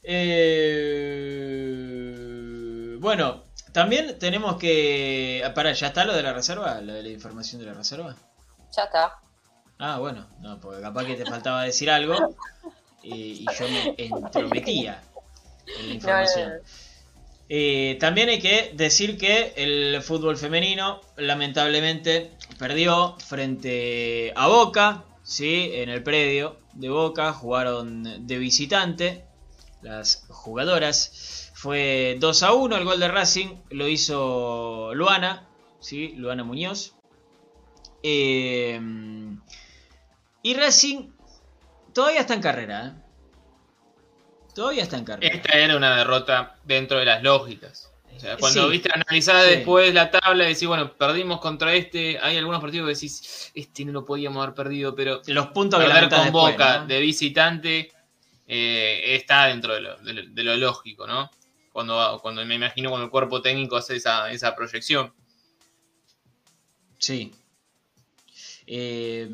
Eh, 0.03 1.77
bueno, 2.99 3.43
también 3.71 4.17
tenemos 4.19 4.57
que... 4.57 5.43
Para, 5.55 5.73
¿ya 5.73 5.87
está 5.87 6.05
lo 6.05 6.13
de 6.13 6.23
la 6.23 6.33
reserva? 6.33 6.81
¿Lo 6.81 6.93
de 6.93 7.03
la 7.03 7.09
información 7.09 7.59
de 7.61 7.67
la 7.67 7.73
reserva? 7.73 8.15
Ya 8.75 8.83
está. 8.83 9.19
Ah, 9.77 9.99
bueno, 9.99 10.27
no, 10.41 10.59
porque 10.59 10.81
capaz 10.81 11.05
que 11.05 11.15
te 11.15 11.25
faltaba 11.25 11.63
decir 11.63 11.89
algo 11.89 12.35
y, 13.01 13.13
y 13.13 13.45
yo 13.57 13.67
me 13.69 13.95
entrometía 13.97 15.01
en 15.79 15.87
la 15.87 15.93
información. 15.93 16.49
No, 16.49 16.55
no, 16.55 16.61
no. 16.61 16.89
Eh, 17.51 17.97
también 17.99 18.29
hay 18.29 18.39
que 18.39 18.71
decir 18.75 19.17
que 19.17 19.53
el 19.55 20.03
fútbol 20.03 20.37
femenino 20.37 21.01
lamentablemente 21.17 22.31
perdió 22.59 23.17
frente 23.17 24.31
a 24.35 24.47
Boca, 24.47 25.03
¿sí? 25.23 25.71
en 25.73 25.89
el 25.89 26.03
predio 26.03 26.59
de 26.73 26.89
Boca, 26.89 27.33
jugaron 27.33 28.27
de 28.27 28.37
visitante 28.37 29.25
las 29.81 30.25
jugadoras. 30.29 31.51
Fue 31.55 32.17
2 32.19 32.43
a 32.43 32.53
1 32.53 32.77
el 32.77 32.85
gol 32.85 32.99
de 32.99 33.07
Racing, 33.07 33.55
lo 33.69 33.87
hizo 33.87 34.91
Luana, 34.93 35.47
¿sí? 35.79 36.13
Luana 36.15 36.43
Muñoz. 36.43 36.95
Eh, 38.03 38.79
y 40.41 40.53
Racing 40.53 41.09
todavía 41.93 42.21
está 42.21 42.33
en 42.33 42.41
carrera. 42.41 42.87
¿eh? 42.87 42.93
Todavía 44.55 44.83
está 44.83 44.97
en 44.97 45.05
carrera. 45.05 45.35
Esta 45.35 45.57
era 45.57 45.75
una 45.77 45.97
derrota 45.97 46.55
dentro 46.63 46.97
de 46.99 47.05
las 47.05 47.23
lógicas. 47.23 47.91
O 48.15 48.19
sea, 48.19 48.35
cuando 48.37 48.65
Sí. 48.65 48.71
viste 48.71 48.89
analizada 48.93 49.43
Sí. 49.43 49.49
después 49.51 49.93
la 49.93 50.11
tabla, 50.11 50.45
decís, 50.45 50.67
bueno, 50.67 50.91
perdimos 50.97 51.39
contra 51.39 51.73
este. 51.73 52.19
Hay 52.19 52.35
algunos 52.37 52.59
partidos 52.59 52.87
que 52.87 52.93
decís, 52.95 53.51
este 53.53 53.85
no 53.85 53.93
lo 53.93 54.03
podíamos 54.05 54.43
haber 54.43 54.55
perdido, 54.55 54.93
pero 54.95 55.21
Los 55.27 55.47
puntos 55.47 55.79
que 55.81 55.87
con 55.89 56.09
después, 56.09 56.31
Boca 56.31 56.79
¿no? 56.79 56.87
de 56.87 56.99
visitante 56.99 57.91
eh, 58.49 59.15
está 59.15 59.45
dentro 59.45 59.73
de 59.75 59.81
lo, 59.81 59.97
de 59.99 60.13
lo- 60.13 60.29
de 60.29 60.43
lo 60.43 60.57
lógico, 60.57 61.07
¿no? 61.07 61.29
Cuando, 61.71 62.19
cuando 62.21 62.43
me 62.45 62.55
imagino 62.55 62.89
cuando 62.89 63.05
el 63.05 63.11
cuerpo 63.11 63.41
técnico 63.41 63.77
hace 63.77 63.95
esa, 63.95 64.29
esa 64.31 64.55
proyección. 64.55 65.13
Sí. 66.97 67.31
Eh, 68.67 69.29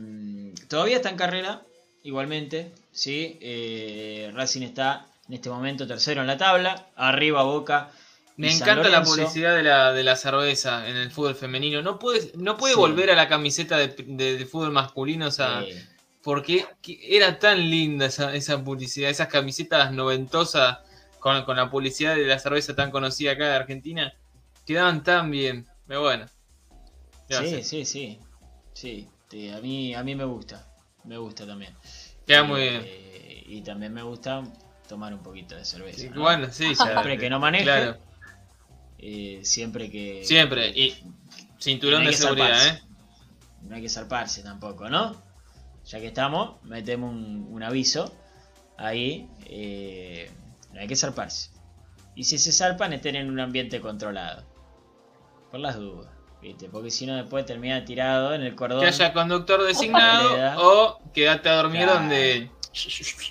todavía 0.67 0.97
está 0.97 1.09
en 1.09 1.17
carrera, 1.17 1.61
igualmente. 2.03 2.71
¿sí? 2.91 3.37
Eh, 3.41 4.31
Racing 4.33 4.61
está 4.61 5.07
en 5.27 5.33
este 5.35 5.49
momento 5.49 5.87
tercero 5.87 6.21
en 6.21 6.27
la 6.27 6.37
tabla. 6.37 6.87
Arriba 6.95 7.43
Boca. 7.43 7.91
Me 8.37 8.51
encanta 8.53 8.89
la 8.89 9.01
publicidad 9.01 9.55
de 9.55 9.63
la, 9.63 9.93
de 9.93 10.03
la 10.03 10.17
cerveza 10.17 10.89
en 10.89 10.97
el 10.97 11.09
fútbol 11.09 11.35
femenino. 11.35 11.81
No 11.81 11.97
puede, 11.99 12.31
no 12.35 12.57
puede 12.57 12.73
Sí. 12.73 12.79
volver 12.79 13.09
a 13.09 13.15
la 13.15 13.29
camiseta 13.29 13.77
de, 13.77 13.87
de- 13.97 14.37
de 14.37 14.45
fútbol 14.45 14.71
masculino, 14.71 15.27
o 15.27 15.31
sea, 15.31 15.63
Eh, 15.63 15.87
porque 16.25 16.65
que- 16.81 16.97
era 17.15 17.37
tan 17.37 17.69
linda 17.69 18.07
esa, 18.07 18.33
esa 18.33 18.63
publicidad, 18.63 19.11
esas 19.11 19.27
camisetas 19.27 19.91
noventosas 19.91 20.79
con, 21.19 21.45
con 21.45 21.55
la 21.55 21.69
publicidad 21.69 22.15
de 22.15 22.25
la 22.25 22.39
cerveza 22.39 22.75
tan 22.75 22.89
conocida 22.89 23.33
acá 23.33 23.45
de 23.47 23.53
Argentina, 23.55 24.11
quedaban 24.65 25.03
tan 25.03 25.29
bien. 25.29 25.67
Pero 25.87 26.01
bueno. 26.01 26.25
¿qué 27.27 27.35
va 27.35 27.41
a 27.41 27.43
sí, 27.43 27.61
sí, 27.63 27.85
sí. 27.85 28.19
Sí, 28.73 29.07
a, 29.51 29.59
mí, 29.61 29.93
a 29.93 30.03
mí 30.03 30.15
me 30.15 30.23
gusta. 30.25 30.67
Me 31.03 31.15
gusta 31.19 31.45
también. 31.45 31.75
Queda 32.25 32.39
Eh, 32.39 32.43
muy 32.43 32.61
bien. 32.61 32.81
eh, 32.83 33.43
y 33.47 33.61
también 33.61 33.93
me 33.93 34.01
gusta 34.01 34.43
tomar 34.89 35.13
un 35.13 35.21
poquito 35.21 35.55
de 35.55 35.63
cerveza. 35.63 35.99
Sí, 35.99 36.09
¿no? 36.09 36.21
Bueno, 36.21 36.47
sí, 36.51 36.69
ya. 36.73 36.85
Siempre 36.85 37.19
que 37.19 37.29
no 37.29 37.39
maneje. 37.39 37.65
Claro, 37.65 37.97
eh, 38.97 39.41
siempre 39.43 39.91
que. 39.91 40.23
siempre. 40.25 40.69
Y 40.69 40.95
cinturón 41.59 42.03
No 42.03 42.09
de 42.09 42.15
seguridad, 42.17 42.47
zarparse. 42.57 42.69
¿eh? 42.69 42.81
No 43.61 43.75
hay 43.75 43.81
que 43.83 43.89
zarparse 43.89 44.41
tampoco, 44.41 44.89
¿no? 44.89 45.23
Ya 45.85 45.99
que 45.99 46.07
estamos, 46.07 46.61
metemos 46.63 47.11
un, 47.11 47.47
un 47.51 47.63
aviso 47.63 48.11
ahí. 48.77 49.29
eh, 49.45 50.29
no 50.73 50.81
hay 50.81 50.87
que 50.87 50.95
zarparse. 50.95 51.51
Y 52.15 52.23
si 52.23 52.37
se 52.37 52.51
zarpan, 52.51 52.93
estén 52.93 53.15
en 53.15 53.29
un 53.29 53.39
ambiente 53.39 53.79
controlado. 53.81 54.43
Por 55.51 55.59
las 55.59 55.75
dudas, 55.77 56.11
¿viste? 56.41 56.67
Porque 56.69 56.89
si 56.91 57.05
no, 57.05 57.15
después 57.15 57.45
termina 57.45 57.83
tirado 57.85 58.33
en 58.33 58.41
el 58.41 58.55
cordón. 58.55 58.81
Que 58.81 58.87
haya 58.87 59.13
conductor 59.13 59.63
designado 59.63 60.57
o 60.57 60.99
quédate 61.13 61.49
a 61.49 61.55
dormir 61.57 61.83
Claro. 61.83 61.99
donde 61.99 62.51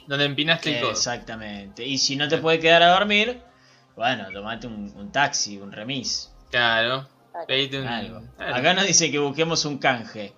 donde 0.06 0.24
empinaste 0.24 0.74
el 0.76 0.80
codo. 0.80 0.90
Exactamente. 0.92 1.84
Y 1.84 1.98
si 1.98 2.16
no 2.16 2.28
te 2.28 2.38
puede 2.38 2.58
quedar 2.60 2.82
a 2.82 2.92
dormir, 2.98 3.42
bueno, 3.96 4.26
tomate 4.32 4.66
un, 4.66 4.90
un 4.96 5.12
taxi, 5.12 5.58
un 5.58 5.70
remis. 5.72 6.32
Claro. 6.50 7.06
Un- 7.48 7.86
Algo. 7.88 8.22
Claro. 8.36 8.54
Acá 8.54 8.72
nos 8.74 8.86
dice 8.86 9.10
que 9.10 9.18
busquemos 9.18 9.64
un 9.66 9.78
canje. 9.78 10.32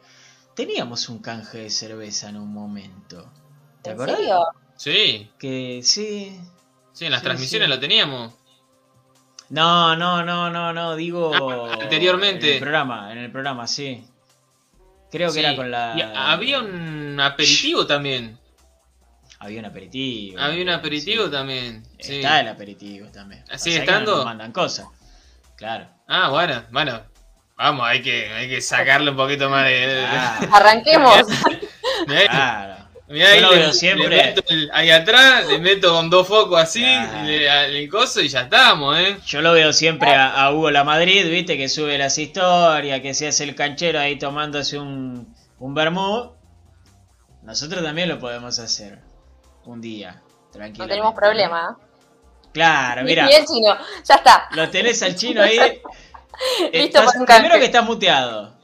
Teníamos 0.56 1.08
un 1.08 1.18
canje 1.20 1.58
de 1.58 1.70
cerveza 1.70 2.28
en 2.30 2.36
un 2.38 2.52
momento. 2.52 3.30
¿Te 3.82 3.90
¿En 3.90 3.94
acordás? 3.96 4.16
serio? 4.16 4.42
Sí, 4.76 5.30
Que 5.38 5.80
sí. 5.82 6.40
sí, 6.92 7.04
en 7.04 7.12
las 7.12 7.20
Sí, 7.20 7.24
transmisiones 7.24 7.68
sí. 7.68 7.74
lo 7.74 7.78
teníamos. 7.80 8.32
No, 9.50 9.94
no, 9.96 10.24
no, 10.24 10.50
no, 10.50 10.72
no, 10.72 10.96
digo. 10.96 11.32
Ah, 11.34 11.78
anteriormente. 11.82 12.48
En 12.48 12.54
el 12.54 12.60
programa, 12.60 13.12
en 13.12 13.18
el 13.18 13.30
programa, 13.30 13.66
sí. 13.66 14.04
Creo 15.10 15.28
que 15.28 15.34
Sí. 15.34 15.40
era 15.40 15.54
con 15.54 15.70
la. 15.70 15.94
Y 15.96 16.00
había 16.02 16.60
un 16.60 17.20
aperitivo 17.20 17.86
también. 17.86 18.38
Había 19.38 19.60
un 19.60 19.66
aperitivo. 19.66 20.40
Había 20.40 20.62
un 20.62 20.70
aperitivo 20.70 21.26
sí. 21.26 21.30
también. 21.30 21.84
sí. 22.00 22.16
Está 22.16 22.40
el 22.40 22.48
aperitivo 22.48 23.08
también. 23.12 23.44
¿Sigue 23.44 23.52
Pasa 23.52 23.64
que 23.70 23.76
no 23.76 23.82
estando? 23.84 24.16
nos 24.16 24.24
mandan 24.24 24.52
cosas. 24.52 24.88
Claro. 25.56 25.86
Ah, 26.08 26.28
bueno, 26.30 26.64
bueno. 26.72 27.02
Vamos, 27.56 27.86
hay 27.86 28.02
que, 28.02 28.32
hay 28.32 28.48
que 28.48 28.60
sacarle 28.60 29.10
un 29.10 29.16
poquito 29.16 29.48
más 29.48 29.64
de. 29.66 30.04
Claro. 30.10 30.54
Arranquemos. 30.54 31.26
Mirá 32.06 32.20
ahí, 32.20 32.26
claro. 32.28 32.76
mirá 33.08 33.28
ahí 33.30 33.40
Yo 33.40 33.46
lo 33.46 33.52
le- 33.52 33.58
veo 33.60 33.72
siempre. 33.72 34.08
le 34.08 34.16
meto 34.24 34.42
el- 34.48 34.70
ahí 34.74 34.90
atrás, 34.90 35.46
le 35.46 35.58
meto 35.58 35.92
con 35.94 36.10
dos 36.10 36.26
focos 36.28 36.60
así, 36.60 36.82
Claro. 36.82 37.24
le- 37.24 37.78
el 37.82 37.88
coso 37.88 38.20
y 38.20 38.28
ya 38.28 38.42
estamos, 38.42 38.98
¿eh? 38.98 39.16
Yo 39.26 39.40
lo 39.40 39.52
veo 39.52 39.72
siempre 39.72 40.12
a, 40.12 40.34
a 40.44 40.52
Hugo 40.52 40.70
La 40.70 40.84
Madrid, 40.84 41.24
viste, 41.30 41.56
que 41.56 41.68
sube 41.70 41.96
las 41.96 42.18
historias, 42.18 43.00
que 43.00 43.14
se 43.14 43.28
hace 43.28 43.44
el 43.44 43.54
canchero 43.54 43.98
ahí 44.00 44.18
tomándose 44.18 44.78
un, 44.78 45.34
un 45.58 45.74
vermú. 45.74 46.32
Nosotros 47.42 47.82
también 47.82 48.08
lo 48.10 48.18
podemos 48.18 48.58
hacer. 48.58 48.98
Un 49.64 49.80
día, 49.80 50.20
tranquilo. 50.52 50.84
No 50.84 50.88
tenemos 50.88 51.14
problema. 51.14 51.78
Claro, 52.52 53.02
Ni 53.02 53.08
mira, 53.10 53.26
ni 53.26 53.34
el 53.34 53.44
chino. 53.46 53.76
Ya 54.04 54.14
está. 54.16 54.48
lo 54.52 54.68
tenés 54.70 55.02
al 55.02 55.14
chino 55.16 55.42
ahí. 55.42 55.58
Eh, 56.72 56.82
Listo 56.82 56.98
estás- 56.98 57.24
primero 57.24 57.58
que 57.58 57.64
estás 57.66 57.84
muteado. 57.84 58.54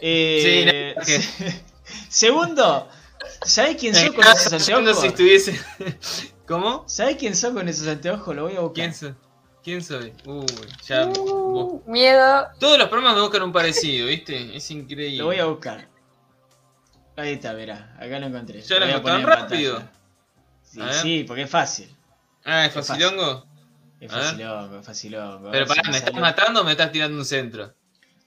Eh, 0.00 0.94
Sí, 0.96 0.96
no, 0.96 1.04
que- 1.04 1.62
Segundo, 2.08 2.88
¿sabés 3.44 3.76
quién 3.76 3.94
sos 3.94 4.10
con 4.12 4.24
esos 4.24 4.52
anteojos? 4.52 5.00
si 5.00 5.06
estuviese. 5.08 5.60
¿Cómo? 6.46 6.84
¿Sabés 6.86 7.16
quién 7.16 7.34
sos 7.34 7.52
con 7.52 7.68
esos 7.68 7.86
anteojos? 7.88 8.34
Lo 8.34 8.44
voy 8.44 8.56
a 8.56 8.60
buscar. 8.60 8.74
¿Quién 8.74 8.94
soy? 8.94 9.14
¿Quién 9.62 9.82
soy? 9.82 10.12
Uy, 10.24 10.46
ya. 10.86 11.06
Uh, 11.08 11.82
miedo. 11.86 12.46
Todos 12.60 12.78
los 12.78 12.88
programas 12.88 13.16
me 13.16 13.22
buscan 13.22 13.42
un 13.42 13.52
parecido, 13.52 14.06
¿viste? 14.06 14.56
Es 14.56 14.70
increíble. 14.70 15.16
Lo 15.18 15.24
voy 15.26 15.40
a 15.40 15.46
buscar. 15.46 15.88
Ahí 17.16 17.32
está, 17.32 17.52
mirá, 17.54 17.96
acá 17.98 18.18
lo 18.20 18.26
encontré. 18.26 18.60
Ya 18.62 18.78
lo 18.78 18.86
voy 18.86 18.90
a 18.90 18.94
tan 18.94 19.02
poner 19.02 19.20
en 19.20 19.26
rápido. 19.26 19.82
Sí, 20.62 20.80
sí, 21.02 21.24
porque 21.26 21.42
es 21.42 21.50
fácil. 21.50 21.94
Ah, 22.44 22.66
¿es 22.66 22.72
facilongo? 22.74 23.44
Es 24.00 24.12
A 24.12 24.16
ver. 24.16 24.24
facilongo, 24.26 24.78
es 24.80 24.86
facilongo. 24.86 25.48
A 25.48 25.52
Pero 25.52 25.66
si 25.66 25.68
pará, 25.74 25.82
¿me 25.90 25.96
estás 25.96 26.10
sale. 26.10 26.20
matando 26.20 26.60
o 26.60 26.64
me 26.64 26.72
estás 26.72 26.92
tirando 26.92 27.16
un 27.16 27.24
centro? 27.24 27.74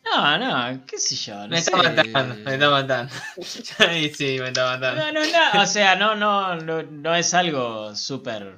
No, 0.04 0.38
no, 0.38 0.86
qué 0.88 0.98
sé 0.98 1.16
yo. 1.16 1.36
No 1.36 1.48
me 1.50 1.62
sé. 1.62 1.72
está 1.72 1.78
matando, 2.04 2.36
me 2.36 2.54
está 2.54 2.70
matando. 2.70 3.14
Ay, 3.80 4.10
sí, 4.14 4.38
me 4.40 4.48
está 4.48 4.66
matando. 4.66 5.02
No, 5.06 5.12
no, 5.12 5.20
no, 5.54 5.62
o 5.62 5.66
sea, 5.68 5.96
no, 5.96 6.16
no, 6.16 6.56
no, 6.56 6.82
no 6.84 7.16
es 7.16 7.34
algo 7.34 7.96
súper 7.96 8.56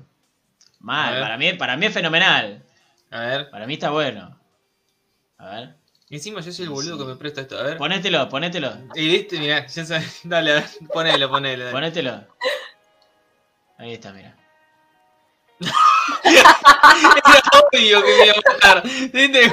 mal. 0.80 1.20
Para 1.20 1.38
mí, 1.38 1.51
para 1.53 1.76
mí 1.78 1.88
es 1.88 1.93
fenomenal. 1.93 2.64
A 3.09 3.20
ver. 3.22 3.49
Para 3.49 3.68
mí 3.68 3.74
está 3.74 3.89
bueno. 3.89 4.39
A 5.38 5.49
ver. 5.49 5.76
Encima 6.09 6.39
yo 6.41 6.51
soy 6.51 6.64
el 6.66 6.70
boludo 6.72 6.95
Sí. 6.97 6.99
que 7.03 7.05
me 7.09 7.16
presta 7.16 7.41
esto. 7.41 7.57
A 7.59 7.64
ver. 7.64 7.78
Ponételo, 7.78 8.30
ponételo. 8.30 8.74
Y 8.95 9.07
viste, 9.09 9.38
mirá, 9.39 9.66
ya 9.66 9.86
sabes. 9.86 10.20
Dale, 10.24 10.51
a 10.51 10.55
ver. 10.55 10.66
Ponelo, 10.93 11.30
ponelo. 11.30 11.64
dale. 11.66 11.72
Ponételo. 11.74 12.28
Ahí 13.78 13.93
está, 13.93 14.14
mira. 14.14 14.36
Obvio 17.74 18.04
que 18.04 18.18
me 18.18 18.26
iba 18.26 18.34
a 18.34 18.52
matar. 18.54 18.84
¿Viste? 18.84 19.52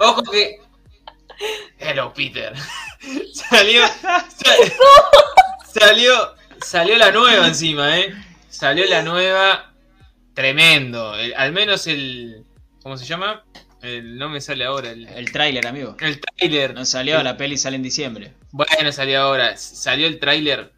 Ojo 0.00 0.22
que. 0.24 0.60
Hello, 1.78 2.12
Peter. 2.14 2.52
Salió. 3.32 3.82
sal- 3.86 4.72
Salió. 5.72 6.34
Salió 6.60 6.96
la 6.98 7.12
nueva 7.12 7.46
encima, 7.46 7.98
¿eh? 7.98 8.12
Salió 8.48 8.84
la 8.86 9.02
nueva. 9.02 9.72
Tremendo. 10.34 11.14
El- 11.14 11.34
al 11.34 11.52
menos 11.52 11.86
el. 11.86 12.44
¿Cómo 12.82 12.96
se 12.96 13.04
llama? 13.04 13.44
El, 13.82 14.18
no 14.18 14.28
me 14.28 14.40
sale 14.40 14.64
ahora. 14.64 14.90
El, 14.90 15.06
El 15.08 15.30
tráiler, 15.30 15.66
amigo. 15.66 15.96
el 16.00 16.20
trailer. 16.20 16.74
No 16.74 16.84
salió, 16.84 17.22
la 17.22 17.36
peli 17.36 17.56
sale 17.56 17.76
en 17.76 17.82
diciembre. 17.82 18.34
Bueno, 18.50 18.90
salió 18.92 19.20
ahora. 19.20 19.56
Salió 19.56 20.06
el 20.08 20.18
tráiler. 20.18 20.72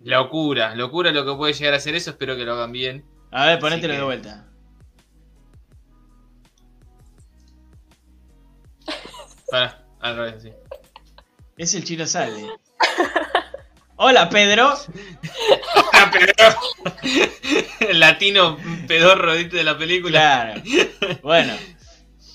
Locura. 0.00 0.74
Locura 0.76 1.10
lo 1.10 1.24
que 1.26 1.34
puede 1.34 1.52
llegar 1.54 1.74
a 1.74 1.80
ser 1.80 1.94
eso. 1.96 2.10
Espero 2.10 2.36
que 2.36 2.44
lo 2.44 2.52
hagan 2.54 2.72
bien. 2.72 3.04
A 3.32 3.46
ver, 3.46 3.58
ponételo 3.58 3.92
que- 3.94 3.98
de 3.98 4.04
vuelta. 4.04 4.46
Para, 9.50 9.82
al 10.00 10.16
revés, 10.16 10.42
sí. 10.42 10.52
Es 11.56 11.74
el 11.74 11.84
chino 11.84 12.06
sale. 12.06 12.46
Hola, 13.96 14.30
Pedro. 14.30 14.72
Ah, 15.92 16.10
pero- 16.12 16.32
El 17.80 18.00
latino 18.00 18.56
pedorro 18.86 19.34
de 19.34 19.64
la 19.64 19.76
película. 19.76 20.54
Claro. 20.64 21.20
Bueno, 21.22 21.52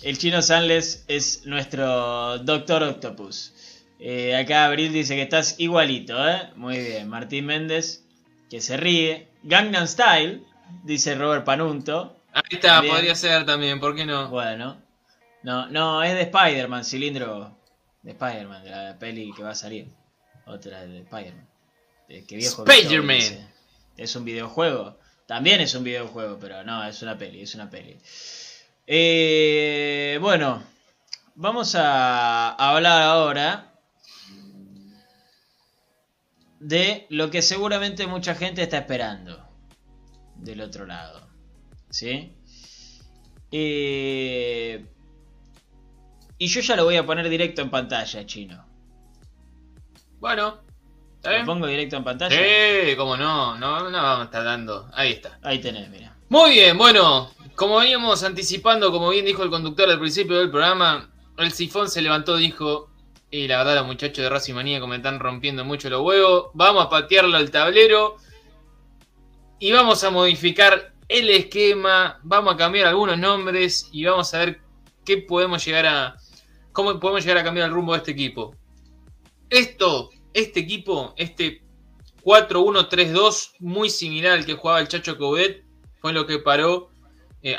el 0.03 0.17
chino 0.17 0.41
Sanles 0.41 1.05
es 1.07 1.45
nuestro 1.45 2.37
Doctor 2.39 2.83
Octopus. 2.83 3.53
Eh, 3.99 4.35
acá 4.35 4.65
Abril 4.65 4.91
dice 4.93 5.15
que 5.15 5.21
estás 5.23 5.55
igualito, 5.57 6.27
¿eh? 6.29 6.49
Muy 6.55 6.77
bien. 6.77 7.07
Martín 7.07 7.45
Méndez, 7.45 8.03
que 8.49 8.61
se 8.61 8.77
ríe. 8.77 9.27
Gangnam 9.43 9.87
Style, 9.87 10.43
dice 10.84 11.16
Robert 11.16 11.45
Panunto. 11.45 12.18
Ahí 12.34 12.43
está, 12.51 12.82
podría 12.82 13.16
ser 13.16 13.45
también, 13.45 13.80
¿por 13.80 13.95
qué 13.95 14.05
no? 14.05 14.30
Bueno. 14.30 14.82
No, 15.43 15.68
no, 15.68 16.03
es 16.03 16.13
de 16.13 16.24
Spider-Man, 16.24 16.84
cilindro 16.84 17.55
de 18.01 18.11
Spider-Man, 18.11 18.63
de 18.63 18.70
la 18.72 18.99
peli 18.99 19.32
que 19.34 19.43
va 19.43 19.51
a 19.51 19.55
salir. 19.55 19.88
Otra 20.45 20.82
de 20.86 20.99
Spider-Man. 20.99 21.47
Eh, 22.09 22.26
Spider-Man. 22.30 23.49
Es 23.95 24.16
un 24.16 24.26
videojuego. 24.26 24.99
También 25.28 25.61
es 25.61 25.74
un 25.74 25.84
videojuego, 25.84 26.38
pero 26.39 26.63
no, 26.63 26.84
es 26.86 27.01
una 27.01 27.18
peli, 27.18 27.41
es 27.41 27.55
una 27.55 27.70
peli. 27.70 27.97
Eh, 28.86 30.18
bueno, 30.22 30.63
vamos 31.36 31.76
a 31.76 32.49
hablar 32.51 33.01
ahora 33.01 33.74
de 36.59 37.05
lo 37.09 37.30
que 37.32 37.41
seguramente 37.41 38.07
mucha 38.07 38.36
gente 38.36 38.61
está 38.61 38.80
esperando 38.80 39.45
del 40.45 40.61
otro 40.61 40.85
lado. 40.85 41.27
¿Sí? 41.89 42.33
Eh, 43.51 44.85
y 46.37 46.47
yo 46.47 46.61
ya 46.61 46.75
lo 46.75 46.85
voy 46.85 46.95
a 46.97 47.05
poner 47.05 47.27
directo 47.29 47.61
en 47.61 47.69
pantalla, 47.69 48.25
chino. 48.25 48.65
Bueno, 50.19 50.59
¿está 51.15 51.39
¿Lo 51.39 51.45
pongo 51.45 51.67
directo 51.67 51.97
en 51.97 52.03
pantalla? 52.03 52.35
Sí, 52.35 52.95
cómo 52.95 53.17
no, 53.17 53.57
no, 53.57 53.89
no 53.89 54.01
vamos 54.01 54.21
a 54.21 54.25
estar 54.25 54.43
dando. 54.43 54.89
Ahí 54.93 55.11
está. 55.13 55.39
Ahí 55.41 55.59
tenés, 55.59 55.89
mira. 55.89 56.15
Muy 56.29 56.51
bien, 56.51 56.77
bueno, 56.77 57.31
como 57.55 57.77
veníamos 57.77 58.23
anticipando, 58.23 58.91
como 58.91 59.09
bien 59.09 59.25
dijo 59.25 59.43
el 59.43 59.49
conductor 59.49 59.89
al 59.89 59.99
principio 59.99 60.37
del 60.37 60.49
programa, 60.49 61.09
el 61.37 61.51
sifón 61.51 61.89
se 61.89 62.01
levantó, 62.01 62.35
dijo, 62.35 62.89
y 63.29 63.47
la 63.47 63.59
verdad 63.59 63.75
los 63.75 63.85
muchachos 63.85 64.23
de 64.23 64.29
Racing 64.29 64.53
Manía 64.55 64.85
me 64.85 64.97
están 64.97 65.19
rompiendo 65.19 65.63
mucho 65.63 65.89
los 65.89 66.01
huevos, 66.01 66.47
vamos 66.53 66.85
a 66.85 66.89
patearlo 66.89 67.37
al 67.37 67.51
tablero 67.51 68.17
y 69.59 69.71
vamos 69.71 70.03
a 70.03 70.09
modificar 70.09 70.93
el 71.07 71.29
esquema, 71.29 72.19
vamos 72.23 72.55
a 72.55 72.57
cambiar 72.57 72.87
algunos 72.87 73.17
nombres 73.17 73.89
y 73.91 74.05
vamos 74.05 74.33
a 74.33 74.39
ver 74.39 74.61
qué 75.03 75.17
podemos 75.17 75.63
llegar 75.65 75.85
a, 75.85 76.15
cómo 76.71 76.99
podemos 76.99 77.23
llegar 77.23 77.37
a 77.37 77.43
cambiar 77.43 77.67
el 77.67 77.73
rumbo 77.73 77.93
de 77.93 77.99
este 77.99 78.11
equipo. 78.11 78.55
Esto, 79.49 80.09
este 80.33 80.61
equipo, 80.61 81.13
este 81.17 81.61
4-1-3-2, 82.23 83.51
muy 83.59 83.89
similar 83.89 84.33
al 84.33 84.45
que 84.45 84.55
jugaba 84.55 84.81
el 84.81 84.87
Chacho 84.87 85.17
Coudet, 85.17 85.63
fue 85.99 86.11
lo 86.11 86.25
que 86.25 86.39
paró. 86.39 86.89
eh, 87.43 87.55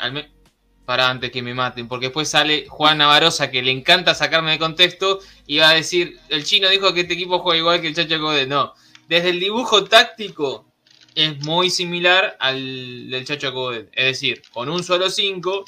para 0.85 1.09
antes 1.09 1.31
que 1.31 1.41
me 1.41 1.53
maten, 1.53 1.89
porque 1.89 2.05
después 2.05 2.29
sale 2.29 2.65
Juan 2.69 2.99
Navarosa 2.99 3.51
que 3.51 3.61
le 3.61 3.71
encanta 3.71 4.15
sacarme 4.15 4.51
de 4.51 4.57
contexto 4.57 5.19
y 5.45 5.57
va 5.57 5.71
a 5.71 5.73
decir: 5.73 6.17
el 6.29 6.45
chino 6.45 6.69
dijo 6.69 6.93
que 6.93 7.01
este 7.01 7.15
equipo 7.15 7.39
juega 7.39 7.57
igual 7.57 7.81
que 7.81 7.87
el 7.89 7.95
Chacho 7.95 8.19
Coudet. 8.21 8.47
No, 8.47 8.73
desde 9.09 9.31
el 9.31 9.39
dibujo 9.41 9.83
táctico 9.83 10.66
es 11.17 11.43
muy 11.43 11.71
similar 11.71 12.37
al 12.39 13.09
del 13.09 13.25
Chacho 13.25 13.51
Coudet, 13.51 13.89
es 13.91 14.05
decir, 14.05 14.43
con 14.53 14.69
un 14.69 14.83
solo 14.83 15.09
5, 15.09 15.65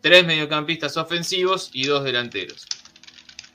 tres 0.00 0.26
mediocampistas 0.26 0.96
ofensivos 0.96 1.70
y 1.72 1.86
dos 1.86 2.02
delanteros. 2.02 2.66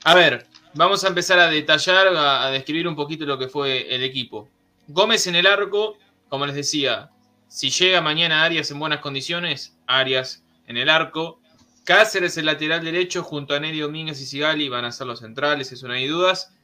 A 0.04 0.14
ver, 0.14 0.46
vamos 0.72 1.04
a 1.04 1.08
empezar 1.08 1.38
a 1.38 1.50
detallar, 1.50 2.08
a, 2.08 2.46
a 2.46 2.50
describir 2.50 2.88
un 2.88 2.96
poquito 2.96 3.26
lo 3.26 3.38
que 3.38 3.48
fue 3.48 3.94
el 3.94 4.02
equipo. 4.02 4.48
Gómez 4.88 5.26
en 5.26 5.34
el 5.34 5.46
arco, 5.46 5.98
como 6.30 6.46
les 6.46 6.54
decía, 6.54 7.10
si 7.48 7.68
llega 7.68 8.00
mañana 8.00 8.42
Arias 8.42 8.70
en 8.70 8.78
buenas 8.78 9.00
condiciones, 9.00 9.76
Arias 9.86 10.42
en 10.66 10.78
el 10.78 10.88
arco. 10.88 11.42
Cáceres 11.84 12.38
el 12.38 12.46
lateral 12.46 12.82
derecho 12.82 13.22
junto 13.22 13.54
a 13.54 13.60
Neri 13.60 13.80
Domínguez 13.80 14.22
y 14.22 14.24
Sigali 14.26 14.70
van 14.70 14.86
a 14.86 14.90
ser 14.90 15.06
los 15.06 15.20
centrales, 15.20 15.70
eso 15.70 15.86
no 15.86 15.92
hay 15.92 16.06
dudas. 16.06 16.55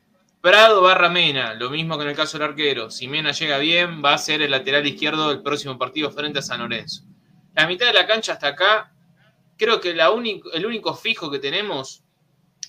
Prado 0.43 0.83
barra 0.83 1.09
Mena, 1.09 1.55
lo 1.55 1.71
mismo 1.71 1.97
que 1.97 2.03
en 2.03 2.11
el 2.11 2.17
caso 2.17 2.37
del 2.37 2.49
arquero. 2.49 2.91
Si 2.91 3.07
Mena 3.07 3.31
llega 3.31 3.59
bien, 3.59 4.03
va 4.05 4.15
a 4.15 4.19
ser 4.19 4.43
el 4.43 4.51
lateral 4.51 4.85
izquierdo 4.85 5.29
del 5.29 5.41
próximo 5.41 5.79
partido 5.79 6.11
frente 6.11 6.41
a 6.41 6.43
San 6.43 6.59
Lorenzo. 6.59 7.05
La 7.55 7.69
mitad 7.69 7.87
de 7.87 7.93
la 7.93 8.09
cancha 8.09 8.33
hasta 8.33 8.49
acá, 8.49 8.93
creo 9.57 9.81
que 9.81 9.91
el 9.91 10.67
único 10.67 10.95
fijo 10.95 11.31
que 11.31 11.39
tenemos, 11.39 12.03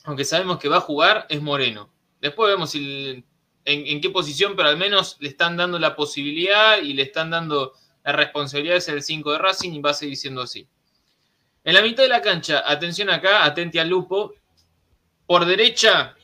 aunque 0.03 0.23
sabemos 0.23 0.59
que 0.59 0.69
va 0.69 0.77
a 0.77 0.81
jugar, 0.81 1.25
es 1.29 1.41
Moreno. 1.41 1.91
Después 2.21 2.51
vemos 2.51 2.75
en, 2.75 3.25
en 3.65 4.01
qué 4.01 4.09
posición, 4.11 4.55
pero 4.55 4.69
al 4.69 4.77
menos 4.77 5.17
le 5.19 5.29
están 5.29 5.57
dando 5.57 5.79
la 5.79 5.95
posibilidad 5.95 6.77
y 6.79 6.93
le 6.93 7.01
están 7.01 7.31
dando 7.31 7.73
la 8.03 8.11
responsabilidad 8.11 8.75
de 8.75 8.81
ser 8.81 8.95
el 8.97 9.03
5 9.03 9.31
de 9.31 9.37
Racing 9.39 9.71
y 9.73 9.81
va 9.81 9.89
a 9.89 9.95
seguir 9.95 10.17
siendo 10.17 10.43
así. 10.43 10.67
En 11.63 11.73
la 11.73 11.81
mitad 11.81 12.03
de 12.03 12.09
la 12.09 12.21
cancha, 12.21 12.61
atención 12.67 13.09
acá, 13.09 13.43
atente 13.43 13.79
al 13.79 13.89
lupo. 13.89 14.35
Por 15.25 15.45
derecha, 15.45 16.15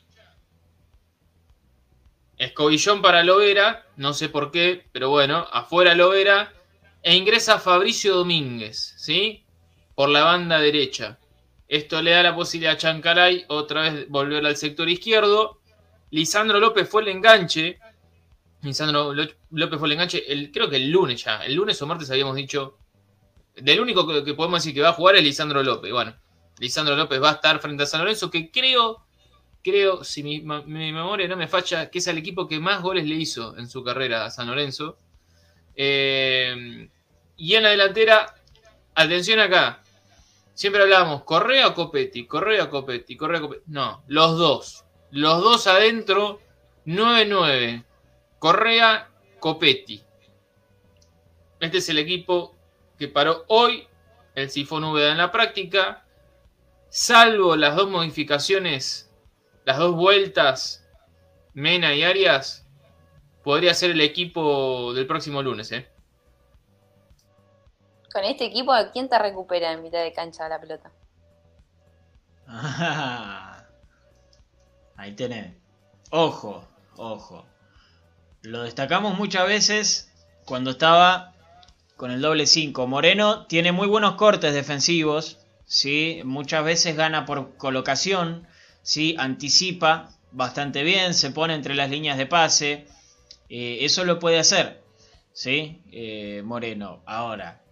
Escobillón 2.40 3.02
para 3.02 3.22
Lovera, 3.22 3.84
no 3.96 4.14
sé 4.14 4.30
por 4.30 4.50
qué, 4.50 4.86
pero 4.92 5.10
bueno, 5.10 5.46
afuera 5.52 5.94
Lovera. 5.94 6.54
E 7.02 7.14
ingresa 7.14 7.58
Fabricio 7.58 8.14
Domínguez, 8.14 8.94
¿sí? 8.96 9.44
Por 9.94 10.08
la 10.08 10.24
banda 10.24 10.58
derecha. 10.58 11.18
Esto 11.68 12.00
le 12.00 12.12
da 12.12 12.22
la 12.22 12.34
posibilidad 12.34 12.72
a 12.72 12.76
Chancaray 12.78 13.44
otra 13.48 13.82
vez 13.82 14.08
volver 14.08 14.46
al 14.46 14.56
sector 14.56 14.88
izquierdo. 14.88 15.60
Lisandro 16.12 16.58
López 16.60 16.88
fue 16.88 17.02
el 17.02 17.08
enganche. 17.08 17.78
Lisandro 18.62 19.12
López 19.12 19.78
fue 19.78 19.88
el 19.88 19.92
enganche, 19.92 20.50
creo 20.50 20.70
que 20.70 20.76
el 20.76 20.90
lunes 20.90 21.22
ya. 21.22 21.44
El 21.44 21.56
lunes 21.56 21.80
o 21.82 21.86
martes 21.86 22.10
habíamos 22.10 22.36
dicho. 22.36 22.78
Del 23.54 23.80
único 23.80 24.08
que, 24.08 24.24
que 24.24 24.32
podemos 24.32 24.62
decir 24.62 24.74
que 24.74 24.80
va 24.80 24.88
a 24.88 24.94
jugar 24.94 25.14
es 25.16 25.22
Lisandro 25.22 25.62
López. 25.62 25.92
Bueno, 25.92 26.16
Lisandro 26.58 26.96
López 26.96 27.22
va 27.22 27.32
a 27.32 27.34
estar 27.34 27.60
frente 27.60 27.82
a 27.82 27.86
San 27.86 28.00
Lorenzo, 28.00 28.30
que 28.30 28.50
creo 28.50 29.04
creo, 29.62 30.04
si 30.04 30.22
mi, 30.22 30.40
mi, 30.40 30.92
memoria 30.92 31.28
no 31.28 31.36
me 31.36 31.48
falla, 31.48 31.90
que 31.90 31.98
es 31.98 32.06
el 32.06 32.18
equipo 32.18 32.46
que 32.46 32.60
más 32.60 32.82
goles 32.82 33.06
le 33.06 33.14
hizo 33.14 33.56
en 33.56 33.68
su 33.68 33.82
carrera 33.84 34.24
a 34.24 34.30
San 34.30 34.48
Lorenzo. 34.48 34.98
Eh, 35.74 36.88
y 37.36 37.54
en 37.54 37.62
la 37.62 37.70
delantera, 37.70 38.34
atención 38.94 39.40
acá. 39.40 39.82
Siempre 40.54 40.82
hablábamos, 40.82 41.24
Correa 41.24 41.68
o 41.68 41.74
Copetti, 41.74 42.26
Correa 42.26 42.64
o 42.64 42.70
Copetti, 42.70 43.16
Correa 43.16 43.40
Copetti. 43.40 43.64
No, 43.66 44.02
los 44.08 44.36
dos. 44.36 44.84
Los 45.10 45.42
dos 45.42 45.66
adentro, 45.66 46.40
9-9. 46.86 47.84
Correa, 48.38 49.10
Copetti. 49.38 50.02
Este 51.60 51.78
es 51.78 51.88
el 51.88 51.98
equipo 51.98 52.54
que 52.98 53.08
paró 53.08 53.44
hoy 53.48 53.86
el 54.34 54.50
Sifón 54.50 54.84
Úbeda 54.84 55.12
en 55.12 55.18
la 55.18 55.32
práctica. 55.32 56.04
Salvo 56.88 57.56
las 57.56 57.76
dos 57.76 57.88
modificaciones 57.88 59.09
las 59.64 59.78
dos 59.78 59.94
vueltas, 59.94 60.86
Mena 61.54 61.94
y 61.94 62.02
Arias, 62.02 62.66
podría 63.42 63.74
ser 63.74 63.90
el 63.90 64.00
equipo 64.00 64.92
del 64.94 65.06
próximo 65.06 65.42
lunes, 65.42 65.72
¿eh? 65.72 65.88
Con 68.12 68.24
este 68.24 68.46
equipo, 68.46 68.72
¿quién 68.92 69.08
te 69.08 69.18
recupera 69.18 69.72
en 69.72 69.82
mitad 69.82 70.02
de 70.02 70.12
cancha 70.12 70.48
la 70.48 70.60
pelota? 70.60 70.90
ahí 74.96 75.12
tenés. 75.14 75.54
Ojo, 76.10 76.66
ojo. 76.96 77.46
Lo 78.42 78.64
destacamos 78.64 79.16
muchas 79.16 79.46
veces 79.46 80.12
cuando 80.44 80.70
estaba 80.72 81.34
con 81.96 82.10
el 82.10 82.20
doble 82.20 82.46
5. 82.46 82.86
Moreno 82.86 83.46
tiene 83.46 83.70
muy 83.72 83.86
buenos 83.86 84.14
cortes 84.14 84.54
defensivos, 84.54 85.38
¿sí? 85.66 86.22
muchas 86.24 86.64
veces 86.64 86.96
gana 86.96 87.26
por 87.26 87.56
colocación, 87.56 88.48
¿sí? 88.82 89.16
anticipa 89.18 90.10
bastante 90.32 90.82
bien, 90.82 91.14
se 91.14 91.30
pone 91.30 91.54
entre 91.54 91.74
las 91.74 91.90
líneas 91.90 92.18
de 92.18 92.26
pase. 92.26 92.86
Eh, 93.48 93.78
eso 93.80 94.04
lo 94.04 94.18
puede 94.18 94.38
hacer, 94.38 94.82
¿sí? 95.32 95.82
Eh, 95.90 96.42
Moreno. 96.44 97.02
Ahora, 97.06 97.62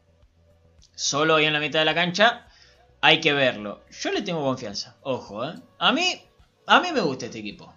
solo 0.94 1.36
ahí 1.36 1.44
en 1.44 1.52
la 1.52 1.60
mitad 1.60 1.78
de 1.80 1.84
la 1.84 1.94
cancha, 1.94 2.48
hay 3.00 3.20
que 3.20 3.32
verlo. 3.32 3.84
Yo 3.90 4.12
le 4.12 4.22
tengo 4.22 4.42
confianza, 4.42 4.96
ojo, 5.02 5.44
¿eh? 5.48 5.54
A 5.78 5.92
mí, 5.92 6.20
a 6.66 6.80
mí 6.80 6.92
me 6.92 7.00
gusta 7.00 7.26
este 7.26 7.38
equipo. 7.38 7.72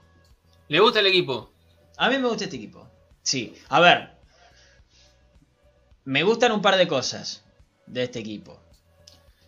¿Le 0.68 0.80
gusta 0.80 1.00
el 1.00 1.08
equipo? 1.08 1.52
A 1.98 2.10
mí 2.10 2.18
me 2.18 2.28
gusta 2.28 2.46
este 2.46 2.56
equipo. 2.56 2.90
Sí, 3.22 3.54
a 3.70 3.80
ver. 3.80 4.18
Me 6.04 6.24
gustan 6.24 6.52
un 6.52 6.62
par 6.62 6.78
de 6.78 6.88
cosas 6.88 7.46
de 7.86 8.04
este 8.04 8.20
equipo. 8.20 8.60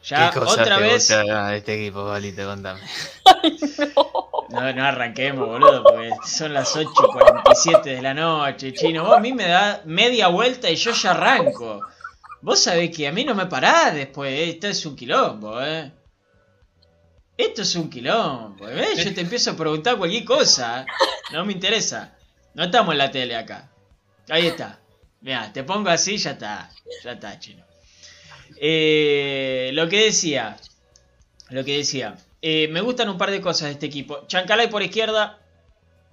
Ya 0.04 0.34
otra 0.36 0.78
vez. 0.80 1.08
de 1.08 1.58
este 1.58 1.82
equipo, 1.82 2.06
Valite, 2.06 2.44
contame. 2.44 2.82
no. 4.50 4.74
no. 4.74 4.84
arranquemos, 4.84 5.48
boludo, 5.48 5.82
porque 5.82 6.10
son 6.26 6.54
las 6.54 6.76
8.47 6.76 7.84
de 7.84 8.02
la 8.02 8.14
noche, 8.14 8.74
chino. 8.74 9.06
Vos 9.06 9.18
a 9.18 9.22
mí 9.22 9.32
me 9.32 9.48
da 9.48 9.82
media 9.86 10.28
vuelta 10.28 10.70
y 10.70 10.76
yo 10.76 10.92
ya 10.92 11.12
arranco. 11.12 11.82
Vos 12.42 12.60
sabés 12.60 12.94
que 12.94 13.08
a 13.08 13.14
mí 13.14 13.24
no 13.24 13.34
me 13.34 13.46
parás 13.46 13.94
después, 13.94 14.34
eh. 14.34 14.50
esto 14.50 14.68
es 14.68 14.86
un 14.86 14.98
quilombo, 14.98 15.62
eh. 15.62 15.90
Esto 17.38 17.62
es 17.62 17.76
un 17.76 17.90
quilombo, 17.90 18.68
¿eh? 18.68 18.96
Yo 18.98 19.14
te 19.14 19.22
empiezo 19.22 19.52
a 19.52 19.56
preguntar 19.56 19.98
cualquier 19.98 20.26
cosa. 20.26 20.86
No 21.32 21.46
me 21.46 21.54
interesa. 21.54 22.16
No 22.54 22.66
estamos 22.66 22.92
en 22.92 22.98
la 22.98 23.10
tele 23.10 23.36
acá. 23.36 23.72
Ahí 24.30 24.48
está. 24.48 24.80
Mira, 25.22 25.52
te 25.54 25.64
pongo 25.64 25.90
así, 25.90 26.18
ya 26.18 26.32
está. 26.32 26.70
Ya 27.04 27.14
está, 27.14 27.40
chino. 27.40 27.66
Eh, 28.66 29.72
lo 29.74 29.90
que 29.90 30.06
decía, 30.06 30.56
lo 31.50 31.66
que 31.66 31.76
decía, 31.76 32.18
eh, 32.42 32.70
me 32.70 32.80
gustan 32.80 33.10
un 33.10 33.18
par 33.18 33.30
de 33.30 33.42
cosas 33.42 33.68
de 33.68 33.74
este 33.74 33.88
equipo. 33.88 34.26
Chancalay 34.26 34.70
por 34.70 34.82
izquierda, 34.82 35.38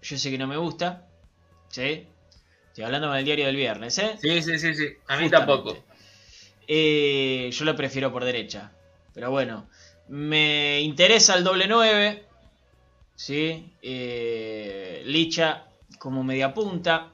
yo 0.02 0.18
sé 0.18 0.32
que 0.32 0.38
no 0.38 0.48
me 0.48 0.56
gusta, 0.56 1.06
¿sí? 1.68 2.08
Estoy 2.66 2.82
hablando 2.82 3.06
con 3.06 3.16
el 3.16 3.24
diario 3.24 3.46
del 3.46 3.54
viernes, 3.54 3.96
¿eh? 3.98 4.18
Sí, 4.20 4.42
sí, 4.42 4.58
sí, 4.58 4.74
sí. 4.74 4.88
A 5.06 5.16
mí 5.18 5.30
tampoco. 5.30 5.78
Eh, 6.66 7.50
yo 7.52 7.64
lo 7.64 7.76
prefiero 7.76 8.10
por 8.10 8.24
derecha. 8.24 8.72
Pero 9.14 9.30
bueno, 9.30 9.68
me 10.08 10.80
interesa 10.80 11.36
el 11.36 11.44
doble 11.44 11.68
9, 11.68 12.24
¿sí? 13.14 13.72
Licha 15.04 15.66
como 16.00 16.24
media 16.24 16.52
punta. 16.52 17.12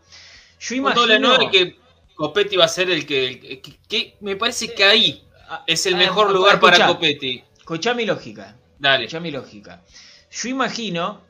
Yo 0.60 0.76
imagino... 0.76 1.02
doble 1.02 1.18
9 1.18 1.50
que 1.52 1.76
Copetti 2.14 2.56
va 2.56 2.64
a 2.64 2.68
ser 2.68 2.90
el 2.90 3.04
que, 3.04 3.60
que, 3.86 4.16
me 4.20 4.36
parece 4.36 4.72
que 4.72 4.82
ahí 4.82 5.25
es 5.66 5.86
el 5.86 5.96
mejor 5.96 6.32
lugar 6.32 6.60
para 6.60 6.86
Copetti. 6.86 7.42
Escuchá 7.58 7.94
mi 7.94 8.06
lógica. 8.06 8.56
Dale. 8.78 9.04
Escuchá 9.04 9.20
mi 9.20 9.30
lógica. 9.30 9.82
Yo 10.30 10.48
imagino 10.48 11.22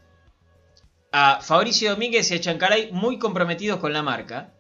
a 1.13 1.41
Fabricio 1.41 1.91
Domínguez 1.91 2.31
y 2.31 2.35
a 2.35 2.41
Chancaray 2.41 2.91
muy 2.93 3.19
comprometidos 3.19 3.81
con 3.81 3.93
la 3.93 4.03
marca, 4.03 4.53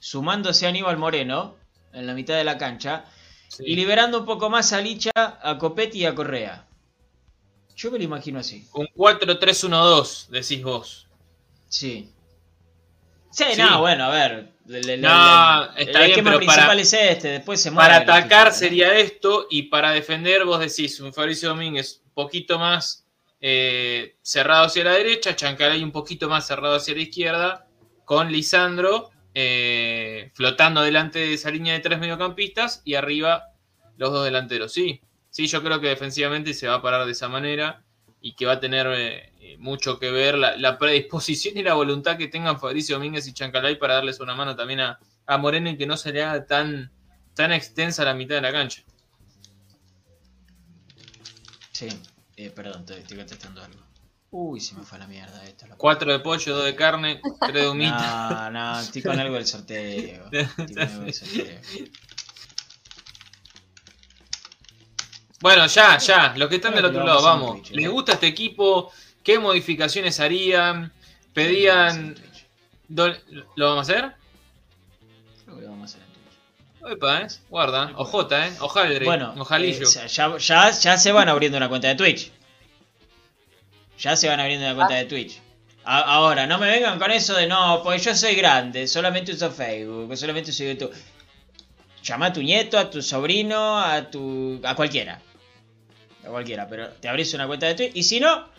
sumándose 0.00 0.66
a 0.66 0.70
Aníbal 0.70 0.96
Moreno 0.96 1.56
en 1.92 2.06
la 2.06 2.14
mitad 2.14 2.34
de 2.34 2.44
la 2.44 2.58
cancha 2.58 3.04
y 3.58 3.76
liberando 3.76 4.20
un 4.20 4.26
poco 4.26 4.50
más 4.50 4.72
a 4.72 4.80
Licha, 4.80 5.10
a 5.14 5.58
Copetti 5.58 5.98
y 5.98 6.06
a 6.06 6.14
Correa. 6.14 6.66
Yo 7.76 7.90
me 7.92 7.98
lo 7.98 8.04
imagino 8.04 8.40
así. 8.40 8.66
Un 8.74 8.88
4-3-1-2, 8.96 10.28
decís 10.28 10.62
vos. 10.64 11.06
Sí. 11.68 12.12
Sí, 13.30 13.44
no, 13.56 13.80
bueno, 13.80 14.04
a 14.04 14.08
ver. 14.08 14.52
No, 14.68 15.74
está 15.76 16.02
bien, 16.02 16.22
pero 16.22 16.40
para, 16.40 16.74
es 16.74 16.92
este, 16.92 17.28
después 17.28 17.60
se 17.60 17.72
Para 17.72 17.96
atacar 17.96 18.52
sería 18.52 18.98
esto 18.98 19.46
y 19.50 19.62
para 19.64 19.92
defender 19.92 20.44
vos 20.44 20.60
decís 20.60 21.00
un 21.00 21.14
Fabricio 21.14 21.48
Domínguez 21.48 22.02
un 22.04 22.12
poquito 22.12 22.58
más 22.58 23.06
eh, 23.40 24.16
cerrado 24.20 24.66
hacia 24.66 24.84
la 24.84 24.92
derecha, 24.92 25.34
Chancaray 25.34 25.82
un 25.82 25.92
poquito 25.92 26.28
más 26.28 26.46
cerrado 26.46 26.76
hacia 26.76 26.94
la 26.94 27.00
izquierda, 27.00 27.66
con 28.04 28.30
Lisandro 28.30 29.10
eh, 29.34 30.30
flotando 30.34 30.82
delante 30.82 31.20
de 31.20 31.34
esa 31.34 31.50
línea 31.50 31.72
de 31.72 31.80
tres 31.80 31.98
mediocampistas 31.98 32.82
y 32.84 32.94
arriba 32.94 33.52
los 33.96 34.12
dos 34.12 34.24
delanteros. 34.24 34.72
Sí, 34.72 35.00
sí, 35.30 35.46
yo 35.46 35.62
creo 35.62 35.80
que 35.80 35.88
defensivamente 35.88 36.52
se 36.52 36.68
va 36.68 36.74
a 36.74 36.82
parar 36.82 37.06
de 37.06 37.12
esa 37.12 37.28
manera 37.28 37.84
y 38.20 38.34
que 38.34 38.46
va 38.46 38.54
a 38.54 38.60
tener 38.60 38.86
eh, 38.90 39.27
eh, 39.40 39.56
mucho 39.58 39.98
que 39.98 40.10
ver 40.10 40.36
la, 40.36 40.78
predisposición 40.78 41.56
y 41.56 41.62
la 41.62 41.74
voluntad 41.74 42.16
que 42.16 42.28
tengan 42.28 42.58
Fabricio 42.58 42.96
Domínguez 42.96 43.26
y 43.28 43.32
Chancalay 43.32 43.78
para 43.78 43.94
darles 43.94 44.20
una 44.20 44.34
mano 44.34 44.56
también 44.56 44.80
a, 44.80 44.98
Moreno 45.38 45.70
y 45.70 45.76
que 45.76 45.86
no 45.86 45.96
se 45.96 46.12
le 46.12 46.22
haga 46.22 46.46
tan, 46.46 46.90
tan 47.34 47.52
extensa 47.52 48.04
la 48.04 48.14
mitad 48.14 48.36
de 48.36 48.40
la 48.40 48.52
cancha. 48.52 48.82
Sí, 51.72 51.88
eh, 52.36 52.50
perdón, 52.50 52.84
estoy 52.88 53.16
contestando 53.16 53.62
algo. 53.62 53.88
Uy, 54.30 54.60
se 54.60 54.74
me 54.74 54.82
fue 54.82 54.98
la 54.98 55.06
mierda 55.06 55.44
esto. 55.44 55.66
Cuatro 55.76 56.12
de 56.12 56.18
pollo, 56.18 56.56
dos 56.56 56.64
de 56.64 56.74
carne, 56.74 57.20
tres 57.40 57.54
de 57.54 57.68
humita. 57.68 58.50
No, 58.50 58.74
no, 58.74 58.80
estoy 58.80 59.02
con 59.02 59.18
algo 59.18 59.36
del 59.36 59.46
sorteo. 59.46 60.28
Estoy 60.30 60.74
con 60.74 60.78
algo 60.78 61.04
del 61.04 61.14
sorteo. 61.14 61.60
Bueno, 65.40 65.66
ya, 65.66 65.98
ya, 65.98 66.34
los 66.36 66.48
que 66.48 66.56
están 66.56 66.74
del 66.74 66.86
otro 66.86 67.04
lado, 67.04 67.22
vamos. 67.22 67.70
¿Les 67.70 67.88
gusta 67.88 68.14
este 68.14 68.26
equipo? 68.26 68.92
¿Qué 69.28 69.38
modificaciones 69.38 70.20
harían? 70.20 70.90
¿Pedían... 71.34 72.14
¿Lo 72.88 73.12
vamos 73.56 73.90
a 73.90 73.92
hacer? 73.92 74.12
Creo 75.44 75.56
que 75.56 75.62
lo 75.64 75.68
vamos 75.68 75.94
a 75.94 75.98
hacer 75.98 76.94
Opa, 76.96 77.20
eh. 77.20 77.26
Guarda, 77.50 77.92
ojota, 77.96 78.46
eh. 78.46 78.52
Ojaldre, 78.60 79.04
bueno, 79.04 79.34
ojalillo. 79.36 79.86
Eh, 79.86 80.08
ya, 80.08 80.38
ya, 80.38 80.70
ya, 80.70 80.96
se 80.96 81.12
van 81.12 81.28
abriendo 81.28 81.58
una 81.58 81.68
cuenta 81.68 81.88
de 81.88 81.96
Twitch. 81.96 82.32
Ya 83.98 84.16
se 84.16 84.28
van 84.28 84.40
abriendo 84.40 84.64
una 84.64 84.74
cuenta 84.74 84.94
ah. 84.94 84.98
de 85.00 85.04
Twitch. 85.04 85.42
A- 85.84 86.14
Ahora, 86.14 86.46
no 86.46 86.56
me 86.56 86.70
vengan 86.70 86.98
con 86.98 87.10
eso 87.10 87.34
de 87.34 87.46
no, 87.46 87.82
pues 87.82 88.02
yo 88.02 88.14
soy 88.14 88.34
grande, 88.34 88.86
solamente 88.86 89.32
uso 89.32 89.50
Facebook, 89.50 90.16
solamente 90.16 90.52
uso 90.52 90.64
YouTube. 90.64 90.94
Llama 92.02 92.26
a 92.26 92.32
tu 92.32 92.42
nieto, 92.42 92.78
a 92.78 92.88
tu 92.88 93.02
sobrino, 93.02 93.78
a 93.78 94.10
tu. 94.10 94.58
a 94.64 94.74
cualquiera. 94.74 95.20
A 96.24 96.28
cualquiera, 96.28 96.66
pero 96.66 96.88
te 96.88 97.10
abrís 97.10 97.34
una 97.34 97.46
cuenta 97.46 97.66
de 97.66 97.74
Twitch. 97.74 97.92
Y 97.94 98.04
si 98.04 98.20
no, 98.20 98.56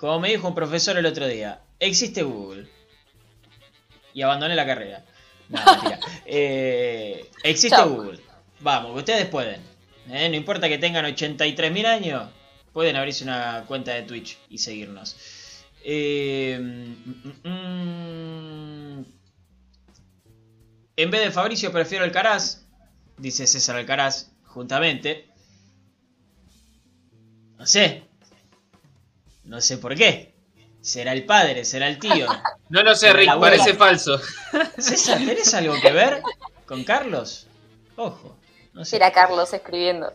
como 0.00 0.18
me 0.18 0.30
dijo 0.30 0.48
un 0.48 0.54
profesor 0.54 0.96
el 0.96 1.04
otro 1.04 1.28
día, 1.28 1.60
existe 1.78 2.22
Google. 2.22 2.66
Y 4.14 4.22
abandoné 4.22 4.56
la 4.56 4.64
carrera. 4.66 5.04
No, 5.50 5.60
mentira. 5.66 6.00
Eh, 6.24 7.30
existe 7.44 7.76
Chau. 7.76 7.96
Google. 7.96 8.18
Vamos, 8.60 8.96
ustedes 8.96 9.26
pueden. 9.26 9.60
¿eh? 10.08 10.28
No 10.30 10.36
importa 10.36 10.70
que 10.70 10.78
tengan 10.78 11.04
83.000 11.04 11.86
años, 11.86 12.30
pueden 12.72 12.96
abrirse 12.96 13.24
una 13.24 13.64
cuenta 13.68 13.92
de 13.92 14.02
Twitch 14.02 14.38
y 14.48 14.56
seguirnos. 14.56 15.16
Eh, 15.84 16.58
mm, 16.58 17.48
mm, 17.48 19.04
en 20.96 21.10
vez 21.10 21.24
de 21.24 21.30
Fabricio 21.30 21.70
prefiero 21.72 22.04
Alcaraz, 22.04 22.66
dice 23.18 23.46
César 23.46 23.76
Alcaraz, 23.76 24.30
juntamente. 24.46 25.28
No 27.58 27.66
sé. 27.66 28.09
No 29.50 29.60
sé 29.60 29.78
por 29.78 29.96
qué. 29.96 30.32
Será 30.80 31.12
el 31.12 31.24
padre, 31.24 31.64
será 31.64 31.88
el 31.88 31.98
tío. 31.98 32.28
No 32.68 32.84
lo 32.84 32.94
sé, 32.94 33.12
Rick, 33.12 33.36
parece 33.40 33.74
falso. 33.74 34.20
César, 34.78 35.18
¿tenés 35.18 35.52
algo 35.54 35.74
que 35.82 35.90
ver 35.90 36.22
con 36.66 36.84
Carlos? 36.84 37.48
Ojo. 37.96 38.36
No 38.72 38.84
sé. 38.84 38.94
Era 38.94 39.10
Carlos 39.10 39.52
escribiendo. 39.52 40.12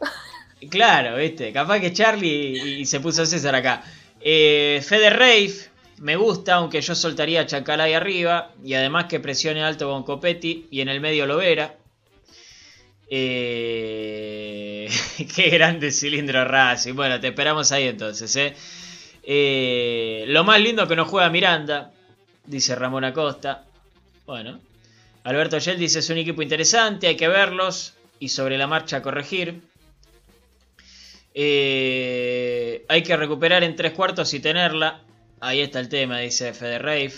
Claro, 0.71 1.17
viste. 1.17 1.51
Capaz 1.51 1.81
que 1.81 1.91
Charlie 1.91 2.29
y, 2.29 2.79
y 2.79 2.85
se 2.85 3.01
puso 3.01 3.25
César 3.25 3.55
acá. 3.55 3.83
Eh, 4.21 4.81
Fede 4.87 5.11
me 5.97 6.15
gusta, 6.15 6.53
aunque 6.55 6.79
yo 6.79 6.95
soltaría 6.95 7.41
a 7.41 7.45
Chancalay 7.45 7.93
arriba. 7.93 8.53
Y 8.63 8.73
además 8.75 9.07
que 9.09 9.19
presione 9.19 9.65
alto 9.65 9.89
con 9.89 10.03
Copetti 10.03 10.67
y 10.71 10.79
en 10.79 10.87
el 10.87 11.01
medio 11.01 11.25
Lovera. 11.25 11.75
Eh, 13.09 14.87
qué 15.35 15.49
grande 15.49 15.91
cilindro 15.91 16.45
Racing. 16.45 16.93
Bueno, 16.93 17.19
te 17.19 17.27
esperamos 17.27 17.73
ahí 17.73 17.89
entonces. 17.89 18.33
¿eh? 18.37 18.55
Eh, 19.27 20.25
lo 20.27 20.43
más 20.43 20.61
lindo 20.61 20.87
que 20.87 20.95
no 20.95 21.05
juega 21.05 21.29
Miranda, 21.29 21.91
dice 22.45 22.75
Ramón 22.75 23.03
Acosta. 23.03 23.65
Bueno, 24.25 24.59
Alberto 25.23 25.57
Yel 25.57 25.79
dice 25.79 25.99
es 25.99 26.09
un 26.11 26.19
equipo 26.19 26.43
interesante, 26.43 27.07
hay 27.07 27.15
que 27.15 27.27
verlos 27.27 27.95
y 28.19 28.29
sobre 28.29 28.57
la 28.57 28.67
marcha 28.67 29.01
corregir. 29.01 29.61
Eh, 31.33 32.85
hay 32.87 33.03
que 33.03 33.17
recuperar 33.17 33.63
en 33.63 33.75
tres 33.75 33.93
cuartos 33.93 34.33
y 34.33 34.39
tenerla. 34.39 35.01
Ahí 35.39 35.61
está 35.61 35.79
el 35.79 35.89
tema, 35.89 36.19
dice 36.19 36.53
Fede. 36.53 37.11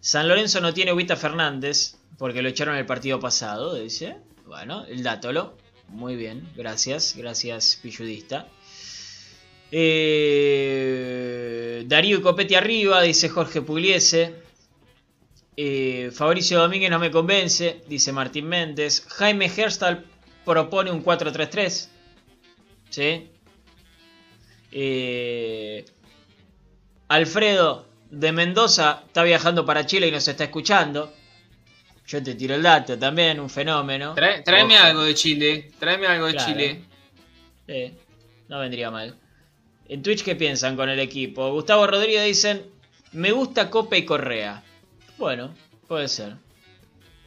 San 0.00 0.28
Lorenzo 0.28 0.60
no 0.60 0.74
tiene 0.74 0.92
Huita 0.92 1.16
Fernández 1.16 1.96
porque 2.18 2.42
lo 2.42 2.48
echaron 2.48 2.76
el 2.76 2.86
partido 2.86 3.20
pasado, 3.20 3.74
dice. 3.74 4.16
Bueno, 4.46 4.84
el 4.86 5.02
dátolo. 5.02 5.56
Muy 5.88 6.16
bien, 6.16 6.48
gracias, 6.56 7.14
gracias, 7.16 7.78
Pilludista. 7.80 8.48
Eh, 10.56 11.84
Darío 11.86 12.18
y 12.18 12.22
Copetti 12.22 12.54
arriba, 12.54 13.02
dice 13.02 13.28
Jorge 13.28 13.60
Pugliese. 13.62 14.34
Eh, 15.56 16.10
Fabricio 16.12 16.58
Domínguez 16.60 16.90
no 16.90 16.98
me 16.98 17.10
convence, 17.10 17.82
dice 17.88 18.12
Martín 18.12 18.46
Méndez. 18.46 19.04
Jaime 19.08 19.46
Herstal 19.54 20.04
propone 20.44 20.90
un 20.90 21.02
4-3-3. 21.04 21.88
¿Sí? 22.90 23.28
Eh, 24.72 25.84
Alfredo 27.08 27.86
de 28.10 28.32
Mendoza 28.32 29.02
está 29.06 29.22
viajando 29.22 29.64
para 29.66 29.86
Chile 29.86 30.08
y 30.08 30.10
nos 30.12 30.26
está 30.28 30.44
escuchando. 30.44 31.12
Yo 32.06 32.22
te 32.22 32.34
tiro 32.34 32.54
el 32.54 32.62
dato 32.62 32.98
también, 32.98 33.40
un 33.40 33.48
fenómeno. 33.50 34.14
Trae- 34.14 34.42
tráeme 34.44 34.76
Ojo. 34.76 34.84
algo 34.84 35.02
de 35.04 35.14
Chile. 35.14 35.70
Tráeme 35.78 36.06
algo 36.06 36.26
de 36.26 36.32
Claro. 36.34 36.48
Chile. 36.52 36.80
Sí, 37.66 37.92
no 38.48 38.60
vendría 38.60 38.90
mal. 38.90 39.16
En 39.88 40.02
Twitch, 40.02 40.24
¿qué 40.24 40.34
piensan 40.34 40.76
con 40.76 40.88
el 40.88 40.98
equipo? 40.98 41.52
Gustavo 41.52 41.86
Rodríguez 41.86 42.24
dicen, 42.24 42.64
me 43.12 43.32
gusta 43.32 43.70
Copa 43.70 43.96
y 43.96 44.04
Correa. 44.04 44.62
Bueno, 45.18 45.54
puede 45.86 46.08
ser. 46.08 46.36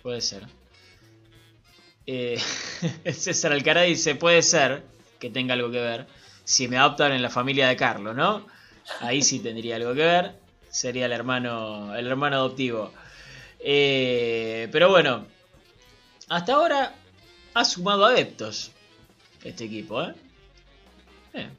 Puede 0.01 0.21
ser. 0.21 0.43
Eh, 2.07 2.39
César 3.13 3.51
Alcaraz 3.51 3.85
dice, 3.85 4.15
puede 4.15 4.41
ser 4.41 4.83
que 5.19 5.29
tenga 5.29 5.53
algo 5.53 5.69
que 5.69 5.79
ver. 5.79 6.07
Si 6.43 6.67
me 6.67 6.77
adoptan 6.77 7.11
en 7.11 7.21
la 7.21 7.29
familia 7.29 7.67
de 7.67 7.75
Carlos, 7.75 8.15
¿no? 8.15 8.47
Ahí 9.01 9.21
sí 9.21 9.39
tendría 9.39 9.75
algo 9.75 9.93
que 9.93 10.03
ver. 10.03 10.35
Sería 10.69 11.05
el 11.05 11.11
hermano, 11.11 11.95
el 11.95 12.07
hermano 12.07 12.37
adoptivo. 12.37 12.91
Eh, 13.59 14.67
pero 14.71 14.89
bueno, 14.89 15.27
hasta 16.29 16.53
ahora 16.53 16.95
ha 17.53 17.65
sumado 17.65 18.05
adeptos 18.05 18.71
este 19.43 19.65
equipo, 19.65 20.01
¿eh? 20.03 20.13
Eh, 21.33 21.49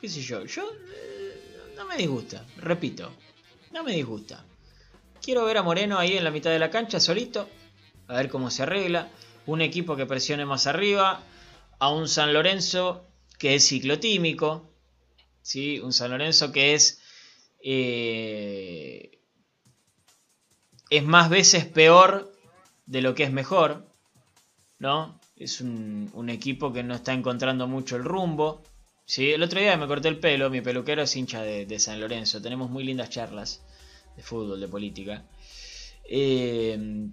¿Qué 0.00 0.08
sé 0.08 0.20
yo? 0.20 0.44
Yo 0.44 0.62
eh, 0.94 1.72
no 1.76 1.86
me 1.86 1.96
disgusta, 1.96 2.44
repito, 2.58 3.12
no 3.72 3.82
me 3.82 3.92
disgusta. 3.92 4.44
Quiero 5.22 5.44
ver 5.44 5.58
a 5.58 5.62
Moreno 5.62 5.98
ahí 5.98 6.16
en 6.16 6.24
la 6.24 6.30
mitad 6.30 6.50
de 6.50 6.58
la 6.58 6.70
cancha 6.70 7.00
solito, 7.00 7.48
a 8.08 8.14
ver 8.14 8.28
cómo 8.28 8.50
se 8.50 8.62
arregla. 8.62 9.08
Un 9.46 9.60
equipo 9.60 9.96
que 9.96 10.06
presione 10.06 10.44
más 10.44 10.66
arriba, 10.66 11.22
a 11.78 11.90
un 11.90 12.08
San 12.08 12.32
Lorenzo 12.32 13.06
que 13.38 13.54
es 13.54 13.66
ciclotímico, 13.68 14.70
¿sí? 15.42 15.80
Un 15.80 15.92
San 15.92 16.10
Lorenzo 16.10 16.52
que 16.52 16.74
es... 16.74 17.00
eh, 17.62 19.12
es 20.88 21.04
más 21.04 21.28
veces 21.28 21.64
peor 21.64 22.32
de 22.86 23.02
lo 23.02 23.14
que 23.14 23.24
es 23.24 23.32
mejor, 23.32 23.86
¿no? 24.78 25.20
Es 25.36 25.60
un, 25.60 26.10
un 26.14 26.30
equipo 26.30 26.72
que 26.72 26.82
no 26.82 26.94
está 26.94 27.12
encontrando 27.12 27.66
mucho 27.66 27.96
el 27.96 28.04
rumbo. 28.04 28.62
Sí, 29.06 29.30
el 29.32 29.42
otro 29.42 29.60
día 29.60 29.76
me 29.76 29.86
corté 29.86 30.08
el 30.08 30.18
pelo, 30.18 30.50
mi 30.50 30.60
peluquero 30.60 31.02
es 31.02 31.14
hincha 31.16 31.40
de, 31.40 31.64
de 31.64 31.78
San 31.78 32.00
Lorenzo, 32.00 32.42
tenemos 32.42 32.68
muy 32.70 32.82
lindas 32.84 33.08
charlas 33.08 33.62
de 34.16 34.22
fútbol, 34.22 34.60
de 34.60 34.66
política. 34.68 35.22
Eh, 36.08 37.06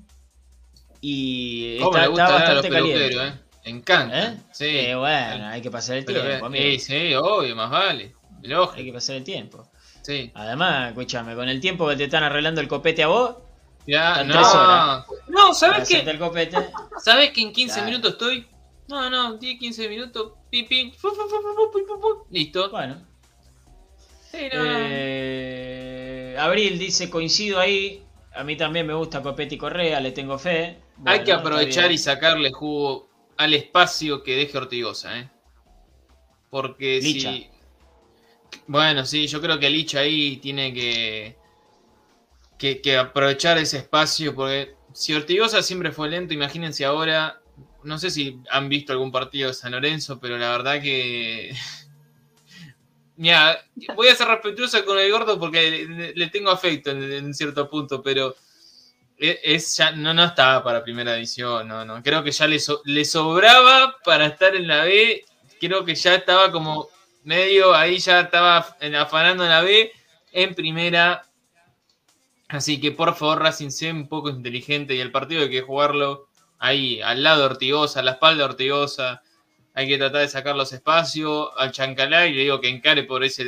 y 1.01 1.77
¿Cómo 1.79 1.91
está, 1.91 2.01
le 2.01 2.07
gusta 2.07 2.23
está 2.23 2.33
ver 2.37 2.43
a 2.45 2.53
los 2.53 2.55
bastante 2.63 2.69
caliente. 2.75 2.99
peluqueros, 3.09 3.33
eh? 3.33 3.39
Encanta. 3.65 4.23
¿Eh? 4.23 4.37
Sí. 4.51 4.65
Eh, 4.65 4.95
bueno, 4.95 5.47
hay 5.47 5.61
que 5.61 5.71
pasar 5.71 5.97
el 5.97 6.05
Pero, 6.05 6.21
tiempo, 6.21 6.45
eh, 6.45 6.47
amigo. 6.47 6.63
sí, 6.63 6.79
sí, 6.79 7.13
obvio, 7.15 7.55
más 7.55 7.69
vale. 7.69 8.13
Lógico. 8.41 8.77
Hay 8.77 8.85
que 8.85 8.93
pasar 8.93 9.15
el 9.17 9.23
tiempo. 9.23 9.69
Sí. 10.01 10.31
Además, 10.33 10.89
escúchame, 10.89 11.35
con 11.35 11.47
el 11.47 11.61
tiempo 11.61 11.87
que 11.87 11.95
te 11.95 12.05
están 12.05 12.23
arreglando 12.23 12.59
el 12.59 12.67
copete 12.67 13.03
a 13.03 13.07
vos, 13.07 13.35
Ya, 13.87 14.23
no. 14.23 14.33
tres 14.33 14.47
horas. 14.47 15.05
No, 15.27 15.53
¿sabes 15.53 15.87
qué? 15.87 16.03
¿Sabes 17.03 17.31
que 17.31 17.41
en 17.41 17.53
15 17.53 17.73
Claro. 17.75 17.89
minutos 17.89 18.11
estoy? 18.13 18.47
No, 18.88 19.09
no, 19.09 19.38
10, 19.38 19.59
15 19.59 19.89
minutos. 19.89 20.34
Pi, 20.49 20.63
pi, 20.63 20.93
fu, 20.97 21.09
fu, 21.09 21.21
fu, 21.27 21.41
fu, 21.41 21.71
fu, 21.71 21.86
fu, 21.86 21.99
fu. 22.01 22.25
Listo. 22.29 22.69
Bueno, 22.69 23.13
Sí, 24.34 24.49
no, 24.51 24.63
no. 24.63 24.71
Eh, 24.89 26.36
Abril 26.39 26.79
dice, 26.79 27.09
coincido 27.09 27.59
ahí. 27.59 28.03
A 28.36 28.43
mí 28.43 28.55
también 28.55 28.88
me 28.88 28.95
gusta 28.95 29.21
Copetti 29.21 29.55
y 29.55 29.57
Correa, 29.59 29.99
le 29.99 30.11
tengo 30.11 30.39
fe. 30.39 30.79
Hay 31.05 31.23
que 31.23 31.31
aprovechar 31.31 31.91
y 31.91 31.99
sacarle 31.99 32.51
jugo 32.51 33.07
al 33.38 33.53
espacio 33.53 34.23
que 34.23 34.36
deje 34.36 34.57
Ortigosa, 34.57 35.19
¿eh? 35.19 35.29
Porque 36.49 36.99
Licha. 36.99 37.31
si. 37.31 37.49
Bueno, 38.65 39.05
sí, 39.05 39.27
yo 39.27 39.39
creo 39.39 39.59
que 39.59 39.69
Licha 39.69 39.99
ahí 39.99 40.38
tiene 40.38 40.73
que, 40.73 41.38
que. 42.57 42.81
que 42.81 42.97
aprovechar 42.97 43.59
ese 43.59 43.77
espacio. 43.77 44.34
Porque 44.34 44.73
si 44.93 45.13
Ortigosa 45.13 45.61
siempre 45.61 45.91
fue 45.91 46.09
lento, 46.09 46.34
imagínense 46.34 46.86
ahora. 46.86 47.39
No 47.84 47.97
sé 47.97 48.09
si 48.09 48.39
han 48.49 48.69
visto 48.69 48.93
algún 48.93 49.11
partido 49.11 49.49
de 49.49 49.53
San 49.53 49.71
Lorenzo, 49.71 50.19
pero 50.19 50.38
la 50.38 50.51
verdad 50.51 50.81
que. 50.81 51.55
Mira, 53.15 53.63
voy 53.95 54.07
a 54.07 54.15
ser 54.15 54.27
respetuosa 54.27 54.84
con 54.84 54.97
el 54.97 55.11
gordo 55.11 55.39
porque 55.39 56.13
le, 56.15 56.27
tengo 56.27 56.49
afecto 56.49 56.91
en, 56.91 57.03
en 57.03 57.34
cierto 57.34 57.69
punto, 57.69 58.01
pero 58.01 58.36
es, 59.17 59.39
es 59.43 59.77
ya 59.77 59.91
no, 59.91 60.13
no 60.13 60.25
estaba 60.25 60.63
para 60.63 60.84
primera 60.84 61.13
división, 61.13 61.67
no, 61.67 61.86
no. 61.86 62.01
Creo 62.01 62.23
que 62.23 62.31
ya 62.31 62.47
le, 62.47 62.57
le 62.86 63.05
sobraba 63.05 63.97
para 64.03 64.25
estar 64.27 64.55
en 64.55 64.67
la 64.67 64.84
B. 64.84 65.23
Creo 65.59 65.86
que 65.86 65.95
ya 65.95 66.15
estaba 66.15 66.51
como 66.51 66.89
medio, 67.23 67.73
ahí 67.73 67.99
ya 67.99 68.21
estaba 68.21 68.57
afanando 68.57 69.43
en 69.43 69.49
la 69.49 69.61
B, 69.61 69.91
en 70.31 70.55
primera. 70.55 71.25
Así 72.47 72.79
que 72.79 72.91
por 72.91 73.15
favor, 73.15 73.41
Racing, 73.41 73.69
sea 73.69 73.93
un 73.93 74.07
poco 74.07 74.29
inteligente 74.29 74.95
y 74.95 74.99
el 74.99 75.11
partido 75.11 75.43
hay 75.43 75.49
que 75.49 75.61
jugarlo 75.61 76.27
ahí, 76.64 77.01
al 77.01 77.22
lado 77.24 77.41
de 77.41 77.45
Ortigosa, 77.47 77.99
a 77.99 78.03
la 78.03 78.11
espalda 78.11 78.43
de 78.43 78.49
Ortigosa. 78.51 79.22
Hay 79.76 79.88
que 79.88 79.97
tratar 79.97 80.22
de 80.22 80.28
sacar 80.28 80.55
los 80.55 80.72
espacios. 80.74 81.49
Al 81.57 81.72
Chancalay 81.72 82.34
le 82.34 82.43
digo 82.43 82.61
que 82.61 82.70
encare 82.70 83.03
por 83.03 83.24
ese 83.24 83.43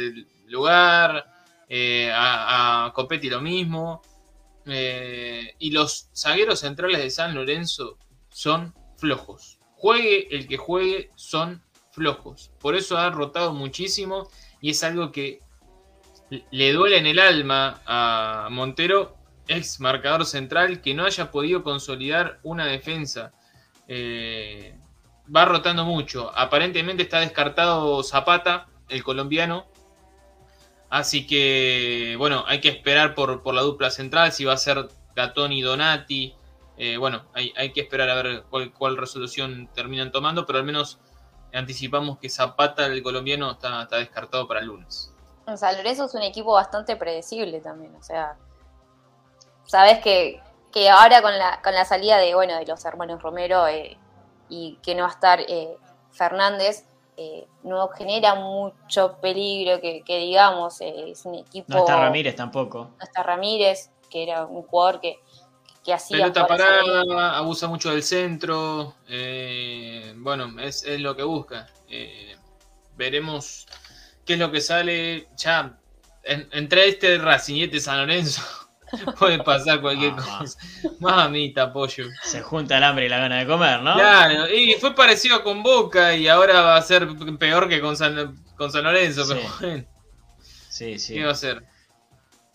lugar. 0.47 1.26
eh, 1.70 2.11
a, 2.13 2.86
a 2.86 2.93
Copetti 2.93 3.30
lo 3.30 3.41
mismo. 3.41 4.01
Eh, 4.66 5.53
y 5.59 5.72
los 5.72 6.09
zagueros 6.16 6.59
centrales 6.59 6.99
de 6.99 7.09
San 7.09 7.34
Lorenzo 7.36 7.97
son 8.30 8.74
flojos. 8.97 9.59
Juegue 9.78 10.28
el 10.36 10.47
que 10.47 10.57
juegue, 10.57 11.11
son 11.16 11.63
flojos. 11.91 12.51
Por 12.59 12.76
eso 12.76 12.97
ha 12.97 13.09
rotado 13.11 13.53
muchísimo 13.53 14.30
y 14.61 14.72
es 14.72 14.84
algo 14.84 15.11
que 15.11 15.39
le 16.51 16.74
duele 16.74 16.97
en 16.97 17.05
el 17.05 17.20
alma 17.20 17.82
a 17.86 18.47
Montero, 18.51 19.14
ex 19.47 19.79
marcador 19.79 20.25
central, 20.25 20.81
que 20.81 20.93
no 20.93 21.05
haya 21.05 21.31
podido 21.31 21.63
consolidar 21.63 22.39
una 22.43 22.65
defensa. 22.65 23.33
Eh, 23.87 24.77
va 25.33 25.45
rotando 25.45 25.85
mucho. 25.85 26.31
Aparentemente 26.35 27.03
está 27.03 27.19
descartado 27.19 28.03
Zapata, 28.03 28.67
el 28.89 29.03
colombiano. 29.03 29.65
Así 30.89 31.27
que, 31.27 32.15
bueno, 32.17 32.43
hay 32.47 32.61
que 32.61 32.69
esperar 32.69 33.15
por, 33.15 33.41
por 33.41 33.53
la 33.53 33.61
dupla 33.61 33.89
central, 33.89 34.31
si 34.31 34.45
va 34.45 34.53
a 34.53 34.57
ser 34.57 34.87
Gatón 35.15 35.51
y 35.51 35.61
Donati. 35.61 36.35
Eh, 36.77 36.97
bueno, 36.97 37.23
hay, 37.33 37.53
hay, 37.57 37.71
que 37.71 37.81
esperar 37.81 38.09
a 38.09 38.21
ver 38.21 38.43
cuál, 38.49 38.71
cuál, 38.73 38.97
resolución 38.97 39.69
terminan 39.73 40.11
tomando, 40.11 40.45
pero 40.45 40.59
al 40.59 40.65
menos 40.65 40.99
anticipamos 41.53 42.19
que 42.19 42.29
Zapata, 42.29 42.85
el 42.85 43.01
colombiano, 43.01 43.51
está, 43.51 43.83
está 43.83 43.97
descartado 43.97 44.47
para 44.47 44.59
el 44.59 44.67
lunes. 44.67 45.11
Lorenzo 45.47 46.05
es 46.05 46.13
un 46.13 46.23
equipo 46.23 46.53
bastante 46.53 46.95
predecible 46.95 47.61
también, 47.61 47.95
o 47.95 48.03
sea, 48.03 48.37
sabes 49.66 49.99
que, 49.99 50.41
que 50.72 50.89
ahora 50.89 51.22
con 51.22 51.38
la, 51.38 51.61
con 51.61 51.74
la 51.74 51.86
salida 51.86 52.18
de, 52.18 52.36
bueno, 52.36 52.57
de 52.57 52.66
los 52.66 52.84
hermanos 52.86 53.22
Romero 53.22 53.68
eh, 53.68 53.97
y 54.49 54.78
que 54.82 54.95
no 54.95 55.03
va 55.03 55.09
a 55.09 55.13
estar 55.13 55.39
eh, 55.41 55.78
Fernández, 56.11 56.86
eh, 57.18 57.47
no 57.63 57.88
genera 57.89 58.36
mucho 58.36 59.18
peligro 59.22 59.80
que, 59.80 60.03
que 60.03 60.20
digamos, 60.20 60.82
eh, 60.82 61.11
es 61.11 61.26
un 61.26 61.36
equipo... 61.36 61.68
No 61.70 61.80
está 61.80 61.95
Ramírez 61.97 62.36
tampoco. 62.36 62.91
No 62.97 63.03
está 63.03 63.24
Ramírez, 63.24 63.89
que 64.09 64.24
era 64.24 64.45
un 64.45 64.63
jugador 64.63 64.99
que, 64.99 65.20
que 65.84 65.93
hacía... 65.93 66.18
Pelota 66.18 66.45
parada, 66.45 67.38
abusa 67.38 67.68
mucho 67.68 67.91
del 67.91 68.03
centro, 68.03 68.95
eh, 69.07 70.13
bueno, 70.18 70.59
es, 70.59 70.84
es, 70.84 70.99
lo 70.99 71.16
que 71.16 71.24
busca. 71.24 71.68
veremos 72.95 73.66
qué 74.26 74.34
es 74.34 74.39
lo 74.39 74.51
que 74.51 74.61
sale. 74.61 75.30
Ya, 75.38 75.78
en, 76.24 76.49
entre 76.51 76.89
este 76.89 77.18
Racing 77.18 77.55
y 77.55 77.63
este 77.63 77.80
San 77.80 77.97
Lorenzo 77.99 78.41
puede 79.19 79.43
pasar 79.43 79.81
cualquier 79.81 80.13
ah, 80.17 80.39
cosa. 80.39 80.57
Mamita, 80.99 81.71
pollo. 81.73 82.07
Se 82.23 82.41
junta 82.41 82.77
el 82.77 82.83
hambre 82.83 83.05
y 83.05 83.09
la 83.09 83.19
gana 83.19 83.39
de 83.39 83.47
comer, 83.47 83.81
¿no? 83.81 83.93
Claro, 83.95 84.47
y 84.49 84.73
fue 84.79 84.95
parecido 84.95 85.43
con 85.43 85.63
Boca 85.63 86.15
y 86.15 86.27
ahora 86.27 86.61
va 86.61 86.77
a 86.77 86.81
ser 86.81 87.07
peor 87.39 87.67
que 87.69 87.81
con 87.81 87.95
San, 87.97 88.35
con 88.57 88.71
San 88.71 88.83
Lorenzo, 88.83 89.23
Sí. 89.25 89.33
pero 89.33 89.53
bueno, 89.59 89.85
Sí, 90.69 90.99
sí. 90.99 91.13
¿qué 91.15 91.23
va 91.23 91.29
a 91.29 91.33
hacer? 91.33 91.63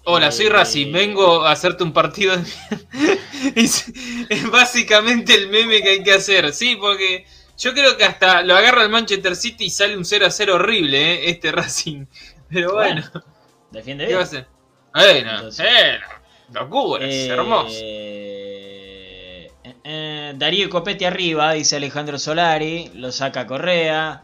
Hola, 0.04 0.32
soy 0.32 0.48
Racing, 0.48 0.92
vengo 0.92 1.44
a 1.46 1.52
hacerte 1.52 1.82
un 1.84 1.92
partido 1.92 2.34
de 2.36 2.42
es, 3.54 3.84
es 4.28 4.50
básicamente 4.50 5.34
el 5.34 5.48
meme 5.50 5.82
que 5.82 5.90
hay 5.90 6.02
que 6.02 6.12
hacer, 6.14 6.52
sí, 6.54 6.76
porque 6.76 7.26
yo 7.58 7.74
creo 7.74 7.96
que 7.98 8.04
hasta 8.04 8.40
lo 8.42 8.56
agarra 8.56 8.82
el 8.82 8.88
Manchester 8.88 9.36
City 9.36 9.66
y 9.66 9.70
sale 9.70 9.96
un 9.98 10.06
0 10.06 10.24
a 10.26 10.30
0 10.30 10.54
horrible, 10.54 11.12
¿eh? 11.12 11.30
este 11.30 11.52
Racing. 11.52 12.06
Pero 12.48 12.72
bueno, 12.72 13.02
Defiende 13.70 14.04
¿qué 14.04 14.08
bien. 14.08 14.16
va 14.18 14.22
a 14.22 14.24
hacer? 14.24 14.46
Bueno, 14.94 15.30
Entonces- 15.32 15.66
bueno, 15.70 16.06
locura, 16.52 17.06
es 17.06 17.14
Eh, 17.14 17.28
hermoso. 17.28 17.78
eh, 17.82 19.50
eh, 19.84 20.32
Darío 20.36 20.68
Copetti 20.70 21.04
arriba, 21.04 21.52
dice 21.52 21.76
Alejandro 21.76 22.18
Solari. 22.18 22.90
Lo 22.94 23.12
saca 23.12 23.46
Correa. 23.46 24.22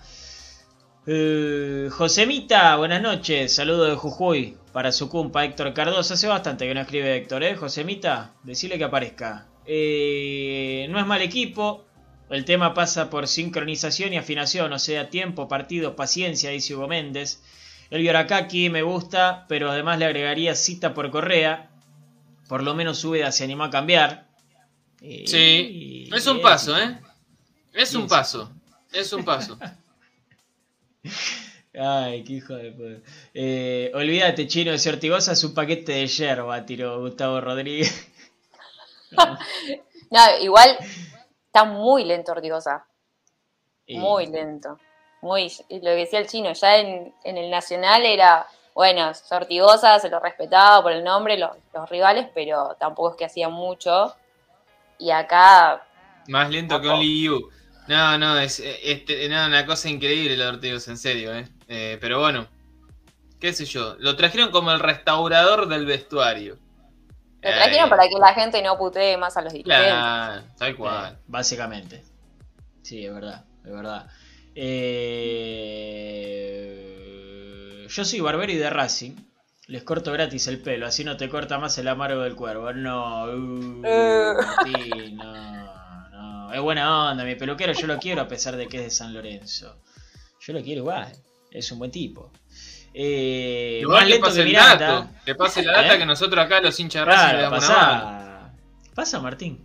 Eh, 1.06 1.88
Josemita, 1.90 2.76
buenas 2.76 3.00
noches. 3.02 3.54
Saludo 3.54 3.84
de 3.84 3.94
Jujuy 3.94 4.56
para 4.72 4.90
su 4.92 5.08
cumpa 5.08 5.44
Héctor 5.44 5.72
Cardoso. 5.72 6.14
Hace 6.14 6.26
bastante 6.26 6.66
que 6.66 6.74
no 6.74 6.80
escribe 6.80 7.16
Héctor, 7.16 7.44
¿eh? 7.44 7.54
Josemita, 7.56 8.34
decile 8.42 8.76
que 8.78 8.84
aparezca. 8.84 9.46
Eh, 9.66 10.86
no 10.90 10.98
es 10.98 11.06
mal 11.06 11.22
equipo. 11.22 11.84
El 12.28 12.44
tema 12.44 12.74
pasa 12.74 13.08
por 13.08 13.28
sincronización 13.28 14.12
y 14.12 14.16
afinación, 14.16 14.72
o 14.72 14.80
sea, 14.80 15.10
tiempo, 15.10 15.46
partido, 15.46 15.94
paciencia, 15.94 16.50
dice 16.50 16.74
Hugo 16.74 16.88
Méndez. 16.88 17.40
El 17.88 18.02
Yorakaki 18.02 18.68
me 18.68 18.82
gusta, 18.82 19.44
pero 19.48 19.70
además 19.70 20.00
le 20.00 20.06
agregaría 20.06 20.56
cita 20.56 20.92
por 20.92 21.12
Correa. 21.12 21.70
Por 22.48 22.62
lo 22.62 22.74
menos 22.74 23.04
Úbeda 23.04 23.32
se 23.32 23.44
animó 23.44 23.64
a 23.64 23.70
cambiar. 23.70 24.26
Eh, 25.00 25.24
Sí, 25.26 26.08
es 26.14 26.26
un 26.26 26.40
paso, 26.40 26.76
¿eh? 26.78 26.98
Es 27.72 27.94
un 27.94 28.06
paso, 28.08 28.50
es 28.92 29.12
un 29.12 29.24
paso. 29.24 29.58
Ay, 31.78 32.24
qué 32.24 32.32
hijo 32.34 32.54
de 32.54 32.72
puta. 32.72 33.10
Eh, 33.34 33.90
olvídate, 33.94 34.46
chino, 34.46 34.72
ese 34.72 34.88
Ortigosa 34.88 35.32
es 35.32 35.44
un 35.44 35.52
paquete 35.52 35.92
de 35.92 36.06
yerba, 36.06 36.64
tiró 36.64 37.00
Gustavo 37.00 37.40
Rodríguez. 37.40 38.08
No, 40.10 40.20
igual 40.40 40.76
está 41.46 41.64
muy 41.64 42.04
lento 42.04 42.32
Ortigosa, 42.32 42.86
muy 43.88 44.26
lento. 44.26 44.78
Muy, 45.22 45.50
lo 45.68 45.80
que 45.80 45.96
decía 45.96 46.20
el 46.20 46.28
chino, 46.28 46.52
ya 46.52 46.76
en, 46.76 47.12
en 47.24 47.36
el 47.38 47.50
Nacional 47.50 48.04
era, 48.06 48.46
bueno, 48.76 49.12
Ortigosa 49.32 49.98
se 50.00 50.10
lo 50.10 50.20
respetaba 50.20 50.82
por 50.84 50.92
el 50.92 51.04
nombre, 51.04 51.38
los, 51.38 51.52
los 51.74 51.90
rivales, 51.90 52.28
pero 52.34 52.76
tampoco 52.80 53.12
es 53.12 53.16
que 53.18 53.26
hacía 53.26 53.48
mucho. 53.50 54.14
Y 54.98 55.10
acá, 55.12 55.86
Más 56.28 56.50
lento 56.50 56.80
que 56.80 56.88
un 56.88 56.98
Liu. 57.00 57.48
No, 57.88 58.18
no, 58.18 58.38
es 58.38 58.60
no, 59.30 59.46
una 59.46 59.64
cosa 59.66 59.88
increíble 59.88 60.36
lo 60.36 60.44
de 60.44 60.50
Ortigosa, 60.50 60.90
en 60.90 60.98
serio, 60.98 61.34
¿eh? 61.34 61.48
Eh, 61.68 61.98
Pero 62.00 62.18
bueno, 62.20 62.48
qué 63.40 63.52
sé 63.52 63.64
yo, 63.66 63.96
lo 64.00 64.16
trajeron 64.16 64.50
como 64.52 64.72
el 64.72 64.80
restaurador 64.80 65.68
del 65.68 65.86
vestuario. 65.86 66.58
lo 67.42 67.52
trajeron 67.54 67.88
Eh, 67.88 67.90
para 67.90 68.08
que 68.08 68.18
la 68.18 68.34
gente 68.34 68.62
no 68.62 68.76
putee 68.78 69.16
más 69.16 69.36
a 69.38 69.42
los 69.42 69.52
dirigentes. 69.54 70.06
Claro, 70.28 70.46
tal 70.56 70.74
Eh, 70.76 70.76
cual. 70.76 71.18
básicamente. 71.26 72.04
Sí, 72.82 73.04
es 73.04 73.12
verdad, 73.12 73.44
es 73.64 73.72
verdad. 73.72 74.06
Eh, 74.54 75.96
yo 77.88 78.04
soy 78.04 78.20
barbero 78.20 78.52
y 78.52 78.56
de 78.56 78.70
Racing. 78.70 79.12
Les 79.68 79.82
corto 79.82 80.12
gratis 80.12 80.46
el 80.46 80.60
pelo, 80.60 80.86
así 80.86 81.02
no 81.02 81.16
te 81.16 81.28
corta 81.28 81.58
más 81.58 81.76
el 81.78 81.88
amargo 81.88 82.22
del 82.22 82.36
cuervo. 82.36 82.72
No, 82.72 83.24
uh, 83.24 83.82
Eh. 83.84 84.32
Martín, 84.36 85.16
no, 85.16 86.10
no. 86.10 86.52
Es 86.52 86.60
buena 86.60 87.10
onda, 87.10 87.24
mi 87.24 87.34
peluquero 87.34 87.72
yo 87.72 87.86
lo 87.88 87.98
quiero 87.98 88.22
a 88.22 88.28
pesar 88.28 88.54
de 88.56 88.68
que 88.68 88.76
es 88.78 88.84
de 88.84 88.90
San 88.90 89.12
Lorenzo. 89.12 89.82
Yo 90.40 90.52
lo 90.52 90.62
quiero 90.62 90.82
igual, 90.82 91.10
es 91.50 91.72
un 91.72 91.80
buen 91.80 91.90
tipo. 91.90 92.30
Eh, 92.94 93.80
Igual 93.82 94.08
más 94.08 94.18
pase 94.20 94.36
que 94.44 94.48
el 94.50 94.52
dato, 94.54 95.08
que 95.24 95.34
pase 95.34 95.62
la 95.64 95.72
data 95.72 95.94
¿Eh? 95.96 95.98
que 95.98 96.06
nosotros 96.06 96.44
acá 96.44 96.60
los 96.60 96.78
hinchas 96.80 97.04
de 97.04 97.12
Racing 97.12 97.26
le 97.26 97.32
Claro, 97.38 97.42
damos 97.50 97.68
una 97.68 97.76
mano. 97.76 98.02
pasa. 98.04 98.52
Pasa, 98.94 99.20
Martín. 99.20 99.64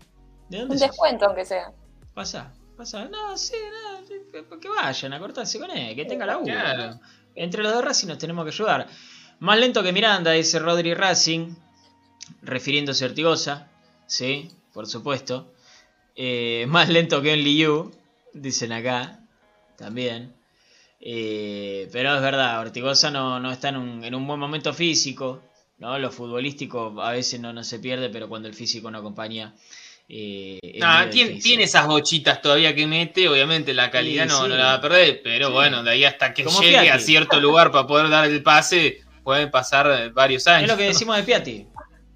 ¿De 0.49 0.57
dónde 0.57 0.73
Un 0.73 0.79
sos? 0.79 0.87
descuento, 0.89 1.25
aunque 1.27 1.45
sea. 1.45 1.71
Pasa, 2.13 2.51
pasa. 2.75 3.05
No, 3.05 3.37
sí, 3.37 3.53
no, 3.71 4.05
que- 4.07 4.59
que 4.59 4.67
vayan 4.69 5.13
a 5.13 5.19
cortarse 5.19 5.59
con 5.59 5.71
él, 5.71 5.95
que 5.95 6.03
tenga 6.05 6.25
la 6.25 6.39
U. 6.39 6.43
Claro. 6.43 6.99
Entre 7.35 7.63
los 7.63 7.73
de 7.73 7.81
Racing 7.81 8.07
nos 8.07 8.17
tenemos 8.17 8.43
que 8.45 8.51
ayudar. 8.51 8.87
Más 9.39 9.59
lento 9.59 9.83
que 9.83 9.93
Miranda, 9.93 10.31
dice 10.31 10.59
Rodri 10.59 10.93
Racing, 10.93 11.55
refiriéndose 12.41 13.05
a 13.05 13.07
Ortigosa, 13.07 13.71
sí, 14.05 14.49
por 14.73 14.87
supuesto. 14.87 15.51
Eh, 16.15 16.65
más 16.67 16.89
lento 16.89 17.21
que 17.21 17.33
un 17.33 17.39
Liu, 17.39 17.91
dicen 18.33 18.71
acá, 18.71 19.19
también. 19.77 20.33
Eh, 20.99 21.89
pero 21.91 22.15
es 22.15 22.21
verdad, 22.21 22.59
Ortigosa 22.59 23.09
no, 23.09 23.39
no 23.39 23.51
está 23.51 23.69
en 23.69 23.77
un, 23.77 24.03
en 24.03 24.13
un 24.13 24.27
buen 24.27 24.39
momento 24.39 24.73
físico, 24.73 25.41
¿no? 25.79 25.97
Lo 25.97 26.11
futbolístico 26.11 27.01
a 27.01 27.11
veces 27.11 27.39
no, 27.39 27.51
no 27.53 27.63
se 27.63 27.79
pierde, 27.79 28.09
pero 28.09 28.29
cuando 28.29 28.47
el 28.47 28.53
físico 28.53 28.91
no 28.91 28.99
acompaña... 28.99 29.55
eh, 30.13 30.59
Nah, 30.77 31.05
medio 31.05 31.39
tiene, 31.41 31.63
esas 31.63 31.87
bochitas 31.87 32.41
todavía 32.41 32.75
que 32.75 32.85
mete, 32.85 33.29
obviamente 33.29 33.73
la 33.73 33.89
calidad 33.89 34.23
Sí, 34.25 34.29
no, 34.29 34.43
sí. 34.43 34.49
no 34.49 34.55
la 34.57 34.65
va 34.65 34.73
a 34.73 34.81
perder, 34.81 35.21
pero 35.23 35.47
Sí. 35.47 35.53
bueno, 35.53 35.83
de 35.83 35.91
ahí 35.91 36.03
hasta 36.03 36.33
que 36.33 36.43
Como 36.43 36.59
llegue 36.61 36.89
a 36.91 36.99
cierto 36.99 37.39
lugar 37.39 37.71
para 37.71 37.87
poder 37.87 38.09
dar 38.09 38.25
el 38.25 38.43
pase, 38.43 39.01
pueden 39.23 39.49
pasar 39.51 39.87
eh, 39.89 40.09
varios 40.09 40.47
años. 40.47 40.63
Es 40.63 40.69
lo 40.69 40.77
que 40.77 40.83
decimos 40.83 41.15
de 41.15 41.23
Piatti. 41.23 41.65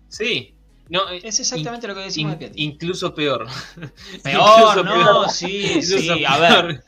Sí. 0.09 0.53
No, 0.89 1.09
eh, 1.09 1.21
Es 1.23 1.39
exactamente 1.39 1.87
lo 1.87 1.95
que 1.95 2.01
decimos 2.01 2.33
in- 2.33 2.39
de 2.39 2.45
Piatti. 2.47 2.63
incluso 2.63 3.15
peor. 3.15 3.47
Peor, 4.23 4.49
Incluso 4.49 4.83
no, 4.83 4.93
peor. 4.93 5.29
sí, 5.29 5.81
sí, 5.81 6.25
a 6.25 6.37
ver, 6.37 6.83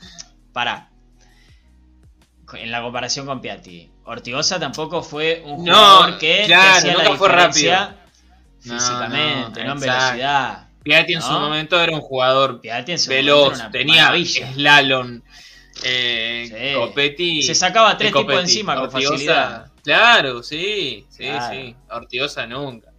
pará. 0.51 0.89
En 2.53 2.71
la 2.71 2.81
comparación 2.81 3.25
con 3.25 3.41
Piatti, 3.41 3.89
Ortigosa 4.05 4.59
tampoco 4.59 5.01
fue 5.03 5.41
un 5.45 5.65
No, 5.65 5.73
jugador 5.73 6.17
que 6.17 6.43
claro, 6.45 6.77
hacía 6.77 6.91
la 6.97 7.03
nunca 7.03 7.17
fue 7.17 7.27
No, 8.63 8.77
físicamente, 8.79 9.59
no, 9.61 9.65
no, 9.67 9.73
en 9.73 9.79
velocidad. 9.79 10.66
Piatti 10.87 11.13
en 11.13 11.19
¿No? 11.19 11.25
su 11.25 11.33
momento 11.33 11.79
era 11.79 11.91
un 11.93 12.01
jugador 12.01 12.61
veloz, 13.07 13.71
tenía 13.71 14.13
slalom. 14.25 15.21
Eh, 15.83 16.47
Sí. 16.49 16.73
Copetti. 16.75 17.43
Se 17.43 17.53
sacaba 17.53 17.97
tres 17.97 18.11
tipos 18.13 18.39
encima 18.39 18.75
con 18.75 18.85
Ortigosa, 18.85 19.11
facilidad. 19.11 19.71
Claro, 19.83 20.41
sí, 20.41 21.05
sí, 21.09 21.23
Claro. 21.23 21.53
sí. 21.55 21.75
Ortigosa 21.91 22.47
nunca. 22.47 22.91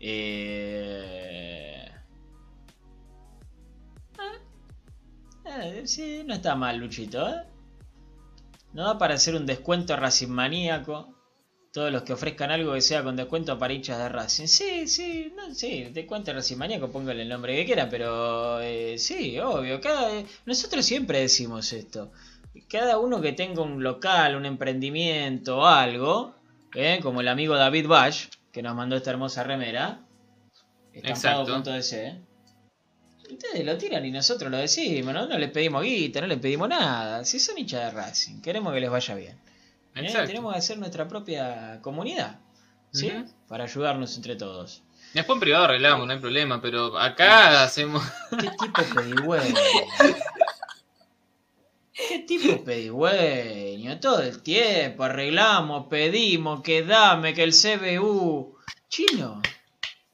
Eh... 0.00 1.90
eh, 5.44 5.82
sí, 5.84 6.22
no 6.24 6.34
está 6.34 6.54
mal, 6.54 6.78
Luchito, 6.78 7.28
¿eh? 7.28 7.42
No 8.72 8.84
da 8.84 8.98
para 8.98 9.14
hacer 9.14 9.34
un 9.34 9.46
descuento 9.46 9.96
Racing 9.96 10.28
maníaco. 10.28 11.15
Todos 11.76 11.92
los 11.92 12.04
que 12.04 12.14
ofrezcan 12.14 12.50
algo 12.50 12.72
que 12.72 12.80
sea 12.80 13.02
con 13.02 13.16
descuento 13.16 13.58
para 13.58 13.74
hinchas 13.74 13.98
de 13.98 14.08
Racing. 14.08 14.46
Sí, 14.46 14.88
sí, 14.88 15.30
no, 15.36 15.54
sí, 15.54 15.84
descuento 15.92 16.32
Racing 16.32 16.56
maníaco, 16.56 16.90
póngale 16.90 17.20
el 17.20 17.28
nombre 17.28 17.54
que 17.54 17.66
quiera, 17.66 17.90
pero 17.90 18.62
eh, 18.62 18.96
sí, 18.96 19.38
obvio. 19.40 19.78
Cada, 19.78 20.10
nosotros 20.46 20.86
siempre 20.86 21.20
decimos 21.20 21.74
esto. 21.74 22.10
cada 22.66 22.98
uno 22.98 23.20
que 23.20 23.34
tenga 23.34 23.60
un 23.60 23.82
local, 23.82 24.36
un 24.36 24.46
emprendimiento 24.46 25.66
algo, 25.66 26.34
¿eh? 26.74 26.98
como 27.02 27.20
el 27.20 27.28
amigo 27.28 27.56
David 27.56 27.88
Bash, 27.88 28.28
que 28.52 28.62
nos 28.62 28.74
mandó 28.74 28.96
esta 28.96 29.10
hermosa 29.10 29.44
remera, 29.44 30.00
estampado 30.94 31.42
Exacto. 31.42 31.52
con 31.52 31.62
todo 31.62 31.76
ese, 31.76 32.06
¿eh? 32.06 32.20
Ustedes 33.30 33.66
lo 33.66 33.76
tiran 33.76 34.02
y 34.06 34.10
nosotros 34.12 34.50
lo 34.50 34.56
decimos, 34.56 35.12
¿no? 35.12 35.26
No 35.26 35.36
le 35.36 35.48
pedimos 35.48 35.82
guita, 35.82 36.22
no 36.22 36.26
le 36.26 36.38
pedimos 36.38 36.70
nada. 36.70 37.22
Si 37.26 37.38
son 37.38 37.58
hinchas 37.58 37.84
de 37.84 37.90
Racing, 37.90 38.40
queremos 38.40 38.72
que 38.72 38.80
les 38.80 38.88
vaya 38.88 39.14
bien. 39.14 39.36
¿Eh? 39.96 40.12
Tenemos 40.26 40.52
que 40.52 40.58
hacer 40.58 40.78
nuestra 40.78 41.08
propia 41.08 41.80
comunidad, 41.82 42.38
¿sí? 42.92 43.12
Para 43.48 43.64
ayudarnos 43.64 44.16
entre 44.16 44.36
todos. 44.36 44.82
Después 45.14 45.36
en 45.36 45.40
privado 45.40 45.64
arreglamos, 45.64 46.06
no 46.06 46.12
hay 46.12 46.18
problema, 46.18 46.60
pero 46.60 46.98
acá 46.98 47.62
hacemos. 47.62 48.02
¿Qué 48.38 48.50
tipo 48.58 48.82
pedigüeño? 48.94 49.54
¿Qué 51.92 52.18
tipo 52.20 52.62
pedigüeño? 52.62 53.98
Todo 54.00 54.20
el 54.20 54.42
tiempo 54.42 55.04
arreglamos, 55.04 55.86
pedimos, 55.88 56.60
que 56.60 56.82
dame, 56.82 57.32
que 57.32 57.44
el 57.44 57.52
CBU. 57.52 58.56
Chino, 58.88 59.40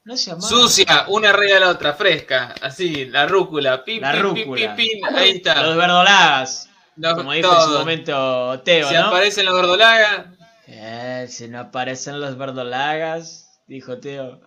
no 0.05 0.17
se 0.17 0.33
más. 0.35 0.47
Sucia, 0.47 1.05
una 1.09 1.29
arriba 1.31 1.55
de 1.55 1.59
la 1.59 1.69
otra, 1.69 1.93
fresca, 1.93 2.55
así, 2.61 3.05
la 3.05 3.27
rúcula, 3.27 3.83
pim, 3.83 4.01
La 4.01 4.13
pim, 4.13 4.21
rúcula. 4.21 4.75
pim, 4.75 5.01
pim, 5.01 5.05
ahí 5.15 5.31
está. 5.31 5.61
Los 5.63 5.75
verdolagas. 5.75 6.69
Los- 6.95 7.13
Como 7.15 7.31
dijo 7.33 7.51
en 7.53 7.61
su 7.61 7.79
momento 7.79 8.61
Teo, 8.63 8.87
Si 8.87 8.93
¿no? 8.95 9.05
aparecen 9.07 9.45
los 9.45 9.55
verdolagas, 9.55 10.27
Eh, 10.67 11.25
si 11.29 11.47
no 11.49 11.59
aparecen 11.59 12.19
los 12.21 12.37
verdolagas, 12.37 13.59
dijo 13.67 13.99
Teo. 13.99 14.41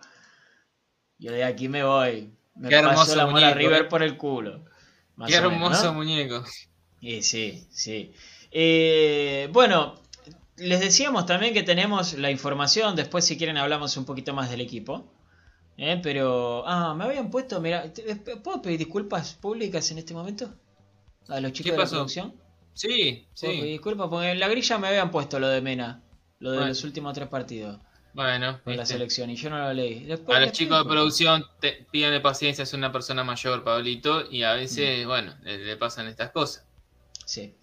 Yo 1.19 1.31
de 1.31 1.43
aquí 1.43 1.67
me 1.69 1.83
voy. 1.83 2.33
Me 2.55 2.69
Qué 2.69 2.75
paso 2.77 2.89
hermoso 2.89 3.15
la 3.15 3.25
muñeco, 3.27 3.53
River 3.55 3.81
¿eh? 3.81 3.85
por 3.85 4.01
el 4.03 4.17
culo. 4.17 4.65
Más 5.15 5.29
qué 5.29 5.37
menos, 5.37 5.53
hermoso 5.53 5.85
¿no? 5.85 5.93
muñeco. 5.93 6.43
Y 7.01 7.21
sí, 7.21 7.67
sí. 7.71 8.13
Eh, 8.51 9.49
bueno, 9.51 10.01
les 10.57 10.79
decíamos 10.79 11.25
también 11.25 11.53
que 11.53 11.63
tenemos 11.63 12.13
la 12.13 12.31
información. 12.31 12.95
Después, 12.95 13.25
si 13.25 13.37
quieren, 13.37 13.57
hablamos 13.57 13.95
un 13.97 14.05
poquito 14.05 14.33
más 14.33 14.49
del 14.49 14.61
equipo. 14.61 15.11
Eh, 15.77 15.99
pero. 16.01 16.63
Ah, 16.67 16.95
me 16.95 17.03
habían 17.03 17.29
puesto. 17.29 17.59
Mira, 17.61 17.91
te- 17.93 18.15
¿puedo 18.37 18.61
pedir 18.61 18.79
disculpas 18.79 19.33
públicas 19.35 19.91
en 19.91 19.99
este 19.99 20.13
momento? 20.15 20.55
A 21.29 21.39
los 21.41 21.51
chicos 21.51 21.71
¿Qué 21.71 21.77
de 21.77 21.83
la 21.83 21.89
producción. 21.89 22.35
Sí, 22.73 23.27
¿Puedo 23.39 23.51
pedir 23.53 23.63
sí. 23.63 23.69
disculpas? 23.71 24.07
Porque 24.09 24.31
en 24.31 24.39
la 24.39 24.47
grilla 24.47 24.77
me 24.77 24.87
habían 24.87 25.09
puesto 25.11 25.39
lo 25.39 25.47
de 25.47 25.61
Mena. 25.61 26.01
Lo 26.39 26.51
de 26.51 26.57
Bueno. 26.57 26.69
los 26.69 26.83
últimos 26.83 27.13
tres 27.15 27.27
partidos 27.27 27.79
Bueno, 28.13 28.59
con 28.63 28.77
la 28.77 28.85
selección. 28.85 29.29
Y 29.31 29.35
yo 29.35 29.49
no 29.49 29.57
lo 29.59 29.73
leí. 29.73 30.03
Después 30.05 30.37
a 30.37 30.41
los 30.41 30.51
chicos 30.51 30.77
de 30.83 30.89
producción 30.89 31.43
te, 31.59 31.87
pídanle 31.91 32.19
paciencia, 32.21 32.63
es 32.63 32.73
una 32.73 32.91
persona 32.91 33.23
mayor, 33.23 33.63
Pablito, 33.63 34.29
y 34.29 34.43
a 34.43 34.53
veces, 34.53 35.05
Mm. 35.05 35.07
bueno, 35.07 35.35
le, 35.43 35.57
le 35.57 35.77
pasan 35.77 36.07
estas 36.07 36.29
cosas. 36.31 36.65
Sí. 37.25 37.55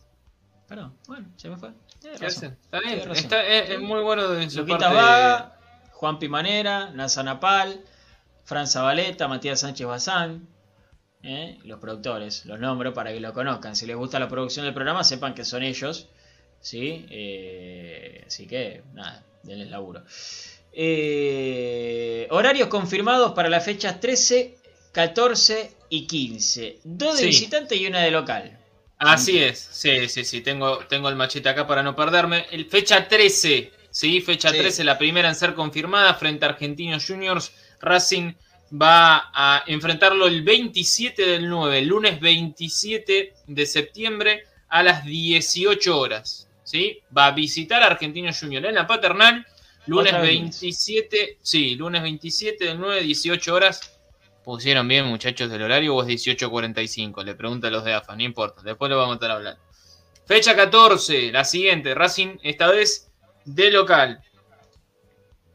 Perdón, 0.66 0.96
bueno, 1.06 1.28
se 1.36 1.48
me 1.48 1.56
fue. 1.56 1.70
Está 2.02 2.80
bien, 2.80 3.10
está, 3.12 3.46
es, 3.46 3.70
es 3.70 3.80
muy 3.80 4.02
bueno 4.02 4.28
de 4.28 4.50
su 4.50 4.66
parte. 4.66 4.84
Vaga, 4.86 5.58
Juan 5.92 6.18
Pimanera, 6.18 6.90
Nazanapal, 6.90 7.80
Fran 8.44 8.66
Zabaleta, 8.66 9.28
Matías 9.28 9.60
Sánchez 9.60 9.86
Bazán. 9.86 10.48
¿Eh? 11.24 11.58
Los 11.64 11.80
productores, 11.80 12.44
los 12.46 12.58
nombro 12.60 12.92
para 12.94 13.12
que 13.12 13.20
lo 13.20 13.32
conozcan. 13.32 13.74
Si 13.74 13.86
les 13.86 13.96
gusta 13.96 14.18
la 14.18 14.28
producción 14.28 14.64
del 14.64 14.74
programa, 14.74 15.02
sepan 15.04 15.34
que 15.34 15.44
son 15.44 15.62
ellos. 15.62 16.08
¿sí? 16.60 17.06
Eh, 17.10 18.24
así 18.26 18.46
que, 18.46 18.82
nada, 18.94 19.22
denles 19.42 19.68
laburo. 19.70 20.02
Eh, 20.72 22.26
horarios 22.30 22.68
confirmados 22.68 23.32
para 23.32 23.48
las 23.48 23.64
fechas 23.64 24.00
13, 24.00 24.56
14 24.92 25.72
y 25.88 26.06
15. 26.06 26.78
Dos 26.84 27.14
de 27.16 27.20
Sí. 27.20 27.26
visitante 27.26 27.76
y 27.76 27.86
una 27.86 28.00
de 28.02 28.10
local. 28.10 28.58
Así 28.98 29.38
es, 29.42 29.58
sí, 29.58 30.08
sí, 30.08 30.24
sí, 30.24 30.40
tengo, 30.40 30.78
tengo 30.88 31.08
el 31.08 31.16
machete 31.16 31.48
acá 31.48 31.66
para 31.66 31.82
no 31.82 31.94
perderme. 31.94 32.46
El, 32.50 32.64
fecha 32.66 33.06
13, 33.06 33.70
sí, 33.90 34.20
fecha 34.20 34.50
Sí. 34.50 34.58
13, 34.58 34.84
la 34.84 34.96
primera 34.96 35.28
en 35.28 35.34
ser 35.34 35.54
confirmada 35.54 36.14
frente 36.14 36.44
a 36.46 36.50
Argentinos 36.50 37.04
Juniors. 37.06 37.52
Racing 37.80 38.32
va 38.80 39.30
a 39.32 39.62
enfrentarlo 39.66 40.26
el 40.26 40.42
27 40.42 41.26
del 41.26 41.48
9, 41.48 41.78
el 41.78 41.86
lunes 41.86 42.20
27 42.20 43.34
de 43.46 43.66
septiembre 43.66 44.44
a 44.68 44.82
las 44.82 45.04
18 45.04 45.98
horas. 45.98 46.48
¿sí? 46.64 47.00
Va 47.16 47.26
a 47.26 47.30
visitar 47.32 47.82
a 47.82 47.86
Argentinos 47.86 48.40
Juniors 48.40 48.66
en 48.66 48.74
la 48.74 48.86
paternal, 48.86 49.46
lunes 49.86 50.12
Otra 50.12 50.22
vez 50.22 50.30
27, 50.30 51.38
sí, 51.40 51.76
lunes 51.76 52.02
27 52.02 52.64
del 52.64 52.80
9, 52.80 53.02
18 53.02 53.54
horas. 53.54 53.98
¿Pusieron 54.42 54.88
bien, 54.88 55.06
muchachos, 55.06 55.50
del 55.50 55.62
horario 55.62 55.94
o 55.94 56.02
es 56.02 56.08
18.45? 56.08 57.24
Le 57.24 57.34
pregunto 57.34 57.66
a 57.66 57.70
los 57.70 57.84
de 57.84 57.94
AFA, 57.94 58.16
no 58.16 58.22
importa, 58.22 58.62
después 58.62 58.90
lo 58.90 58.98
vamos 58.98 59.12
a 59.12 59.14
estar 59.14 59.30
hablando. 59.30 59.60
Fecha 60.26 60.56
14, 60.56 61.32
la 61.32 61.44
siguiente, 61.44 61.94
Racing, 61.94 62.38
esta 62.42 62.68
vez 62.68 63.10
de 63.44 63.70
local. 63.70 64.22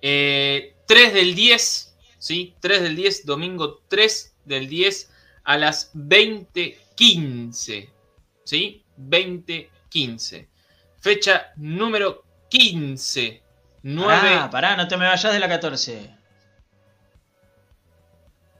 Eh, 0.01 0.75
3 0.87 1.13
del 1.13 1.35
10, 1.35 1.88
¿sí? 2.19 2.55
3 2.59 2.83
del 2.83 2.95
10, 2.95 3.25
domingo 3.25 3.81
3 3.87 4.35
del 4.45 4.69
10 4.69 5.11
a 5.43 5.57
las 5.57 5.91
20.15, 5.95 7.89
¿sí? 8.43 8.83
20.15. 8.99 10.47
Fecha 10.99 11.53
número 11.55 12.23
15, 12.49 13.41
9. 13.83 14.29
Ah, 14.33 14.49
pará, 14.51 14.75
no 14.75 14.87
te 14.87 14.97
me 14.97 15.07
vayas 15.07 15.33
de 15.33 15.39
la 15.39 15.47
14. 15.47 16.15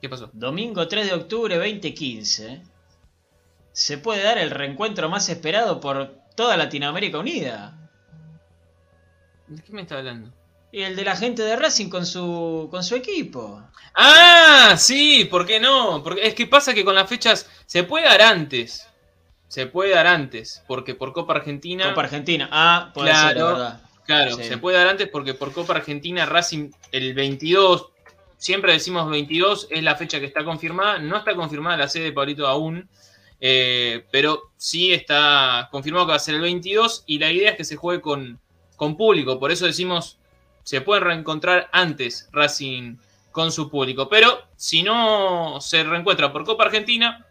¿Qué 0.02 0.10
pasó? 0.10 0.30
Domingo 0.34 0.88
3 0.88 1.08
de 1.08 1.14
octubre 1.14 1.56
2015. 1.58 2.62
Se 3.72 3.98
puede 3.98 4.24
dar 4.24 4.38
el 4.38 4.50
reencuentro 4.50 5.10
más 5.10 5.28
esperado 5.30 5.80
por 5.80 6.18
toda 6.36 6.56
Latinoamérica 6.56 7.20
Unida. 7.20 7.90
¿De 9.48 9.62
qué 9.62 9.74
me 9.74 9.82
está 9.82 9.98
hablando? 9.98 10.32
Y 10.72 10.82
el 10.84 10.96
de 10.96 11.04
la 11.04 11.16
gente 11.16 11.42
de 11.42 11.56
Racing 11.56 11.90
con 11.90 12.06
su, 12.06 12.68
con 12.70 12.84
su 12.84 12.96
equipo. 12.96 13.62
Ah, 13.96 14.76
sí, 14.78 15.26
¿por 15.26 15.46
qué 15.48 15.60
no? 15.60 16.04
Porque 16.04 16.28
es 16.28 16.36
que 16.36 16.46
pasa 16.46 16.74
que 16.74 16.86
con 16.86 16.94
las 16.96 17.10
fechas 17.10 17.50
se 17.66 17.84
puede 17.84 18.06
dar 18.06 18.22
antes. 18.22 18.86
Se 19.48 19.66
puede 19.66 19.92
dar 19.96 20.06
antes, 20.06 20.64
porque 20.68 20.94
por 20.94 21.12
Copa 21.12 21.34
Argentina. 21.34 21.90
Copa 21.90 22.02
Argentina. 22.02 22.48
Ah, 22.52 22.92
puede 22.94 23.10
Claro. 23.10 23.28
ser, 23.30 23.38
verdad. 23.48 23.82
Claro, 24.06 24.36
Sí. 24.38 24.44
se 24.44 24.58
puede 24.60 24.78
dar 24.78 24.88
antes 24.88 25.08
porque 25.10 25.34
por 25.34 25.52
Copa 25.54 25.74
Argentina 25.74 26.26
Racing 26.28 26.70
el 26.92 27.16
22, 27.16 27.88
siempre 28.38 28.74
decimos 28.74 29.10
22, 29.10 29.68
es 29.72 29.82
la 29.84 29.96
fecha 29.96 30.20
que 30.20 30.26
está 30.28 30.44
confirmada. 30.44 31.00
No 31.00 31.18
está 31.18 31.34
confirmada 31.36 31.78
la 31.78 31.88
sede 31.88 32.06
de 32.06 32.12
Pablito 32.12 32.46
aún, 32.48 32.88
eh, 33.42 34.06
pero 34.12 34.52
sí 34.56 34.94
está 34.94 35.68
confirmado 35.72 36.06
que 36.06 36.12
va 36.12 36.16
a 36.18 36.20
ser 36.20 36.36
el 36.36 36.42
22 36.42 37.04
y 37.08 37.18
la 37.18 37.32
idea 37.32 37.52
es 37.52 37.58
que 37.58 37.64
se 37.66 37.76
juegue 37.76 38.02
con, 38.02 38.40
con 38.76 38.96
público. 38.98 39.40
Por 39.40 39.52
eso 39.52 39.66
decimos, 39.66 40.19
se 40.70 40.82
pueden 40.82 41.04
reencontrar 41.04 41.68
antes 41.72 42.30
Racing 42.32 42.98
con 43.32 43.52
su 43.52 43.72
público. 43.72 44.08
Pero 44.08 44.44
si 44.56 44.84
no 44.84 45.60
se 45.62 45.84
reencuentra 45.84 46.32
por 46.32 46.44
Copa 46.44 46.66
Argentina, 46.66 47.26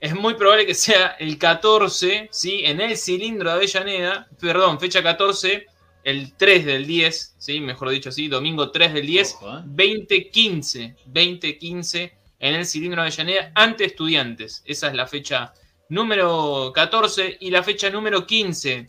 es 0.00 0.14
muy 0.14 0.36
probable 0.36 0.64
que 0.64 0.72
sea 0.74 1.08
el 1.18 1.36
14, 1.36 2.30
¿sí? 2.32 2.62
En 2.64 2.80
el 2.80 2.96
cilindro 2.96 3.50
de 3.50 3.56
Avellaneda, 3.56 4.26
perdón, 4.40 4.80
fecha 4.80 5.02
14, 5.02 5.66
el 6.02 6.32
3 6.34 6.64
del 6.64 6.86
10, 6.86 7.34
¿sí? 7.36 7.60
Mejor 7.60 7.90
dicho 7.90 8.08
así, 8.08 8.28
domingo 8.28 8.70
3 8.70 8.94
del 8.94 9.06
10, 9.06 9.34
Ojo, 9.34 9.58
¿eh? 9.58 9.62
2015, 9.66 10.96
2015 11.04 12.16
en 12.38 12.54
el 12.54 12.64
cilindro 12.64 13.02
de 13.02 13.08
Avellaneda 13.08 13.52
ante 13.54 13.84
estudiantes. 13.84 14.62
Esa 14.64 14.88
es 14.88 14.94
la 14.94 15.06
fecha 15.06 15.52
número 15.90 16.72
14 16.74 17.36
y 17.38 17.50
la 17.50 17.62
fecha 17.62 17.90
número 17.90 18.26
15, 18.26 18.88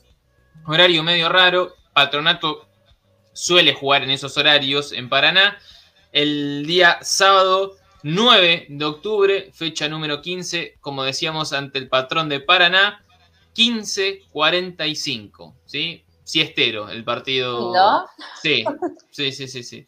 horario 0.67 1.03
medio 1.03 1.27
raro, 1.27 1.75
Patronato 1.93 2.69
suele 3.34 3.73
jugar 3.73 4.03
en 4.03 4.11
esos 4.11 4.38
horarios 4.38 4.91
en 4.91 5.09
Paraná. 5.09 5.57
El 6.11 6.65
día 6.65 6.99
sábado 7.01 7.75
9 8.03 8.67
de 8.69 8.86
octubre, 8.86 9.51
fecha 9.53 9.89
número 9.89 10.21
15, 10.21 10.77
como 10.79 11.03
decíamos, 11.03 11.53
ante 11.53 11.79
el 11.79 11.89
patrón 11.89 12.29
de 12.29 12.39
Paraná, 12.39 13.03
15.45, 13.55 15.55
¿sí? 15.65 16.03
Siestero, 16.23 16.89
el 16.89 17.03
partido. 17.03 17.73
¿No? 17.73 18.05
Sí, 18.41 18.63
sí, 19.11 19.31
sí, 19.31 19.47
sí, 19.47 19.63
sí. 19.63 19.88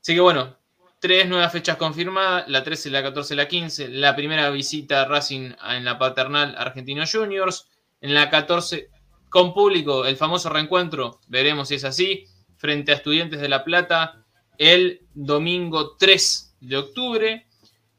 Así 0.00 0.14
que 0.14 0.20
bueno, 0.20 0.56
tres 0.98 1.28
nuevas 1.28 1.52
fechas 1.52 1.76
confirmadas, 1.76 2.48
la 2.48 2.62
13, 2.62 2.90
la 2.90 3.02
14, 3.02 3.34
la 3.34 3.48
15. 3.48 3.88
La 3.88 4.16
primera 4.16 4.50
visita 4.50 5.02
a 5.02 5.06
Racing 5.06 5.52
en 5.70 5.84
la 5.84 5.98
paternal 5.98 6.54
Argentino 6.56 7.04
Juniors. 7.10 7.66
En 8.00 8.14
la 8.14 8.30
14, 8.30 8.88
con 9.28 9.52
público, 9.54 10.06
el 10.06 10.16
famoso 10.16 10.48
reencuentro, 10.48 11.20
veremos 11.28 11.68
si 11.68 11.76
es 11.76 11.84
así, 11.84 12.26
frente 12.62 12.92
a 12.92 12.94
Estudiantes 12.94 13.40
de 13.40 13.48
La 13.48 13.64
Plata, 13.64 14.24
el 14.56 15.00
domingo 15.14 15.96
3 15.96 16.54
de 16.60 16.76
octubre. 16.76 17.46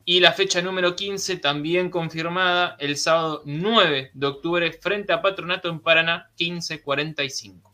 Y 0.05 0.19
la 0.21 0.31
fecha 0.33 0.61
número 0.61 0.95
15 0.95 1.37
también 1.37 1.89
confirmada 1.89 2.75
el 2.79 2.95
sábado 2.97 3.41
9 3.45 4.11
de 4.13 4.27
octubre 4.27 4.71
frente 4.73 5.11
a 5.13 5.21
Patronato 5.21 5.67
en 5.69 5.79
Paraná 5.79 6.29
1545. 6.39 7.73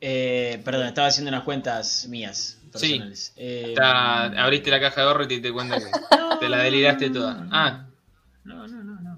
Eh, 0.00 0.60
perdón, 0.64 0.86
estaba 0.88 1.08
haciendo 1.08 1.30
unas 1.30 1.44
cuentas 1.44 2.06
mías. 2.08 2.60
Sí. 2.74 3.00
Eh, 3.36 3.66
Está- 3.68 4.24
abriste 4.42 4.70
la 4.70 4.80
caja 4.80 5.00
de 5.00 5.06
ahorro 5.06 5.24
y 5.24 5.28
te 5.28 5.34
diste 5.34 5.52
cuenta 5.52 5.78
que 5.78 5.86
te 6.40 6.48
la 6.48 6.58
deliraste 6.58 7.10
toda. 7.10 7.46
Ah, 7.50 7.86
No, 8.42 8.66
no, 8.68 8.82
no, 8.84 9.00
no. 9.00 9.13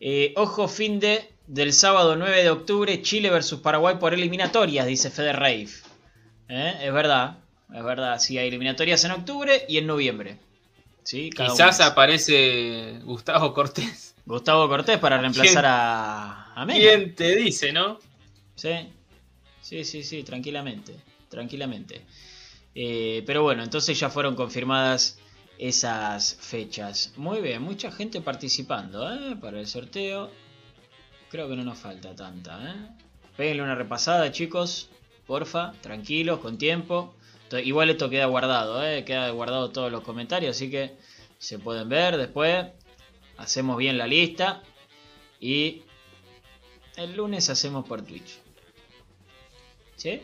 Eh, 0.00 0.32
ojo, 0.36 0.66
fin 0.68 0.98
de 1.00 1.28
del 1.46 1.72
sábado 1.72 2.14
9 2.16 2.42
de 2.44 2.50
octubre, 2.50 3.02
Chile 3.02 3.28
versus 3.28 3.60
Paraguay 3.60 3.96
por 3.98 4.14
eliminatorias, 4.14 4.86
dice 4.86 5.10
Fede 5.10 5.32
Rave. 5.32 5.68
¿Eh? 6.48 6.74
Es 6.82 6.92
verdad, 6.92 7.38
es 7.74 7.82
verdad. 7.84 8.18
Sí, 8.18 8.38
hay 8.38 8.48
eliminatorias 8.48 9.04
en 9.04 9.10
octubre 9.12 9.64
y 9.68 9.78
en 9.78 9.86
noviembre. 9.86 10.36
¿Sí? 11.02 11.30
Cada 11.30 11.50
quizás 11.50 11.80
aparece 11.80 13.00
Gustavo 13.04 13.52
Cortés. 13.52 14.14
Gustavo 14.26 14.68
Cortés 14.68 14.98
para 14.98 15.18
reemplazar 15.18 15.52
¿Quién- 15.64 15.64
a, 15.66 16.52
a 16.54 16.64
Mena. 16.66 16.78
¿Quién 16.78 17.14
te 17.16 17.34
dice, 17.36 17.72
no? 17.72 17.98
Sí, 18.54 18.70
sí, 19.60 19.84
sí, 19.84 20.04
sí, 20.04 20.22
tranquilamente, 20.22 20.94
tranquilamente. 21.28 22.02
Eh, 22.74 23.22
pero 23.26 23.42
bueno, 23.42 23.62
entonces 23.64 23.98
ya 23.98 24.08
fueron 24.10 24.36
confirmadas 24.36 25.18
esas 25.60 26.36
fechas. 26.40 27.12
Muy 27.16 27.42
bien, 27.42 27.60
mucha 27.60 27.92
gente 27.92 28.22
participando 28.22 29.12
¿eh? 29.12 29.36
para 29.36 29.60
el 29.60 29.66
sorteo. 29.66 30.30
Creo 31.30 31.48
que 31.48 31.54
no 31.56 31.62
nos 31.62 31.78
falta 31.78 32.14
tanta. 32.14 32.94
¿eh? 33.38 33.60
Una 33.60 33.74
repasada, 33.74 34.32
chicos. 34.32 34.88
Porfa, 35.26 35.72
tranquilos, 35.82 36.40
con 36.40 36.56
tiempo. 36.56 37.14
Igual 37.62 37.90
esto 37.90 38.08
queda 38.08 38.24
guardado, 38.24 38.82
¿eh? 38.84 39.04
queda 39.04 39.28
guardado 39.30 39.70
todos 39.70 39.92
los 39.92 40.02
comentarios, 40.02 40.56
así 40.56 40.70
que 40.70 40.96
se 41.38 41.58
pueden 41.58 41.90
ver 41.90 42.16
después. 42.16 42.66
Hacemos 43.36 43.76
bien 43.76 43.98
la 43.98 44.06
lista. 44.06 44.62
Y 45.40 45.82
el 46.96 47.16
lunes 47.16 47.50
hacemos 47.50 47.86
por 47.86 48.02
Twitch. 48.02 48.38
¿Sí? 49.96 50.22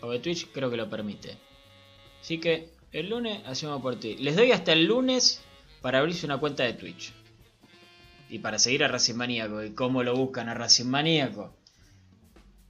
Porque 0.00 0.20
Twitch 0.20 0.48
creo 0.52 0.70
que 0.70 0.78
lo 0.78 0.88
permite. 0.88 1.36
Así 2.20 2.38
que 2.38 2.79
el 2.92 3.08
lunes 3.08 3.42
hacemos 3.46 3.80
por 3.80 3.98
Twitch. 3.98 4.18
Les 4.20 4.36
doy 4.36 4.52
hasta 4.52 4.72
el 4.72 4.84
lunes 4.84 5.40
para 5.80 5.98
abrirse 5.98 6.26
una 6.26 6.38
cuenta 6.38 6.64
de 6.64 6.72
Twitch. 6.72 7.12
Y 8.28 8.38
para 8.38 8.58
seguir 8.58 8.84
a 8.84 8.88
Racing 8.88 9.14
Maníaco. 9.14 9.62
¿Y 9.62 9.74
cómo 9.74 10.02
lo 10.02 10.14
buscan 10.14 10.48
a 10.48 10.54
Racing 10.54 10.86
Maníaco? 10.86 11.54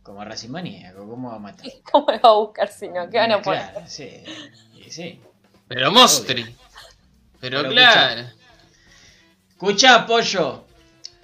Como 0.03 0.23
a 0.23 0.25
Racing 0.25 0.49
Maníaco, 0.49 1.07
¿cómo 1.07 1.31
va 1.31 1.37
a 1.37 1.39
matar? 1.39 1.66
¿Cómo 1.91 2.07
lo 2.11 2.21
va 2.21 2.29
a 2.31 2.35
buscar 2.35 2.73
si 2.73 2.89
no? 2.89 3.09
¿Qué 3.11 3.18
van 3.18 3.33
a 3.33 3.43
poner? 3.43 3.71
Claro, 3.71 3.87
sí. 3.87 4.11
Y 4.75 4.91
sí. 4.91 5.21
Pero 5.68 5.92
Mostri. 5.92 6.42
Pero, 7.41 7.63
Pero 7.63 7.71
claro. 7.71 8.29
Escuchá, 9.51 10.07
pollo. 10.07 10.64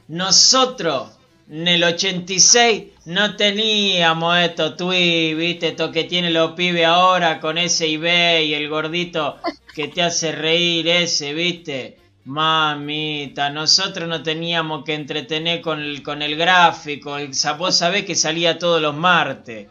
Nosotros 0.08 1.15
en 1.48 1.68
el 1.68 1.84
86 1.84 2.84
no 3.06 3.36
teníamos 3.36 4.38
estos 4.38 4.76
tweets, 4.76 5.38
viste, 5.38 5.68
esto 5.68 5.92
que 5.92 6.04
tienen 6.04 6.34
los 6.34 6.52
pibes 6.52 6.86
ahora 6.86 7.40
con 7.40 7.56
ese 7.58 7.92
eBay 7.92 8.46
y 8.46 8.54
el 8.54 8.68
gordito 8.68 9.38
que 9.74 9.88
te 9.88 10.02
hace 10.02 10.32
reír 10.32 10.88
ese, 10.88 11.34
viste. 11.34 11.98
Mamita, 12.24 13.50
nosotros 13.50 14.08
no 14.08 14.20
teníamos 14.24 14.84
que 14.84 14.94
entretener 14.94 15.60
con 15.60 15.80
el, 15.80 16.02
con 16.02 16.22
el 16.22 16.34
gráfico. 16.34 17.18
El, 17.18 17.30
vos 17.56 17.76
sabés 17.76 18.04
que 18.04 18.16
salía 18.16 18.58
todos 18.58 18.82
los 18.82 18.96
martes 18.96 19.68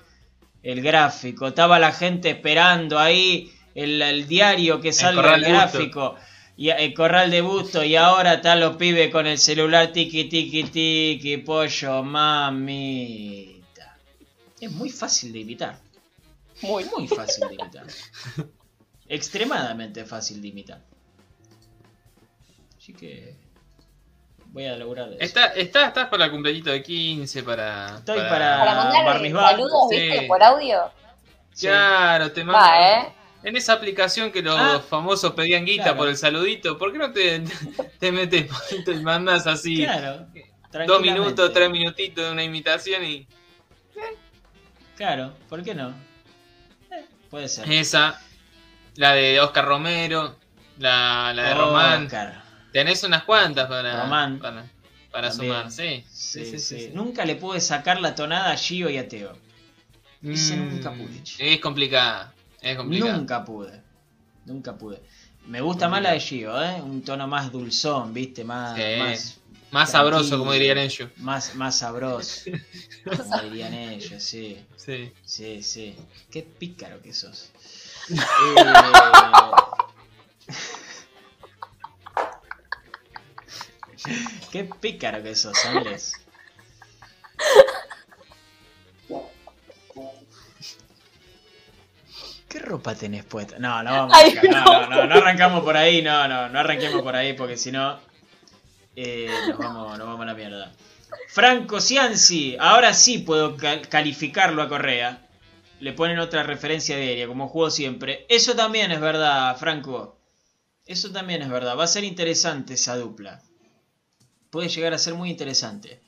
el 0.63 0.81
gráfico. 0.81 1.47
Estaba 1.47 1.79
la 1.79 1.91
gente 1.91 2.29
esperando 2.29 2.97
ahí 2.97 3.51
el, 3.75 4.01
el 4.01 4.27
diario 4.27 4.79
que 4.79 4.93
salga 4.93 5.35
el 5.35 5.43
Busto. 5.43 6.15
Y 6.57 6.69
el 6.69 6.93
corral 6.93 7.31
de 7.31 7.41
busto 7.41 7.83
y 7.83 7.95
ahora 7.97 8.35
están 8.35 8.59
los 8.61 8.77
pibes 8.77 9.11
con 9.11 9.27
el 9.27 9.37
celular 9.37 9.91
tiki 9.91 10.25
tiki 10.29 10.63
tiki 10.63 11.37
pollo 11.37 12.01
mamita 12.03 13.97
es 14.61 14.71
muy 14.71 14.89
fácil 14.89 15.33
de 15.33 15.39
imitar 15.39 15.77
Muy. 16.61 16.85
muy 16.85 17.07
fácil 17.09 17.47
de 17.49 17.55
imitar 17.55 17.85
extremadamente 19.09 20.05
fácil 20.05 20.41
de 20.41 20.47
imitar 20.47 20.79
así 22.77 22.93
que 22.93 23.35
voy 24.47 24.65
a 24.67 24.77
lograr 24.77 25.09
eso 25.09 25.17
Está, 25.19 25.47
está, 25.47 25.87
estás 25.87 26.07
para 26.07 26.25
el 26.25 26.31
cumpleañito 26.31 26.69
de 26.71 26.81
15, 26.81 27.43
para. 27.43 27.97
Estoy 27.97 28.17
para- 28.19 28.89
Para 29.03 29.19
mitzvah. 29.19 29.49
saludos, 29.49 29.87
Sí. 29.89 29.99
¿viste? 29.99 30.27
Por 30.27 30.41
audio. 30.41 30.79
Sí. 31.51 31.67
Claro, 31.67 32.31
te 32.31 32.43
mando. 32.45 32.59
Va, 32.61 32.91
¿eh? 32.91 33.13
En 33.45 33.55
esa 33.55 33.73
aplicación 33.73 34.31
que 34.31 34.41
los 34.41 34.55
Ah, 34.57 34.81
famosos 34.89 35.33
pedían 35.33 35.65
guita 35.65 35.83
claro. 35.83 35.97
por 35.99 36.07
el 36.09 36.17
saludito, 36.17 36.77
¿por 36.77 36.91
qué 36.91 36.97
no 36.97 37.11
te, 37.11 37.41
te 37.99 38.11
metes 38.11 38.49
y 38.87 38.93
mandas 39.03 39.47
así 39.47 39.77
claro 39.85 40.27
dos 40.87 41.01
minutos, 41.01 41.53
tres 41.53 41.69
minutitos 41.69 42.25
de 42.25 42.31
una 42.31 42.43
imitación 42.43 43.05
y 43.05 43.27
claro 44.95 45.33
¿por 45.49 45.63
qué 45.63 45.73
no? 45.75 45.89
Eh, 46.91 47.05
puede 47.29 47.47
ser 47.47 47.71
esa, 47.71 48.19
la 48.95 49.13
de 49.13 49.39
Oscar 49.39 49.65
Romero, 49.65 50.37
la, 50.77 51.31
la 51.33 51.43
de 51.49 51.53
Román. 51.53 52.05
Oscar. 52.05 52.43
Tenés 52.71 53.03
unas 53.03 53.23
cuantas 53.23 53.67
para, 53.67 54.03
Román. 54.03 54.39
para, 54.39 54.65
para 55.11 55.31
sumar, 55.31 55.71
sí. 55.71 56.03
Sí, 56.09 56.59
sí, 56.59 56.91
Nunca 56.93 57.23
le 57.25 57.35
pude 57.35 57.61
sacar 57.61 58.01
la 58.01 58.15
tonada 58.15 58.51
a 58.51 58.57
Gio 58.57 58.89
y 58.89 58.97
a 58.97 59.07
Teo. 59.07 59.37
Ese 60.23 60.57
nunca 60.57 60.91
pude. 60.91 61.21
Es 61.39 61.59
complicada, 61.59 62.33
es. 62.73 62.77
Nunca 63.17 63.43
pude. 63.45 63.81
Nunca 64.45 64.77
pude. 64.77 65.01
Me 65.47 65.61
gusta 65.61 65.87
más 65.89 66.01
la 66.01 66.11
de 66.11 66.19
Gio, 66.19 66.61
¿eh? 66.61 66.81
Un 66.81 67.03
tono 67.03 67.27
más 67.27 67.51
dulzón, 67.51 68.13
¿viste? 68.13 68.43
Más, 68.43 68.75
Sí. 68.75 68.81
más, 68.99 69.37
Más 69.71 69.91
sabroso, 69.91 70.37
como 70.39 70.53
dirían 70.53 70.77
ellos. 70.77 71.09
más, 71.17 71.55
más 71.55 71.77
sabroso. 71.79 72.49
como 73.17 73.37
dirían 73.43 73.73
ellos, 73.73 74.21
sí. 74.23 74.65
Sí. 74.77 75.11
Sí, 75.23 75.61
sí. 75.63 75.95
Qué 76.31 76.41
pícaro 76.43 77.01
que 77.01 77.13
sos. 77.13 77.51
Eh, 78.07 78.15
Qué 84.51 84.65
pícaro 84.65 85.23
que 85.23 85.35
sos, 85.35 85.65
Andrés. 85.65 86.13
Ropa 92.65 92.95
tenés 92.95 93.23
puesta? 93.23 93.57
No, 93.59 93.81
no 93.83 93.91
vamos 93.91 94.13
Ay. 94.15 94.37
No, 94.43 94.65
no. 94.65 94.81
no, 94.81 94.89
no, 94.89 95.05
no 95.07 95.15
arrancamos 95.15 95.63
por 95.63 95.77
ahí, 95.77 96.01
no, 96.01 96.27
no, 96.27 96.49
no 96.49 96.59
arranquemos 96.59 97.01
por 97.01 97.15
ahí 97.15 97.33
porque 97.33 97.57
si 97.57 97.71
no 97.71 97.99
eh, 98.95 99.29
nos, 99.49 99.57
vamos, 99.57 99.97
nos 99.97 100.07
vamos 100.07 100.21
a 100.21 100.25
la 100.25 100.33
mierda. 100.33 100.71
Franco 101.29 101.79
Cianci, 101.79 102.57
ahora 102.59 102.93
sí 102.93 103.19
puedo 103.19 103.55
cal- 103.57 103.87
calificarlo 103.87 104.61
a 104.61 104.69
Correa. 104.69 105.21
Le 105.79 105.91
ponen 105.93 106.19
otra 106.19 106.43
referencia 106.43 106.95
aérea, 106.95 107.27
como 107.27 107.47
jugó 107.49 107.69
siempre. 107.69 108.25
Eso 108.29 108.55
también 108.55 108.91
es 108.91 108.99
verdad, 109.01 109.55
Franco. 109.57 110.17
Eso 110.85 111.11
también 111.11 111.41
es 111.41 111.49
verdad. 111.49 111.77
Va 111.77 111.83
a 111.83 111.87
ser 111.87 112.03
interesante 112.05 112.75
esa 112.75 112.95
dupla. 112.95 113.41
Puede 114.49 114.69
llegar 114.69 114.93
a 114.93 114.97
ser 114.97 115.15
muy 115.15 115.29
interesante. 115.29 116.01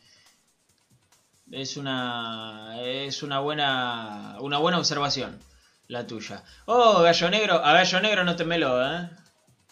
Es 1.51 1.77
una 1.77 2.75
es 2.81 3.23
una 3.23 3.39
buena 3.39 4.37
una 4.41 4.57
buena 4.57 4.77
observación 4.79 5.39
la 5.87 6.05
tuya. 6.05 6.43
Oh, 6.65 7.01
Gallo 7.01 7.29
Negro, 7.29 7.55
a 7.63 7.73
Gallo 7.73 7.99
Negro 8.01 8.21
anótemelo, 8.21 8.81
¿eh? 8.85 9.09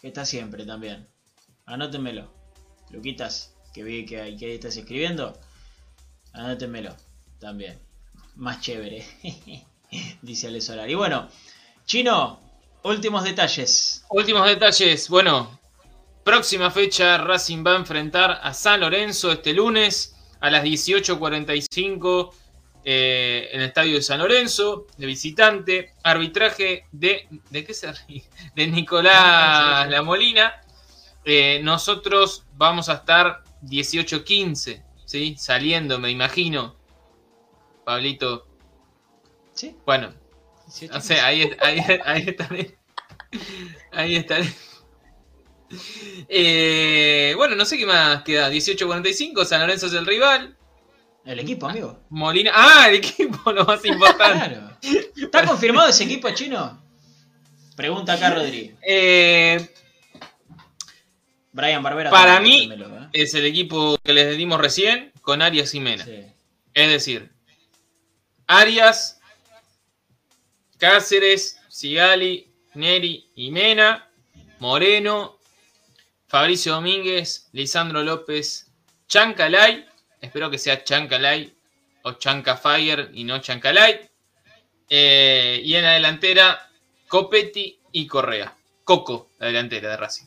Que 0.00 0.08
está 0.08 0.24
siempre 0.24 0.64
también. 0.64 1.08
Anótemelo. 1.66 2.32
Luquitas, 2.90 3.54
que 3.74 3.82
vi 3.82 4.06
que, 4.06 4.20
ahí- 4.20 4.38
estás 4.42 4.76
escribiendo. 4.76 5.38
Anótemelo 6.32 6.94
también. 7.38 7.78
Más 8.36 8.60
chévere. 8.60 9.04
Dice 10.22 10.48
Ale 10.48 10.60
Solar. 10.60 10.88
Y 10.90 10.94
bueno, 10.94 11.28
Chino, 11.86 12.40
últimos 12.82 13.24
detalles. 13.24 14.04
Últimos 14.10 14.46
detalles. 14.46 15.08
Bueno, 15.08 15.58
próxima 16.24 16.70
fecha 16.70 17.18
Racing 17.18 17.64
va 17.66 17.72
a 17.72 17.76
enfrentar 17.76 18.40
a 18.42 18.52
San 18.54 18.80
Lorenzo 18.80 19.32
este 19.32 19.52
lunes 19.52 20.14
a 20.40 20.50
las 20.50 20.64
18.45 20.64 22.32
eh, 22.88 23.48
en 23.50 23.62
el 23.62 23.66
estadio 23.66 23.96
de 23.96 24.02
San 24.02 24.20
Lorenzo, 24.20 24.86
de 24.96 25.06
visitante. 25.06 25.92
Arbitraje 26.04 26.86
de. 26.92 27.26
¿De 27.50 27.64
qué 27.64 27.74
se 27.74 27.90
ríe? 27.90 28.22
De 28.54 28.68
Nicolás 28.68 29.90
La 29.90 30.02
Molina. 30.02 30.54
Eh, 31.24 31.60
nosotros 31.64 32.44
vamos 32.54 32.88
a 32.88 32.94
estar 32.94 33.42
18.15, 33.62 34.84
¿sí? 35.04 35.34
Saliendo, 35.36 35.98
me 35.98 36.12
imagino. 36.12 36.76
Pablito. 37.84 38.46
¿Sí? 39.52 39.74
Bueno, 39.84 40.14
no 40.88 41.00
sé, 41.00 41.20
ahí, 41.20 41.50
ahí, 41.60 41.80
ahí 42.04 42.24
estaré. 42.28 42.78
Ahí 43.90 44.14
estaré. 44.14 44.46
Eh, 46.28 47.34
bueno, 47.36 47.56
no 47.56 47.64
sé 47.64 47.76
qué 47.76 47.86
más 47.86 48.22
queda. 48.22 48.48
18.45, 48.48 49.44
San 49.44 49.60
Lorenzo 49.60 49.86
es 49.86 49.92
el 49.94 50.06
rival. 50.06 50.55
El 51.26 51.40
equipo, 51.40 51.68
amigo. 51.68 52.04
Molina. 52.10 52.52
Ah, 52.54 52.88
el 52.88 52.96
equipo, 52.96 53.52
lo 53.52 53.64
más 53.64 53.84
importante. 53.84 54.56
Claro. 54.80 55.06
¿Está 55.16 55.44
confirmado 55.44 55.88
ese 55.88 56.04
equipo 56.04 56.30
chino? 56.30 56.80
Pregunta 57.74 58.12
acá 58.14 58.30
Rodri. 58.30 58.74
Eh, 58.82 59.68
Brian 61.52 61.82
Barbera. 61.82 62.10
Para 62.10 62.40
mí- 62.40 62.70
¿eh? 62.72 63.08
es 63.12 63.34
el 63.34 63.44
equipo 63.44 63.98
que 64.04 64.12
les 64.12 64.36
dimos 64.36 64.60
recién 64.60 65.12
con 65.22 65.42
Arias 65.42 65.74
y 65.74 65.80
Mena. 65.80 66.04
Sí. 66.04 66.22
Es 66.74 66.88
decir, 66.90 67.32
Arias, 68.46 69.20
Cáceres, 70.78 71.58
Sigali, 71.68 72.52
Neri 72.74 73.30
y 73.34 73.50
Mena, 73.50 74.08
Moreno, 74.60 75.38
Fabricio 76.28 76.74
Domínguez, 76.74 77.48
Lisandro 77.52 78.02
López, 78.02 78.70
Chancalay, 79.08 79.86
espero 80.20 80.50
que 80.50 80.58
sea 80.58 80.82
Chancalay 80.84 81.54
o 82.02 82.12
Chanca 82.12 82.56
Fire 82.56 83.10
y 83.14 83.24
no 83.24 83.38
Chancalay. 83.38 84.08
Eh, 84.88 85.60
y 85.64 85.74
en 85.74 85.82
la 85.84 85.92
delantera, 85.92 86.68
Copetti 87.08 87.78
y 87.92 88.06
Correa. 88.06 88.54
Coco, 88.84 89.30
la 89.38 89.48
delantera 89.48 89.90
de 89.90 89.96
Racing. 89.96 90.26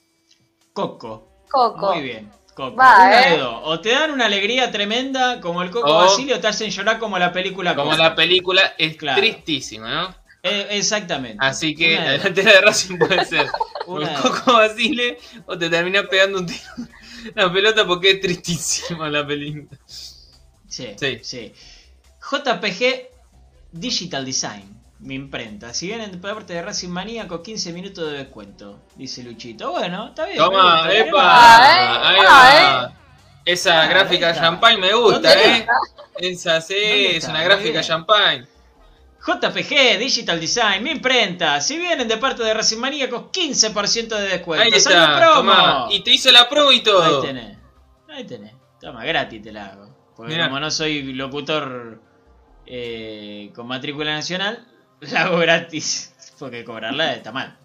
Coco. 0.74 1.28
Coco. 1.50 1.94
Muy 1.94 2.04
bien. 2.04 2.30
Coco. 2.54 2.76
Va, 2.76 2.96
Una 3.08 3.28
eh. 3.28 3.32
de 3.32 3.38
dos. 3.38 3.62
O 3.64 3.80
te 3.80 3.90
dan 3.92 4.12
una 4.12 4.26
alegría 4.26 4.70
tremenda 4.72 5.40
como 5.40 5.62
el 5.64 5.72
Coco 5.72 5.90
O- 5.90 5.96
Basilio 6.00 6.36
o 6.36 6.40
te 6.40 6.48
hacen 6.48 6.70
llorar 6.70 7.00
como 7.00 7.18
la 7.18 7.32
película 7.32 7.74
Como 7.76 7.92
Coco. 7.92 8.04
la 8.04 8.16
película 8.16 8.74
es 8.78 8.98
Claro. 8.98 9.20
tristísima, 9.22 9.90
¿no? 9.90 10.16
Eh, 10.44 10.68
exactamente. 10.72 11.38
Así 11.40 11.74
que 11.76 11.96
Una 11.96 12.06
la 12.06 12.12
delantera 12.14 12.52
de 12.54 12.62
Racing 12.62 12.98
puede 12.98 13.26
ser 13.26 13.48
o 13.88 14.00
el 14.02 14.10
Coco 14.22 14.54
Basile 14.54 15.18
o 15.46 15.58
te 15.58 15.70
termina 15.70 16.04
pegando 16.04 16.40
un 16.40 16.46
tiro 16.46 16.60
la 17.36 17.52
pelota 17.52 17.86
porque 17.86 18.12
es 18.12 18.22
tristísima 18.22 19.10
la 19.10 19.26
película. 19.26 19.80
Sí, 19.88 20.94
Sí. 20.98 21.20
sí. 21.24 21.54
JPG 22.32 23.10
Digital 23.72 24.26
Design, 24.26 24.82
mi 25.00 25.16
imprenta. 25.16 25.74
Si 25.74 25.88
vienen 25.88 26.12
de 26.12 26.18
parte 26.18 26.54
de 26.54 26.62
Racing 26.62 26.90
Maníaco, 26.90 27.42
15 27.42 27.74
minutos 27.74 28.12
de 28.12 28.18
descuento, 28.20 28.80
dice 28.96 29.24
Luchito. 29.24 29.72
Bueno, 29.72 30.10
está 30.10 30.26
bien. 30.26 30.38
Toma, 30.38 30.84
gusta, 30.84 31.00
epa, 31.00 31.22
Ah, 31.22 32.10
ahí 32.10 32.16
eh. 32.18 32.24
va. 32.24 32.82
Ah, 32.84 32.94
Esa 33.46 33.82
Ah, 33.84 33.88
gráfica 33.88 34.30
ahí 34.30 34.36
champagne 34.40 34.78
me 34.78 34.94
gusta, 34.94 35.30
¿Dónde 35.34 35.58
¿eh? 35.58 35.68
Esa 36.20 36.62
sí, 36.62 36.74
¿Dónde 36.76 37.18
es 37.18 37.24
una 37.28 37.44
gráfica 37.44 37.82
champagne. 37.82 38.48
JPG 39.40 39.98
Digital 40.00 40.40
Design, 40.40 40.84
mi 40.84 40.92
imprenta. 40.92 41.60
Si 41.62 41.78
vienen 41.78 42.08
de 42.08 42.18
parte 42.18 42.44
de 42.44 42.54
Racing 42.54 42.78
Maníacos, 42.78 43.26
15% 43.32 44.08
de 44.16 44.28
descuento. 44.30 44.64
Ahí 44.64 44.80
¡Salud, 44.80 44.98
está, 45.00 45.18
promo! 45.18 45.36
tomá. 45.52 45.88
Y 45.92 46.00
te 46.02 46.12
hice 46.12 46.32
la 46.32 46.48
promo 46.50 46.72
y 46.72 46.76
Ahí 46.76 46.82
todo. 46.84 47.22
tenés. 47.22 47.58
Ahí 48.10 48.24
tenés. 48.26 48.54
Toma, 48.82 49.04
gratis 49.06 49.42
te 49.42 49.52
la 49.52 49.68
hago. 49.68 49.96
Porque 50.16 50.34
Mirá. 50.34 50.46
como 50.48 50.60
no 50.60 50.72
soy 50.72 51.14
locutor 51.14 52.02
eh, 52.66 53.52
con 53.56 53.68
matrícula 53.68 54.14
nacional, 54.14 54.66
la 55.02 55.22
hago 55.24 55.38
gratis. 55.38 56.14
Porque 56.40 56.64
cobrarla 56.64 57.14
está 57.14 57.32
mal. 57.32 57.58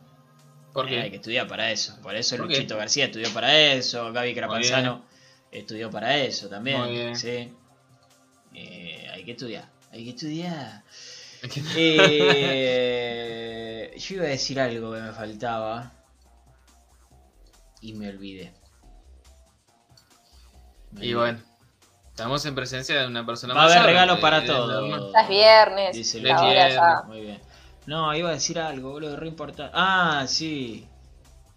¿Por 0.73 0.89
Eh, 0.93 0.97
hay 0.97 1.05
que 1.05 1.11
qué? 1.11 1.16
estudiar 1.16 1.47
para 1.47 1.70
eso. 1.70 1.97
Por 2.03 2.15
eso 2.16 2.36
¿Por 2.36 2.49
qué? 2.49 2.55
Luchito 2.57 2.77
García 2.77 3.05
estudió 3.07 3.31
para 3.32 3.57
eso. 3.57 4.12
Gaby 4.12 4.35
Crapanzano 4.35 5.05
estudió 5.53 5.91
para 5.91 6.16
eso 6.19 6.49
también. 6.49 6.81
Muy 6.81 6.91
bien. 6.91 7.16
Sí. 7.16 7.53
Eh, 8.55 9.09
hay 9.12 9.24
que 9.24 9.32
estudiar. 9.32 9.69
Hay 9.93 10.03
que 10.05 10.11
estudiar. 10.11 10.82
Eh, 11.76 13.92
yo 13.98 14.14
iba 14.16 14.24
a 14.24 14.28
decir 14.28 14.58
algo 14.60 14.92
que 14.92 15.00
me 15.00 15.12
faltaba. 15.12 15.92
Y 17.80 17.94
me 17.94 18.08
olvidé. 18.08 18.52
Me 20.92 21.06
Y 21.06 21.14
bueno, 21.14 21.38
estamos 22.08 22.44
en 22.46 22.54
presencia 22.54 22.98
de 23.00 23.06
una 23.06 23.26
persona 23.26 23.54
Va 23.54 23.62
a 23.62 23.64
haber 23.64 23.76
mayor, 23.78 23.90
regalos 23.90 24.16
de- 24.16 24.22
para 24.22 24.40
de- 24.40 24.46
todos. 24.46 25.14
Es 25.20 25.28
viernes. 25.28 25.96
Dice 25.96 26.20
la 26.20 26.68
ya. 26.70 27.02
Muy 27.06 27.20
bien. 27.20 27.40
No, 27.86 28.14
iba 28.14 28.30
a 28.30 28.32
decir 28.32 28.58
algo, 28.58 28.92
boludo, 28.92 29.16
re 29.16 29.28
importante. 29.28 29.72
Ah, 29.76 30.24
sí. 30.26 30.88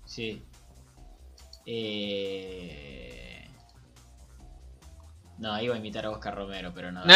Sí. 0.05 0.43
Eh... 1.65 3.16
No, 5.39 5.59
iba 5.61 5.75
a 5.75 5.77
imitar 5.77 6.05
a 6.05 6.09
Oscar 6.09 6.35
Romero, 6.35 6.71
pero 6.73 6.91
no. 6.91 7.03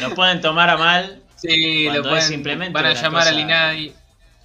Lo 0.00 0.14
pueden 0.14 0.40
tomar 0.40 0.70
a 0.70 0.76
mal. 0.76 1.22
sí, 1.36 1.88
lo 1.90 2.02
pueden, 2.02 2.22
simplemente 2.22 2.72
van 2.72 2.86
a 2.86 2.94
llamar 2.94 3.22
cosa- 3.22 3.30
al 3.34 3.40
INADI. 3.40 3.94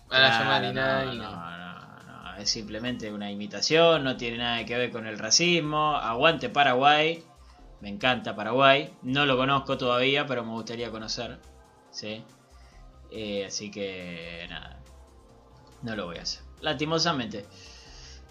Van 0.09 0.23
a 0.23 0.39
llamar 0.39 0.65
al 0.65 0.73
no, 0.75 0.81
INADI. 0.81 1.17
no, 1.17 1.31
no, 1.31 2.23
no, 2.23 2.35
Es 2.37 2.49
simplemente 2.49 3.11
una 3.11 3.31
imitación, 3.31 4.03
no 4.03 4.17
tiene 4.17 4.37
nada 4.37 4.65
que 4.65 4.77
ver 4.77 4.91
con 4.91 5.07
el 5.07 5.17
racismo. 5.17 5.95
Aguante 5.95 6.49
Paraguay. 6.49 7.23
Me 7.79 7.89
encanta 7.89 8.35
Paraguay. 8.35 8.93
No 9.01 9.25
lo 9.25 9.37
conozco 9.37 9.77
todavía, 9.77 10.25
pero 10.27 10.43
me 10.43 10.51
gustaría 10.51 10.91
conocer. 10.91 11.39
¿sí? 11.91 12.23
Eh, 13.11 13.45
así 13.47 13.71
que 13.71 14.45
nada. 14.49 14.77
No 15.81 15.95
lo 15.95 16.05
voy 16.05 16.17
a 16.17 16.21
hacer. 16.21 16.43
Lastimosamente. 16.61 17.45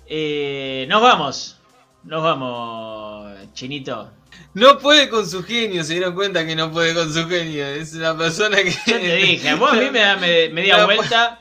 Eh, 0.06 0.86
nos 0.88 1.02
vamos. 1.02 1.59
Nos 2.04 2.22
vamos, 2.22 3.32
Chinito. 3.52 4.10
No 4.54 4.78
puede 4.78 5.08
con 5.08 5.26
su 5.28 5.42
genio, 5.42 5.84
se 5.84 5.94
dieron 5.94 6.14
cuenta 6.14 6.46
que 6.46 6.56
no 6.56 6.70
puede 6.72 6.94
con 6.94 7.12
su 7.12 7.28
genio. 7.28 7.66
Es 7.66 7.92
una 7.94 8.16
persona 8.16 8.56
que. 8.58 8.70
Yo 8.86 8.98
te 8.98 9.16
dije, 9.16 9.54
vos 9.54 9.72
a 9.72 9.76
mí 9.76 9.90
me 9.90 9.98
da 9.98 10.16
me- 10.16 10.48
media 10.48 10.84
vuelta 10.84 11.40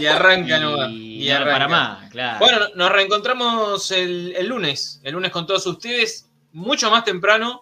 Y 0.00 0.06
arranca 0.06 0.56
y, 0.56 0.60
nomás. 0.60 0.90
y 0.90 1.24
Y 1.24 1.28
no 1.28 1.34
arranca. 1.36 1.52
para 1.52 1.68
más, 1.68 2.10
claro. 2.10 2.38
Bueno, 2.38 2.58
no- 2.60 2.68
nos 2.76 2.92
reencontramos 2.92 3.90
el, 3.90 4.34
el 4.36 4.46
lunes. 4.46 5.00
El 5.04 5.12
lunes 5.14 5.30
con 5.30 5.46
todos 5.46 5.66
ustedes. 5.66 6.28
Mucho 6.52 6.90
más 6.90 7.04
temprano. 7.04 7.60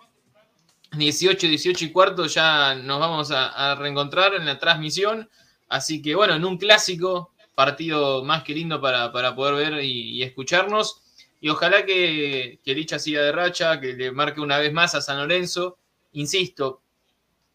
18, 0.93 1.49
18 1.49 1.85
y 1.87 1.91
cuarto 1.91 2.27
ya 2.27 2.77
nos 2.77 3.01
vamos 3.01 3.33
a, 3.33 3.49
a 3.73 3.75
reencontrar 3.75 4.35
en 4.35 4.47
la 4.47 4.59
transmisión. 4.61 5.29
Así 5.69 6.01
que 6.01 6.15
bueno, 6.15 6.35
en 6.35 6.45
un 6.45 6.57
clásico, 6.57 7.33
partido 7.57 8.23
más 8.23 8.45
que 8.45 8.55
lindo 8.55 8.81
para, 8.81 9.11
para 9.11 9.35
poder 9.35 9.73
ver 9.73 9.83
y, 9.85 10.11
y 10.19 10.23
escucharnos. 10.23 11.01
Y 11.45 11.51
ojalá 11.51 11.85
que, 11.85 12.59
que 12.65 12.75
Licha 12.75 12.99
siga 12.99 13.21
de 13.21 13.31
racha, 13.31 13.79
que 13.79 13.93
le 13.93 14.11
marque 14.13 14.41
una 14.41 14.57
vez 14.57 14.73
más 14.73 14.95
a 14.95 15.03
San 15.03 15.19
Lorenzo. 15.19 15.77
Insisto, 16.13 16.81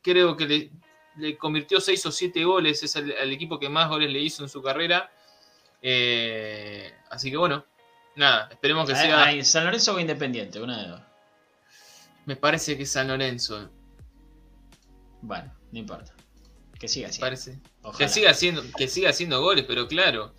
creo 0.04 0.38
que 0.38 0.46
le, 0.46 0.72
le 1.18 1.36
convirtió 1.40 1.82
6 1.82 2.06
o 2.06 2.12
7 2.12 2.46
goles, 2.46 2.84
es 2.84 2.96
el, 2.98 3.10
el 3.14 3.32
equipo 3.32 3.58
que 3.58 3.68
más 3.68 3.90
goles 3.90 4.12
le 4.12 4.20
hizo 4.20 4.44
en 4.44 4.50
su 4.50 4.62
carrera. 4.62 5.12
Eh, 5.82 6.94
así 7.10 7.32
que 7.32 7.38
bueno, 7.38 7.66
nada, 8.16 8.50
esperemos 8.52 8.88
que 8.88 8.94
Ay, 8.94 9.38
sea. 9.38 9.44
San 9.44 9.66
Lorenzo 9.66 9.96
o 9.96 10.00
Independiente, 10.00 10.62
una 10.62 10.84
de 10.84 10.90
dos. 10.90 11.02
Me 12.28 12.36
parece 12.36 12.78
que 12.78 12.84
es 12.84 12.92
San 12.92 13.08
Lorenzo. 13.08 13.72
Bueno, 15.24 15.52
no 15.72 15.80
importa. 15.80 16.14
Que 16.80 16.88
siga 16.88 17.08
así. 17.08 17.20
Parece. 17.20 17.60
Que 17.98 18.08
siga 18.08 18.30
haciendo, 18.30 18.62
que 18.78 18.88
siga 18.88 19.10
haciendo 19.10 19.42
goles, 19.42 19.66
pero 19.68 19.88
claro. 19.88 20.36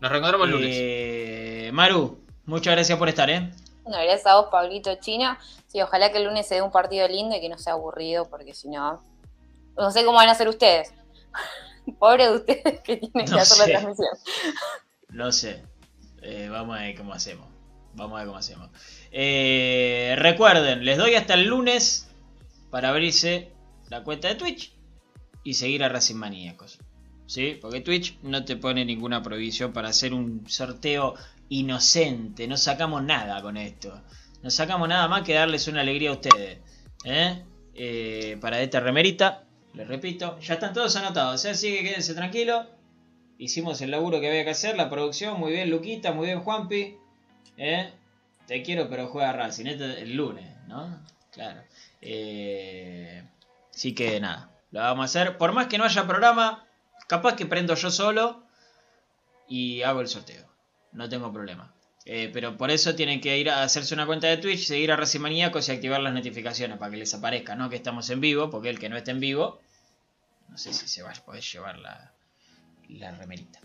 Nos 0.00 0.10
reencontramos 0.10 0.46
el 0.46 0.52
lunes. 0.54 0.70
Eh, 0.72 1.70
Maru, 1.70 2.23
muchas 2.46 2.74
gracias 2.74 2.98
por 2.98 3.08
estar, 3.08 3.28
¿eh? 3.30 3.50
Bueno, 3.82 3.98
gracias 4.02 4.26
a 4.26 4.36
vos, 4.36 4.46
Pablito 4.50 4.94
Chino. 4.96 5.36
Sí, 5.68 5.80
ojalá 5.82 6.10
que 6.10 6.18
el 6.18 6.24
lunes 6.24 6.46
se 6.46 6.56
dé 6.56 6.62
un 6.62 6.70
partido 6.72 7.06
lindo 7.08 7.36
y 7.36 7.40
que 7.40 7.48
no 7.48 7.58
sea 7.58 7.74
aburrido, 7.74 8.28
porque 8.28 8.54
si 8.54 8.68
no, 8.68 9.02
no 9.76 9.90
sé 9.90 10.04
cómo 10.04 10.16
van 10.18 10.28
a 10.28 10.32
hacer 10.32 10.48
ustedes. 10.48 10.92
Pobre 11.98 12.28
de 12.28 12.36
ustedes 12.36 12.80
que 12.80 12.96
tienen 12.96 13.10
No 13.30 13.36
que 13.36 13.40
hacer 13.40 13.56
sé. 13.58 13.72
la 13.72 13.78
transmisión. 13.80 14.08
No 15.10 15.32
sé. 15.32 15.62
Eh, 16.22 16.48
vamos 16.50 16.78
a 16.78 16.82
ver 16.82 16.96
cómo 16.96 17.12
hacemos. 17.12 17.46
Vamos 17.94 18.14
a 18.16 18.18
ver 18.20 18.26
cómo 18.26 18.38
hacemos. 18.38 18.70
Eh, 19.12 20.14
recuerden, 20.18 20.84
les 20.84 20.96
doy 20.96 21.14
hasta 21.14 21.34
el 21.34 21.44
lunes 21.44 22.08
para 22.70 22.88
abrirse 22.88 23.52
la 23.90 24.02
cuenta 24.02 24.28
de 24.28 24.34
Twitch 24.36 24.72
y 25.44 25.54
seguir 25.54 25.84
a 25.84 25.88
Racing 25.90 26.16
Maníacos. 26.16 26.78
¿Sí? 27.26 27.58
Porque 27.60 27.80
Twitch 27.80 28.18
no 28.22 28.44
te 28.44 28.56
pone 28.56 28.84
ninguna 28.84 29.22
prohibición 29.22 29.72
para 29.72 29.88
hacer 29.90 30.12
un 30.14 30.48
sorteo 30.48 31.14
inocente. 31.58 32.46
No 32.48 32.56
sacamos 32.56 33.02
nada 33.02 33.40
con 33.42 33.56
esto. 33.56 34.02
No 34.42 34.50
sacamos 34.50 34.88
nada 34.88 35.08
más 35.08 35.22
que 35.22 35.34
darles 35.34 35.68
una 35.68 35.80
alegría 35.80 36.10
a 36.10 36.14
ustedes. 36.14 36.58
¿eh? 37.04 37.42
Eh, 37.74 38.38
para 38.40 38.60
esta 38.60 38.80
remerita, 38.80 39.44
les 39.74 39.88
repito, 39.88 40.38
ya 40.40 40.54
están 40.54 40.72
todos 40.72 40.94
anotados. 40.96 41.44
¿eh? 41.44 41.50
Así 41.50 41.72
que 41.72 41.82
quédense 41.84 42.14
tranquilos. 42.14 42.66
Hicimos 43.38 43.80
el 43.80 43.90
laburo 43.90 44.20
que 44.20 44.28
había 44.28 44.44
que 44.44 44.50
hacer, 44.50 44.76
la 44.76 44.88
producción, 44.88 45.38
muy 45.40 45.52
bien 45.52 45.70
Luquita, 45.70 46.12
muy 46.12 46.26
bien 46.26 46.40
Juanpi. 46.40 46.96
¿eh? 47.56 47.92
Te 48.46 48.62
quiero 48.62 48.88
pero 48.88 49.08
juega 49.08 49.32
Racing, 49.32 49.66
esto 49.66 49.84
es 49.84 49.98
el 49.98 50.14
lunes, 50.14 50.46
¿no? 50.68 51.00
Claro. 51.32 51.62
Eh, 52.00 53.24
así 53.74 53.94
que 53.94 54.20
nada, 54.20 54.50
lo 54.70 54.80
vamos 54.80 55.02
a 55.02 55.04
hacer. 55.06 55.36
Por 55.36 55.52
más 55.52 55.66
que 55.66 55.78
no 55.78 55.84
haya 55.84 56.06
programa, 56.06 56.64
capaz 57.08 57.34
que 57.34 57.46
prendo 57.46 57.74
yo 57.74 57.90
solo 57.90 58.44
y 59.48 59.82
hago 59.82 60.00
el 60.00 60.08
sorteo. 60.08 60.53
No 60.94 61.08
tengo 61.08 61.32
problema. 61.32 61.74
Eh, 62.06 62.30
pero 62.32 62.56
por 62.56 62.70
eso 62.70 62.94
tienen 62.94 63.20
que 63.20 63.38
ir 63.38 63.48
a 63.48 63.62
hacerse 63.62 63.94
una 63.94 64.06
cuenta 64.06 64.26
de 64.26 64.36
Twitch, 64.36 64.66
seguir 64.66 64.92
a 64.92 64.96
Racing 64.96 65.20
y 65.32 65.42
activar 65.42 66.00
las 66.00 66.12
notificaciones 66.12 66.76
para 66.78 66.90
que 66.90 66.98
les 66.98 67.14
aparezca, 67.14 67.54
¿no? 67.54 67.70
Que 67.70 67.76
estamos 67.76 68.10
en 68.10 68.20
vivo, 68.20 68.50
porque 68.50 68.68
el 68.68 68.78
que 68.78 68.88
no 68.88 68.96
esté 68.96 69.12
en 69.12 69.20
vivo, 69.20 69.60
no 70.48 70.58
sé 70.58 70.72
si 70.74 70.86
se 70.86 71.02
va 71.02 71.10
a 71.10 71.24
poder 71.24 71.42
llevar 71.42 71.78
la, 71.78 72.12
la 72.88 73.10
remerita. 73.12 73.60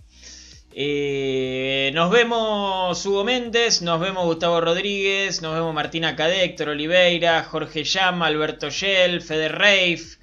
Eh, 0.71 1.91
nos 1.95 2.11
vemos 2.11 3.05
Hugo 3.05 3.23
Méndez, 3.23 3.81
nos 3.81 3.99
vemos 3.99 4.23
Gustavo 4.25 4.61
Rodríguez, 4.61 5.41
nos 5.41 5.55
vemos 5.55 5.73
Martina 5.73 6.15
Cadé, 6.15 6.55
Oliveira, 6.65 7.43
Jorge 7.43 7.83
Llama, 7.83 8.27
Alberto 8.27 8.69
Shell, 8.69 9.21
Fede 9.21 9.49
Reif, 9.49 10.18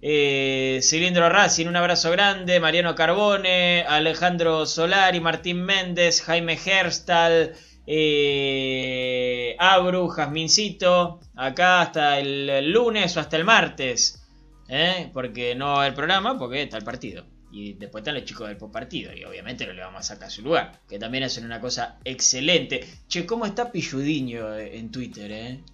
eh, 0.00 0.80
Cilindro 0.82 1.28
Racing, 1.28 1.66
un 1.66 1.76
abrazo 1.76 2.10
grande, 2.10 2.60
Mariano 2.60 2.94
Carbone, 2.94 3.82
Alejandro 3.82 4.66
Solari, 4.66 5.20
Martín 5.20 5.62
Méndez, 5.64 6.22
Jaime 6.22 6.58
Herstal, 6.64 7.54
eh, 7.86 9.56
Abru, 9.58 10.08
Jasmincito, 10.08 11.20
acá 11.34 11.80
hasta 11.80 12.18
el, 12.18 12.48
el 12.48 12.70
lunes 12.70 13.16
o 13.16 13.20
hasta 13.20 13.36
el 13.36 13.44
martes, 13.44 14.22
¿eh? 14.68 15.10
porque 15.12 15.54
no 15.54 15.80
haber 15.80 15.94
programa 15.94 16.38
porque 16.38 16.62
está 16.62 16.76
el 16.76 16.84
partido. 16.84 17.26
Y 17.50 17.72
después 17.72 18.02
están 18.02 18.14
los 18.14 18.24
chicos 18.24 18.46
del 18.46 18.58
partido. 18.58 19.10
Y 19.16 19.24
obviamente 19.24 19.66
no 19.66 19.72
le 19.72 19.80
vamos 19.80 20.00
a 20.00 20.14
sacar 20.14 20.30
su 20.30 20.42
lugar. 20.42 20.82
Que 20.86 20.98
también 20.98 21.24
hacen 21.24 21.46
una 21.46 21.60
cosa 21.60 21.98
excelente. 22.04 22.86
Che, 23.08 23.24
¿cómo 23.24 23.46
está 23.46 23.72
Pilludiño 23.72 24.54
en 24.58 24.90
Twitter, 24.90 25.32
eh? 25.32 25.64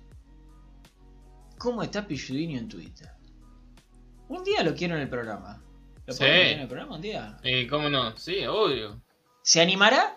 ¿Cómo 1.59 1.82
está 1.82 2.06
Pilludiño 2.06 2.60
en 2.60 2.68
Twitter? 2.68 3.14
Un 4.28 4.44
día 4.44 4.62
lo 4.62 4.74
quiero 4.74 4.94
en 4.96 5.02
el 5.02 5.09
programa. 5.09 5.62
¿Lo 6.06 6.12
Sí. 6.12 6.20
podemos 6.20 6.52
en 6.52 6.60
el 6.60 6.68
programa 6.68 6.94
un 6.96 7.02
día? 7.02 7.36
¿Y 7.42 7.66
cómo 7.66 7.88
no? 7.88 8.16
Sí, 8.16 8.44
obvio. 8.46 9.01
¿Se 9.42 9.60
animará? 9.60 10.16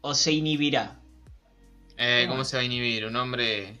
¿O 0.00 0.14
se 0.14 0.32
inhibirá? 0.32 1.00
Eh, 1.96 2.26
¿Cómo 2.28 2.44
se 2.44 2.56
va 2.56 2.62
a 2.62 2.64
inhibir? 2.64 3.04
Un 3.06 3.16
hombre. 3.16 3.78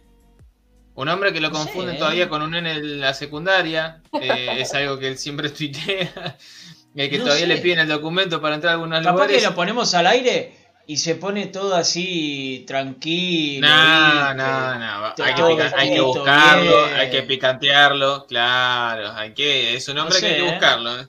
Un 0.94 1.08
hombre 1.08 1.32
que 1.32 1.40
lo 1.40 1.50
No 1.50 1.64
sé, 1.64 1.70
¿eh? 1.78 1.94
todavía 1.98 2.28
con 2.28 2.42
un 2.42 2.50
nene 2.52 2.72
en 2.72 3.00
la 3.00 3.14
secundaria. 3.14 4.02
eh, 4.20 4.60
es 4.60 4.74
algo 4.74 4.98
que 4.98 5.08
él 5.08 5.18
siempre 5.18 5.48
tuitea. 5.50 6.36
eh, 6.94 7.08
que 7.10 7.18
No 7.18 7.24
todavía 7.24 7.46
sé. 7.46 7.54
le 7.54 7.58
piden 7.58 7.78
el 7.80 7.88
documento 7.88 8.40
para 8.40 8.54
entrar 8.56 8.72
a 8.72 8.74
algunos 8.74 8.98
Capaz 9.00 9.12
lugares. 9.12 9.38
que 9.42 9.48
lo 9.48 9.54
ponemos 9.54 9.94
al 9.94 10.06
aire 10.06 10.54
y 10.86 10.96
se 10.96 11.14
pone 11.14 11.46
todo 11.46 11.74
así 11.74 12.64
tranquilo. 12.66 13.66
No, 13.68 14.34
no, 14.34 14.78
no. 14.78 15.06
Hay 15.24 15.34
que, 15.34 15.42
pica- 15.44 15.72
hay 15.76 15.90
que 15.94 16.00
buscarlo, 16.00 16.84
bien. 16.86 16.96
hay 16.98 17.10
que 17.10 17.22
picantearlo, 17.22 18.26
claro. 18.26 19.12
Hay 19.12 19.32
que, 19.34 19.74
es 19.76 19.88
un 19.88 19.98
hombre 19.98 20.18
que 20.20 20.26
hay 20.26 20.34
que 20.34 20.48
¿eh? 20.48 20.50
buscarlo. 20.50 21.00
¿eh? 21.00 21.06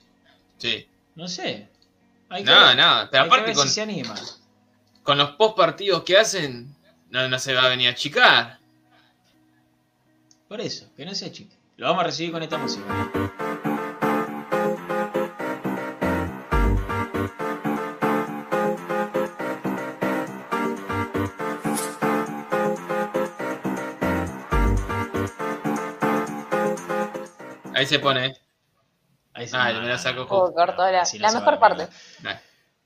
Sí. 0.58 0.88
No 1.16 1.28
sé. 1.28 1.68
Hay 2.30 2.44
que 2.44 2.50
No, 2.50 2.66
ver. 2.66 2.76
no, 2.76 3.08
pero 3.10 3.22
Hay 3.24 3.28
que 3.28 3.34
aparte 3.34 3.46
ver 3.46 3.54
con, 3.56 3.68
si 3.68 3.74
se 3.74 3.82
anima. 3.82 4.14
con 5.02 5.18
los 5.18 5.30
post 5.32 5.56
partidos 5.56 6.02
que 6.04 6.16
hacen, 6.18 6.74
no, 7.10 7.28
no 7.28 7.38
se 7.38 7.54
va 7.54 7.64
a 7.64 7.68
venir 7.68 7.88
a 7.88 7.92
achicar. 7.92 8.58
Por 10.48 10.60
eso, 10.60 10.86
que 10.96 11.04
no 11.04 11.14
sea 11.14 11.30
chique. 11.32 11.56
Lo 11.76 11.86
vamos 11.88 12.02
a 12.04 12.06
recibir 12.06 12.32
con 12.32 12.42
esta 12.42 12.58
música. 12.58 12.84
Ahí 27.84 27.88
se 27.88 27.98
pone. 27.98 28.34
Ahí 29.34 29.46
se 29.46 29.54
Ah, 29.58 29.70
me 29.74 29.86
la 29.86 29.98
saco 29.98 30.22
Oh, 30.30 30.54
cortó 30.54 30.90
la, 30.90 31.04
no 31.20 31.32
mejor 31.34 31.58
parte. 31.58 31.86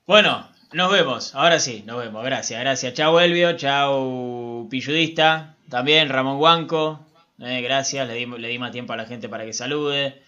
Bueno, 0.07 0.49
nos 0.73 0.91
vemos. 0.91 1.37
Ahora 1.37 1.61
sí, 1.61 1.85
nos 1.87 1.99
vemos. 2.01 2.25
Gracias, 2.25 2.59
gracias. 2.59 2.95
Chau 2.95 3.17
Elvio, 3.21 3.57
chau 3.57 4.67
Pilludista. 4.69 5.55
También 5.71 6.09
Ramón 6.09 6.39
Guanco. 6.39 7.07
Eh, 7.39 7.61
gracias, 7.63 8.09
le 8.09 8.15
di, 8.15 8.27
le 8.27 8.49
di 8.49 8.59
más 8.59 8.73
tiempo 8.73 8.93
a 8.93 8.97
la 8.97 9.05
gente 9.05 9.29
para 9.29 9.45
que 9.45 9.53
salude. 9.53 10.21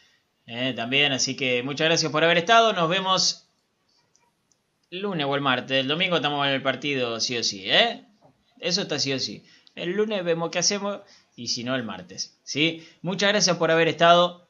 Eh, 0.47 0.73
también, 0.77 1.11
así 1.11 1.37
que 1.37 1.65
muchas 1.65 1.87
gracias 1.87 2.13
por 2.13 2.23
haber 2.23 2.39
estado. 2.39 2.73
Nos 2.73 2.89
vemos 2.89 3.49
el 4.93 5.01
lunes 5.01 5.27
o 5.27 5.35
el 5.35 5.41
martes. 5.41 5.81
El 5.81 5.89
domingo 5.89 6.15
estamos 6.15 6.47
en 6.47 6.53
el 6.53 6.63
partido 6.63 7.19
sí 7.19 7.37
o 7.37 7.43
sí, 7.43 7.69
¿eh? 7.69 8.05
Eso 8.61 8.83
está 8.83 9.01
sí 9.01 9.13
o 9.13 9.19
sí. 9.19 9.45
El 9.75 9.97
lunes 9.97 10.23
vemos 10.23 10.51
qué 10.51 10.61
hacemos 10.61 11.01
y 11.35 11.49
si 11.49 11.65
no 11.65 11.75
el 11.75 11.83
martes, 11.83 12.39
¿sí? 12.45 12.87
Muchas 13.03 13.31
gracias 13.31 13.57
por 13.57 13.73
haber 13.73 13.89
estado. 13.89 14.47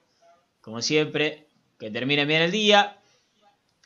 Como 0.60 0.82
siempre, 0.82 1.48
que 1.78 1.90
termine 1.90 2.24
bien 2.24 2.42
el 2.42 2.50
día 2.50 2.96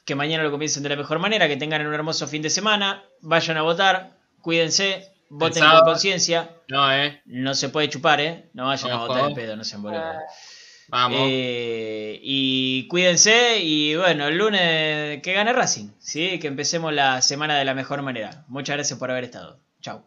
que 0.05 0.15
mañana 0.15 0.43
lo 0.43 0.51
comiencen 0.51 0.83
de 0.83 0.91
la 0.91 0.97
mejor 0.97 1.19
manera, 1.19 1.49
que 1.49 1.57
tengan 1.57 1.87
un 1.87 1.95
hermoso 1.95 2.27
fin 2.27 2.43
de 2.43 2.51
semana, 2.51 3.05
vayan 3.21 3.57
a 3.57 3.63
votar, 3.63 4.19
cuídense, 4.43 5.13
voten 5.31 5.65
con 5.65 5.81
conciencia, 5.85 6.51
No, 6.69 6.93
eh. 6.93 7.23
no 7.25 7.55
se 7.55 7.71
puede 7.71 7.89
chupar, 7.89 8.21
¿eh? 8.21 8.51
No 8.53 8.67
vayan 8.67 8.91
a 8.91 8.97
votar 8.99 9.31
en 9.31 9.35
pedo, 9.35 9.57
no 9.57 9.65
sean 9.65 9.83
boludos. 9.83 10.05
Ah, 10.05 10.21
Vamos. 10.89 11.19
Eh, 11.23 12.21
y 12.23 12.87
cuídense 12.89 13.59
y 13.63 13.97
bueno, 13.97 14.29
el 14.29 14.37
lunes 14.37 15.23
que 15.23 15.33
gane 15.33 15.55
Racing, 15.55 15.89
¿sí? 15.99 16.39
Que 16.39 16.47
empecemos 16.47 16.93
la 16.93 17.23
semana 17.23 17.57
de 17.57 17.65
la 17.65 17.73
mejor 17.73 18.03
manera. 18.03 18.45
Muchas 18.49 18.77
gracias 18.77 18.99
por 18.99 19.11
haber 19.11 19.25
estado. 19.25 19.61
Chau. 19.81 20.05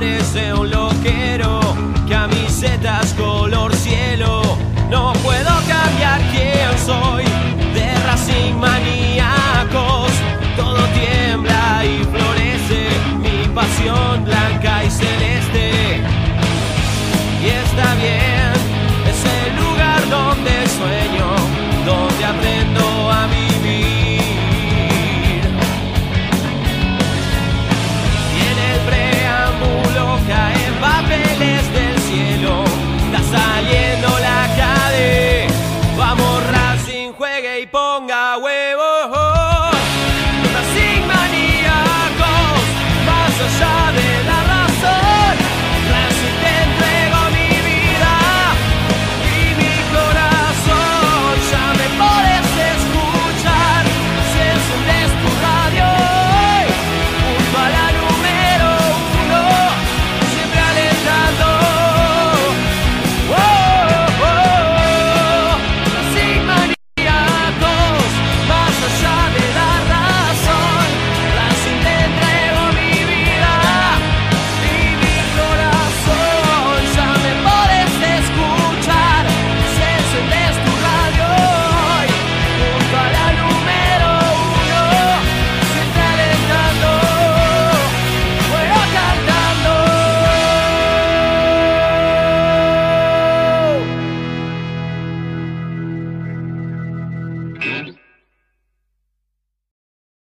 Esto 0.00 0.77